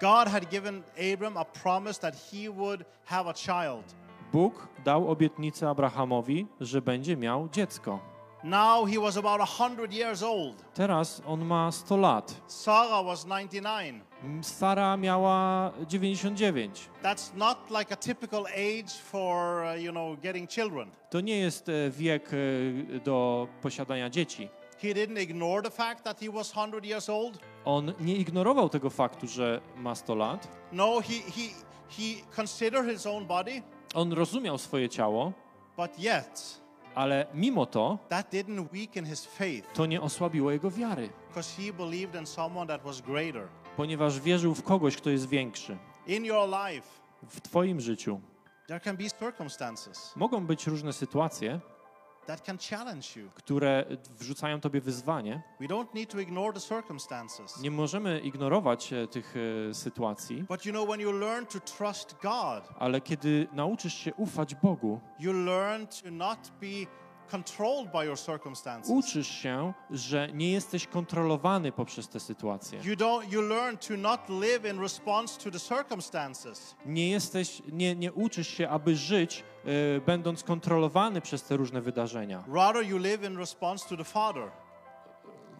God 0.00 0.28
had 0.28 0.50
given 0.50 0.82
Abram 1.12 1.36
a 1.36 1.44
promise 1.44 2.00
that 2.00 2.14
he 2.32 2.50
would 2.50 2.84
have 3.04 3.30
a 3.30 3.34
child. 3.34 3.94
Bóg 4.32 4.68
dał 4.84 5.10
obietnicę 5.10 5.68
Abrahamowi, 5.68 6.46
że 6.60 6.82
będzie 6.82 7.16
miał 7.16 7.48
dziecko. 7.48 8.00
Now 8.44 8.88
he 8.88 9.00
was 9.00 9.16
about 9.16 9.40
a 9.40 9.46
hundred 9.46 9.92
years 9.92 10.22
old. 10.22 10.74
Teraz 10.74 11.22
on 11.26 11.44
ma 11.44 11.72
100 11.72 11.96
lat. 11.96 12.40
Sarah 12.46 13.04
was 13.04 13.24
99. 13.24 14.02
Sara 14.42 14.96
miała 14.96 15.72
99. 15.88 16.88
That's 17.02 17.34
not 17.36 17.58
like 17.70 17.94
a 17.94 17.96
typical 17.96 18.46
age 18.46 18.90
for, 19.10 19.64
uh, 19.64 19.82
you 19.82 19.92
know, 19.92 20.16
getting 20.22 20.50
children. 20.50 20.90
To 21.10 21.20
nie 21.20 21.38
jest 21.38 21.68
e, 21.68 21.90
wiek 21.90 22.30
e, 22.32 23.00
do 23.00 23.48
posiadania 23.62 24.10
dzieci. 24.10 24.48
He 24.82 24.94
didn't 24.94 25.18
ignore 25.18 25.62
the 25.62 25.70
fact 25.70 26.04
that 26.04 26.20
he 26.20 26.30
was 26.30 26.52
100 26.56 26.84
years 26.84 27.08
old. 27.08 27.38
On 27.64 27.92
nie 28.00 28.16
ignorował 28.16 28.68
tego 28.68 28.90
faktu, 28.90 29.26
że 29.26 29.60
ma 29.76 29.94
100 29.94 30.14
lat. 30.14 30.48
No, 30.72 31.00
he, 31.00 31.14
he, 31.14 31.48
he 31.88 32.34
considered 32.36 32.86
his 32.86 33.06
own 33.06 33.26
body, 33.26 33.62
On 33.94 34.12
rozumiał 34.12 34.58
swoje 34.58 34.88
ciało, 34.88 35.32
but 35.76 35.98
yet 35.98 36.60
ale 36.94 37.26
mimo 37.34 37.66
to 37.66 37.98
that 38.08 38.30
didn't 38.32 38.72
weaken 38.72 39.04
his 39.04 39.26
faith 39.26 39.72
to 39.72 39.86
nie 39.86 40.00
osłabiło 40.00 40.50
jego 40.50 40.70
wiary, 40.70 41.08
because 41.28 41.62
he 41.62 41.72
believed 41.72 42.14
in 42.20 42.26
someone 42.26 42.66
that 42.66 42.82
was 42.82 43.00
greater. 43.00 43.48
Ponieważ 43.76 44.20
wierzył 44.20 44.54
w 44.54 44.62
kogoś, 44.62 44.96
kto 44.96 45.10
jest 45.10 45.28
większy. 45.28 45.78
W 47.28 47.40
Twoim 47.40 47.80
życiu 47.80 48.20
mogą 50.16 50.46
być 50.46 50.66
różne 50.66 50.92
sytuacje, 50.92 51.60
które 53.34 53.84
wrzucają 54.10 54.60
Tobie 54.60 54.80
wyzwanie. 54.80 55.42
Nie 57.62 57.70
możemy 57.70 58.20
ignorować 58.20 58.90
tych 59.10 59.34
sytuacji, 59.72 60.44
ale 62.78 63.00
kiedy 63.00 63.48
nauczysz 63.52 63.94
się 63.94 64.14
ufać 64.14 64.54
Bogu, 64.54 65.00
you 65.18 65.32
learn 65.32 65.86
to 65.86 66.10
not 66.10 66.38
be 66.60 66.86
uczysz 68.88 69.28
się, 69.28 69.72
że 69.90 70.28
nie 70.32 70.52
jesteś 70.52 70.86
kontrolowany 70.86 71.72
poprzez 71.72 72.08
te 72.08 72.20
sytuacje. 72.20 72.80
You 72.84 72.96
don't 72.96 73.32
you 73.32 73.42
learn 73.42 73.76
to 73.76 73.96
not 73.96 74.20
live 74.28 74.64
in 74.72 74.80
response 74.80 75.40
to 75.40 75.50
the 75.50 75.60
circumstances. 75.60 76.76
Nie 76.86 77.10
jesteś, 77.10 77.62
nie, 77.72 77.96
nie 77.96 78.12
uczysz 78.12 78.48
się, 78.48 78.68
aby 78.68 78.96
żyć, 78.96 79.44
e, 79.64 80.00
będąc 80.00 80.42
kontrolowany 80.42 81.20
przez 81.20 81.42
te 81.42 81.56
różne 81.56 81.80
wydarzenia. 81.80 82.44
Rather 82.52 82.86
you 82.86 82.98
live 82.98 83.24
in 83.24 83.38
response 83.38 83.88
to 83.88 83.96
the 83.96 84.04
Father. 84.04 84.50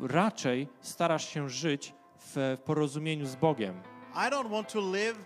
Raczej 0.00 0.68
starasz 0.80 1.28
się 1.28 1.48
żyć 1.48 1.94
w 2.18 2.58
porozumieniu 2.64 3.26
z 3.26 3.36
Bogiem. 3.36 3.82
I 4.14 4.30
don't 4.30 4.50
want 4.50 4.72
to 4.72 4.80
live 4.80 5.18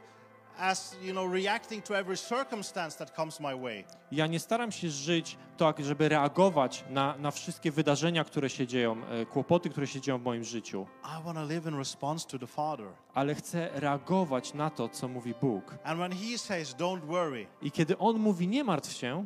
as, 0.58 0.96
you 1.02 1.12
know, 1.12 1.32
reacting 1.32 1.84
to 1.84 1.98
every 1.98 2.16
circumstance 2.16 2.98
that 2.98 3.16
comes 3.16 3.40
my 3.40 3.56
way. 3.56 3.84
Ja 4.12 4.26
nie 4.26 4.40
staram 4.40 4.72
się 4.72 4.88
żyć 4.90 5.36
tak, 5.56 5.84
żeby 5.84 6.08
reagować 6.08 6.84
na, 6.90 7.16
na 7.18 7.30
wszystkie 7.30 7.70
wydarzenia, 7.70 8.24
które 8.24 8.50
się 8.50 8.66
dzieją, 8.66 8.96
e, 9.06 9.26
kłopoty, 9.26 9.70
które 9.70 9.86
się 9.86 10.00
dzieją 10.00 10.18
w 10.18 10.22
moim 10.22 10.44
życiu, 10.44 10.86
I 11.20 11.24
want 11.24 11.38
to 11.38 11.44
live 11.44 11.66
in 11.66 11.78
response 11.78 12.28
to 12.28 12.38
the 12.38 12.46
Father. 12.46 12.86
ale 13.14 13.34
chcę 13.34 13.68
reagować 13.74 14.54
na 14.54 14.70
to, 14.70 14.88
co 14.88 15.08
mówi 15.08 15.34
Bóg. 15.40 15.74
And 15.84 15.98
when 16.00 16.12
he 16.12 16.38
says 16.38 16.74
don't 16.76 17.00
worry, 17.06 17.46
I 17.62 17.70
kiedy 17.70 17.98
On 17.98 18.18
mówi 18.18 18.48
nie 18.48 18.64
martw 18.64 18.92
się, 18.92 19.24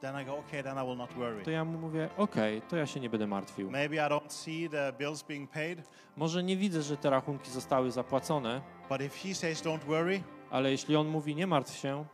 then 0.00 0.22
I 0.22 0.24
go, 0.24 0.36
okay, 0.38 0.62
then 0.62 0.76
I 0.76 0.86
will 0.86 0.96
not 0.96 1.12
worry. 1.12 1.42
to 1.44 1.50
ja 1.50 1.64
mu 1.64 1.78
mówię 1.78 2.08
okej, 2.16 2.62
to 2.62 2.76
ja 2.76 2.86
się 2.86 3.00
nie 3.00 3.10
będę 3.10 3.26
martwił. 3.26 3.70
Maybe 3.70 3.96
I 3.96 3.98
don't 3.98 4.28
see 4.32 4.68
the 4.70 4.92
bills 4.98 5.22
being 5.22 5.50
paid, 5.50 5.78
Może 6.16 6.42
nie 6.42 6.56
widzę, 6.56 6.82
że 6.82 6.96
te 6.96 7.10
rachunki 7.10 7.50
zostały 7.50 7.90
zapłacone, 7.90 8.60
but 8.88 9.00
if 9.00 9.28
he 9.28 9.34
says 9.34 9.62
don't 9.62 9.84
worry, 9.86 10.22
ale 10.50 10.70
jeśli 10.70 10.96
On 10.96 11.08
mówi 11.08 11.34
nie 11.34 11.46
martw 11.46 11.76
się, 11.76 12.04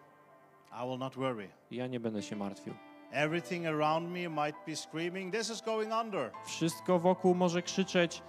I 0.84 0.88
will 0.88 0.98
not 0.98 1.14
worry. 1.16 1.48
ja 1.70 1.86
nie 1.86 2.00
będę 2.00 2.22
się 2.22 2.36
martwił. 2.36 2.74
Everything 3.12 3.66
around 3.66 4.10
me 4.10 4.28
might 4.28 4.56
be 4.66 4.76
screaming, 4.76 5.32
this 5.34 5.50
is 5.50 5.62
going 5.62 5.92
under. 5.92 6.30
Wszystko 6.46 6.98
wokół 6.98 7.34
może 7.34 7.62
krzyczeć 7.62 8.22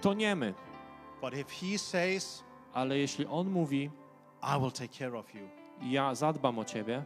toniemy, 0.00 0.54
But 1.20 1.34
if 1.34 1.44
he 1.66 1.78
says, 1.78 2.44
ale 2.74 2.98
jeśli 2.98 3.26
On 3.26 3.50
mówi 3.50 3.90
I 4.56 4.60
will 4.60 4.72
take 4.72 4.88
care 4.98 5.18
of 5.18 5.34
you, 5.34 5.48
ja 5.82 6.14
zadbam 6.14 6.58
o 6.58 6.64
ciebie, 6.64 7.04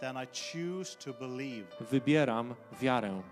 then 0.00 0.16
I 0.16 0.26
choose 0.26 0.96
to 0.98 1.12
believe. 1.12 1.66
wybieram 1.90 2.54
wiarę. 2.80 3.22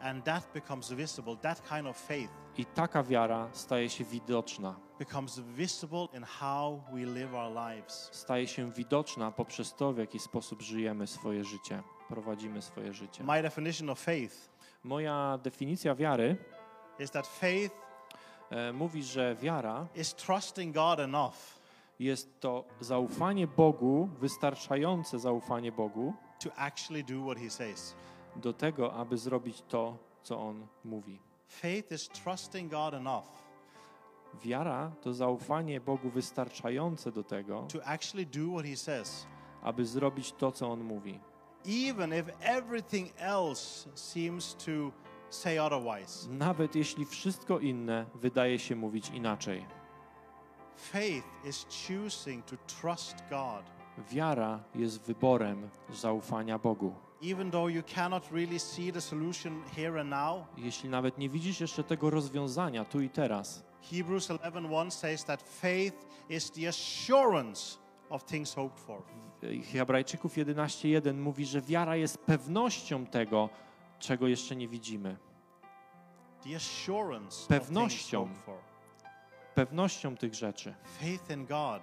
And 0.00 0.24
that 0.24 0.52
becomes 0.54 0.92
visible. 0.92 1.36
That 1.36 1.68
kind 1.68 1.86
of 1.86 1.96
faith 1.96 2.30
I 2.58 2.64
taka 2.64 3.02
wiara 3.02 3.48
staje 3.52 3.90
się 3.90 4.04
widoczna. 4.04 4.74
Staje 8.12 8.46
się 8.46 8.72
widoczna 8.72 9.32
poprzez 9.32 9.74
to, 9.74 9.92
w 9.92 9.98
jaki 9.98 10.18
sposób 10.18 10.62
żyjemy 10.62 11.06
swoje 11.06 11.44
życie, 11.44 11.82
prowadzimy 12.08 12.62
swoje 12.62 12.92
życie. 12.92 13.24
My 13.24 13.42
definition 13.42 13.90
of 13.90 13.98
faith 13.98 14.52
Moja 14.84 15.38
definicja 15.42 15.94
wiary 15.94 16.36
is 16.98 17.10
that 17.10 17.26
faith 17.26 17.74
e, 18.50 18.72
mówi, 18.72 19.02
że 19.02 19.36
wiara 19.36 19.86
is 19.94 20.14
trusting 20.14 20.74
God 20.74 21.00
enough 21.00 21.34
jest 21.98 22.40
to 22.40 22.64
zaufanie 22.80 23.46
Bogu, 23.46 24.08
wystarczające 24.20 25.18
zaufanie 25.18 25.72
Bogu 25.72 26.14
do 28.36 28.52
tego, 28.52 28.92
aby 28.92 29.18
zrobić 29.18 29.62
to, 29.68 29.98
co 30.22 30.40
On 30.40 30.66
mówi. 30.84 31.31
Faith 31.60 31.92
is 31.92 32.08
trusting 32.08 32.70
God 32.70 32.94
enough 32.94 33.42
Wiara 34.44 34.92
to 35.00 35.14
zaufanie 35.14 35.80
Bogu 35.80 36.10
wystarczające 36.10 37.12
do 37.12 37.24
tego, 37.24 37.66
to 37.72 37.86
actually 37.86 38.26
do 38.26 38.52
what 38.52 38.66
he 38.66 38.76
says. 38.76 39.26
aby 39.62 39.86
zrobić 39.86 40.32
to, 40.32 40.52
co 40.52 40.70
On 40.72 40.84
mówi. 40.84 41.20
Even 41.66 42.12
if 42.12 42.24
everything 42.40 43.12
else 43.18 43.88
seems 43.94 44.54
to 44.54 44.92
say 45.30 45.58
otherwise. 45.58 46.28
Nawet 46.30 46.76
jeśli 46.76 47.06
wszystko 47.06 47.58
inne 47.58 48.06
wydaje 48.14 48.58
się 48.58 48.76
mówić 48.76 49.10
inaczej. 49.10 49.66
Faith 50.76 51.26
is 51.44 51.66
choosing 51.88 52.44
to 52.44 52.56
trust 52.56 53.16
God. 53.30 53.62
Wiara 54.10 54.60
jest 54.74 55.02
wyborem 55.02 55.68
zaufania 55.90 56.58
Bogu. 56.58 56.94
Even 57.22 57.50
though 57.50 57.74
you 57.74 57.82
cannot 57.82 58.32
really 58.32 58.58
see 58.58 58.92
the 58.92 59.00
solution 59.00 59.62
here 59.76 60.00
and 60.00 60.10
now, 60.10 60.46
Jeśli 60.56 60.88
nawet 60.88 61.18
nie 61.18 61.28
widzisz 61.28 61.60
jeszcze 61.60 61.84
tego 61.84 62.10
rozwiązania 62.10 62.84
tu 62.84 63.00
i 63.00 63.10
teraz, 63.10 63.64
Hebrews 63.90 64.28
11:1 64.28 64.90
says 64.90 65.24
that 65.24 65.42
faith 65.42 65.96
is 66.28 66.50
the 66.50 66.68
assurance 66.68 67.78
of 68.10 68.24
things 68.24 68.54
hoped 68.54 68.80
for. 68.80 69.02
Hebrajczyków 69.72 70.36
11:1 70.36 71.14
mówi, 71.14 71.46
że 71.46 71.60
wiara 71.60 71.96
jest 71.96 72.18
pewnością 72.18 73.06
tego, 73.06 73.48
czego 73.98 74.28
jeszcze 74.28 74.56
nie 74.56 74.68
widzimy. 74.68 75.16
The 76.44 76.56
assurance 76.56 77.48
Pewnością. 77.48 78.28
Pewnością 79.54 80.16
tych 80.16 80.34
rzeczy. 80.34 80.74
Faith 81.00 81.30
in 81.30 81.46
God 81.46 81.82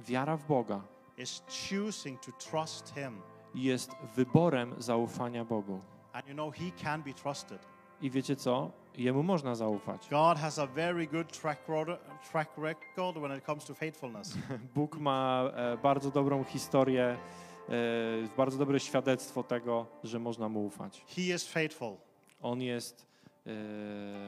Wiara 0.00 0.36
w 0.36 0.46
Boga 0.46 0.82
is 1.18 1.42
choosing 1.48 2.20
to 2.20 2.32
trust 2.32 2.94
him. 2.94 3.22
Jest 3.56 3.90
wyborem 4.16 4.74
zaufania 4.78 5.44
Bogu. 5.44 5.80
And 6.12 6.28
you 6.28 6.34
know 6.34 6.54
he 6.56 6.70
can 6.82 7.02
be 7.02 7.14
trusted. 7.14 7.58
I 8.02 8.10
wiecie 8.10 8.36
co? 8.36 8.70
Jemu 8.96 9.22
można 9.22 9.54
zaufać. 9.54 10.08
God 10.10 10.38
has 10.38 10.58
a 10.58 10.66
very 10.66 11.06
good 11.06 11.40
track, 11.40 11.58
track 12.30 12.58
record 12.58 13.16
when 13.18 13.38
it 13.38 13.44
comes 13.44 13.64
to 13.64 13.74
faithfulness. 13.74 14.34
Bóg 14.74 14.98
ma 14.98 15.42
e, 15.54 15.76
bardzo 15.76 16.10
dobrą 16.10 16.44
historię, 16.44 17.16
e, 17.68 17.72
bardzo 18.36 18.58
dobre 18.58 18.80
świadectwo 18.80 19.42
tego, 19.42 19.86
że 20.04 20.18
można 20.18 20.48
mu 20.48 20.66
ufać. 20.66 21.04
he 21.16 21.22
is 21.22 21.46
faithful. 21.48 21.96
On 22.42 22.62
jest, 22.62 23.06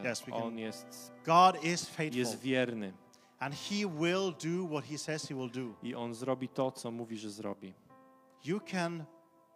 e, 0.05 0.11
Yes, 0.11 0.21
we 0.21 0.33
can- 0.33 0.43
on 0.43 0.59
jest, 0.59 1.13
God 1.27 1.65
is 1.65 1.89
faithful. 1.89 2.19
jest 2.19 2.41
wierny 2.41 2.93
And 3.39 3.55
he 3.55 3.87
will 3.87 4.33
do 4.33 4.69
what 4.69 4.85
he 4.85 4.99
says 4.99 5.29
he 5.29 5.35
will 5.35 5.51
do. 5.51 5.75
i 5.83 5.95
on 5.95 6.15
zrobi 6.15 6.49
to, 6.49 6.71
co 6.71 6.91
mówi, 6.91 7.19
że 7.19 7.31
zrobi. 7.31 7.75
You 8.45 8.61
can 8.61 9.05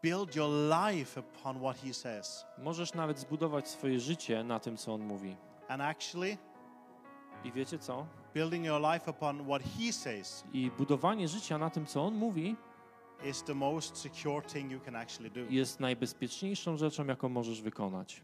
build 0.02 0.36
your 0.36 0.50
life 0.50 1.20
upon 1.20 1.58
what 1.60 1.76
he 1.76 1.94
says. 1.94 2.46
Możesz 2.58 2.94
nawet 2.94 3.18
zbudować 3.18 3.68
swoje 3.68 4.00
życie 4.00 4.44
na 4.44 4.60
tym, 4.60 4.76
co 4.76 4.94
on 4.94 5.00
mówi. 5.00 5.36
And 5.68 5.82
actually, 5.82 6.36
I 7.44 7.52
wiecie 7.52 7.78
co? 7.78 8.06
building 8.34 8.64
your 8.66 8.80
life 8.92 9.10
upon 9.10 9.44
what 9.44 9.62
he 9.78 9.92
says 9.92 10.44
I 10.52 10.70
budowanie 10.78 11.28
życia 11.28 11.58
na 11.58 11.70
tym, 11.70 11.86
co 11.86 12.04
on 12.04 12.14
mówi, 12.14 12.56
is 13.24 13.42
the 13.42 13.54
most 13.54 13.96
secure 13.96 14.42
thing 14.42 14.72
you 14.72 14.80
can 14.80 14.96
actually 14.96 15.30
do. 15.30 15.40
jest 15.50 15.80
najbezpieczniejszą 15.80 16.76
rzeczą, 16.76 17.06
jaką 17.06 17.28
możesz 17.28 17.62
wykonać. 17.62 18.22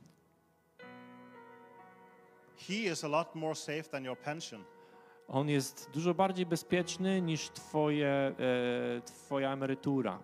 He 2.68 2.74
is 2.74 3.04
a 3.04 3.08
lot 3.08 3.34
more 3.34 3.54
safe 3.54 3.82
than 3.82 4.04
your 4.04 4.18
pension. 4.18 4.64
On 5.28 5.48
jest 5.48 5.90
dużo 5.90 6.14
bardziej 6.14 6.46
bezpieczny 6.46 7.22
niż 7.22 7.50
twoje, 7.50 8.08
e, 8.08 8.34
twoja 9.04 9.52
emerytura. 9.52 10.18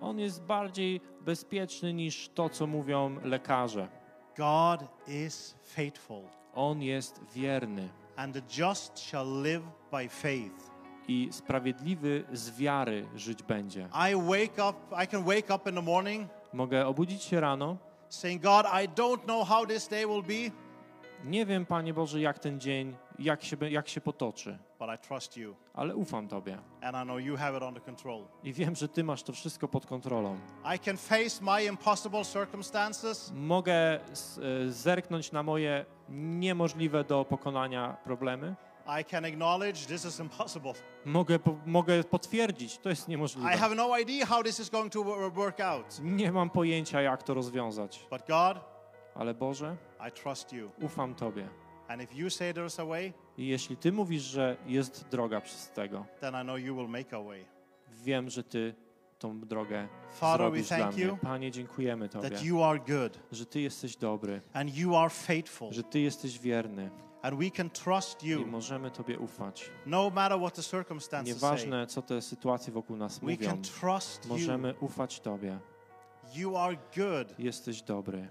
On 0.00 0.18
jest 0.18 0.42
bardziej 0.42 1.00
bezpieczny 1.20 1.92
niż 1.92 2.28
to, 2.34 2.48
co 2.48 2.66
mówią 2.66 3.16
lekarze. 3.24 3.88
God 4.36 4.80
is 5.08 5.56
faithful, 5.62 6.22
On 6.54 6.82
jest 6.82 7.20
wierny 7.34 7.88
and 8.16 8.34
the 8.34 8.62
just 8.62 8.98
shall 8.98 9.42
live 9.42 9.62
by 9.92 10.08
faith. 10.08 10.70
i 11.08 11.28
sprawiedliwy 11.32 12.24
z 12.32 12.58
wiary 12.58 13.06
żyć 13.14 13.42
będzie. 13.42 13.88
I 14.10 14.14
wake 14.16 14.68
up, 14.70 15.04
I 15.04 15.06
can 15.06 15.24
wake 15.24 15.54
up 15.56 15.70
in 15.70 15.76
the 15.76 15.82
morning 15.82 16.28
Mogę 16.52 16.86
obudzić 16.86 17.22
się 17.22 17.40
rano. 17.40 17.76
saying, 18.08 18.42
God, 18.42 18.66
I 18.66 18.88
don't 18.88 19.24
know 19.24 19.48
how 19.48 19.66
this 19.66 19.88
day 19.88 20.06
will 20.06 20.22
be, 20.22 20.50
Nie 21.24 21.46
wiem, 21.46 21.66
Panie 21.66 21.94
Boże, 21.94 22.20
jak 22.20 22.38
ten 22.38 22.60
dzień, 22.60 22.94
jak 23.18 23.44
się, 23.44 23.56
jak 23.70 23.88
się 23.88 24.00
potoczy, 24.00 24.58
ale 25.74 25.96
ufam 25.96 26.28
Tobie 26.28 26.58
I 28.44 28.52
wiem, 28.52 28.74
że 28.76 28.88
Ty 28.88 29.04
masz 29.04 29.22
to 29.22 29.32
wszystko 29.32 29.68
pod 29.68 29.86
kontrolą. 29.86 30.38
Mogę 33.34 33.74
e, 33.74 34.00
zerknąć 34.68 35.32
na 35.32 35.42
moje 35.42 35.84
niemożliwe 36.08 37.04
do 37.04 37.24
pokonania 37.24 37.96
problemy. 38.04 38.54
I 39.00 39.04
can 39.04 39.24
acknowledge 39.24 39.86
this 39.86 40.04
is 40.04 40.20
impossible. 40.20 40.72
Mogę, 41.04 41.38
po, 41.38 41.54
mogę 41.66 42.04
potwierdzić, 42.04 42.78
to 42.78 42.88
jest 42.88 43.08
I 43.08 43.10
niemożliwe. 43.10 43.56
have 43.56 43.74
no 43.74 43.98
idea 43.98 44.26
how 44.26 44.42
this 44.42 44.60
is 44.60 44.70
going 44.70 44.92
to 44.92 45.04
wo- 45.04 45.30
work 45.30 45.60
out. 45.60 45.98
Nie 46.02 46.32
mam 46.32 46.50
pojęcia, 46.50 47.00
jak 47.02 47.22
to 47.22 47.34
rozwiązać, 47.34 48.06
But 48.10 48.20
God, 48.28 48.58
ale 49.14 49.34
Boże, 49.34 49.76
I 50.08 50.12
trust 50.12 50.52
you. 50.52 50.70
ufam 50.82 51.14
Tobie. 51.14 51.48
And 51.88 52.02
if 52.02 52.14
you 52.14 52.30
say 52.30 52.54
there's 52.54 52.80
a 52.82 52.86
way, 52.86 53.12
I 53.38 53.46
jeśli 53.46 53.76
Ty 53.76 53.92
mówisz, 53.92 54.22
że 54.22 54.56
jest 54.66 55.08
droga 55.08 55.40
przez 55.40 55.70
tego, 55.70 56.06
then 56.20 56.34
I 56.34 56.44
know 56.44 56.58
you 56.58 56.76
will 56.76 56.88
make 56.88 57.14
a 57.14 57.22
way. 57.22 57.44
wiem, 58.04 58.30
że 58.30 58.44
Ty 58.44 58.74
tą 59.18 59.40
drogę 59.40 59.88
Father, 60.10 60.50
we 60.50 60.62
zrobisz 60.62 60.68
dla 60.68 60.90
mnie. 60.90 61.18
Panie, 61.22 61.50
dziękujemy 61.50 62.08
Tobie, 62.08 62.30
that 62.30 62.42
you 62.44 62.62
are 62.62 62.78
good 62.78 63.18
że 63.32 63.46
Ty 63.46 63.60
jesteś 63.60 63.96
dobry, 63.96 64.40
and 64.52 64.76
you 64.76 64.96
are 64.96 65.10
faithful, 65.10 65.72
że 65.72 65.82
Ty 65.82 66.00
jesteś 66.00 66.38
wierny 66.38 66.90
and 67.22 67.38
we 67.38 67.50
can 67.50 67.70
trust 67.70 68.24
i 68.24 68.36
możemy 68.36 68.90
Tobie 68.90 69.18
ufać. 69.18 69.70
no 69.86 70.10
matter 70.10 70.38
what 70.38 70.54
the 70.54 70.62
circumstances. 70.62 71.34
Nieważne, 71.34 71.86
co 71.86 72.02
te 72.02 72.22
sytuacje 72.22 72.72
wokół 72.72 72.96
nas 72.96 73.18
We 73.18 73.26
mówią, 73.26 73.50
can 73.50 73.62
trust 73.62 74.24
you. 74.24 74.32
możemy 74.32 74.74
ufać 74.80 75.20
Tobie. 75.20 75.58
You 76.34 76.56
are 76.56 76.76
good 76.96 77.38
Jesteś 77.38 77.82
dobry 77.82 78.28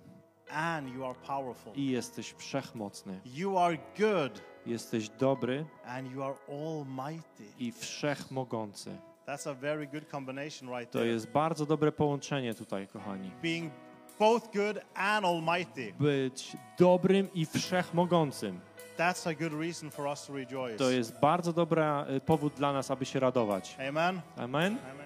and 0.51 0.89
you 0.95 1.05
are 1.05 1.15
powerful. 1.27 1.73
i 1.75 1.87
jesteś 1.87 2.33
wszechmocny. 2.37 3.19
You 3.25 3.57
are 3.59 3.77
good 3.99 4.41
Jesteś 4.65 5.09
dobry 5.09 5.65
and 5.85 6.11
you 6.11 6.23
are 6.23 6.35
almighty. 6.49 7.43
i 7.59 7.71
wszechmogący. 7.71 8.97
That's 9.27 9.49
a 9.49 9.53
very 9.53 9.87
good 9.87 10.09
combination 10.11 10.69
right 10.69 10.91
To 10.91 10.99
there. 10.99 11.11
jest 11.11 11.27
bardzo 11.31 11.65
dobre 11.65 11.91
połączenie 11.91 12.53
tutaj, 12.53 12.87
kochani. 12.87 13.31
Being 13.41 13.71
both 14.19 14.53
good 14.53 14.79
and 14.95 15.25
almighty. 15.25 15.93
Być 15.99 16.57
dobrym 16.79 17.33
i 17.33 17.45
wszechmogącym. 17.45 18.59
That's 18.97 19.29
a 19.29 19.33
good 19.33 19.53
reason 19.61 19.91
for 19.91 20.07
us 20.07 20.25
to 20.25 20.33
rejoice. 20.33 20.77
To 20.77 20.91
jest 20.91 21.19
bardzo 21.19 21.53
dobry 21.53 21.81
powód 22.25 22.53
dla 22.53 22.73
nas, 22.73 22.91
aby 22.91 23.05
się 23.05 23.19
radować. 23.19 23.77
Amen. 23.89 24.21
Amen? 24.37 24.77
Amen. 24.91 25.04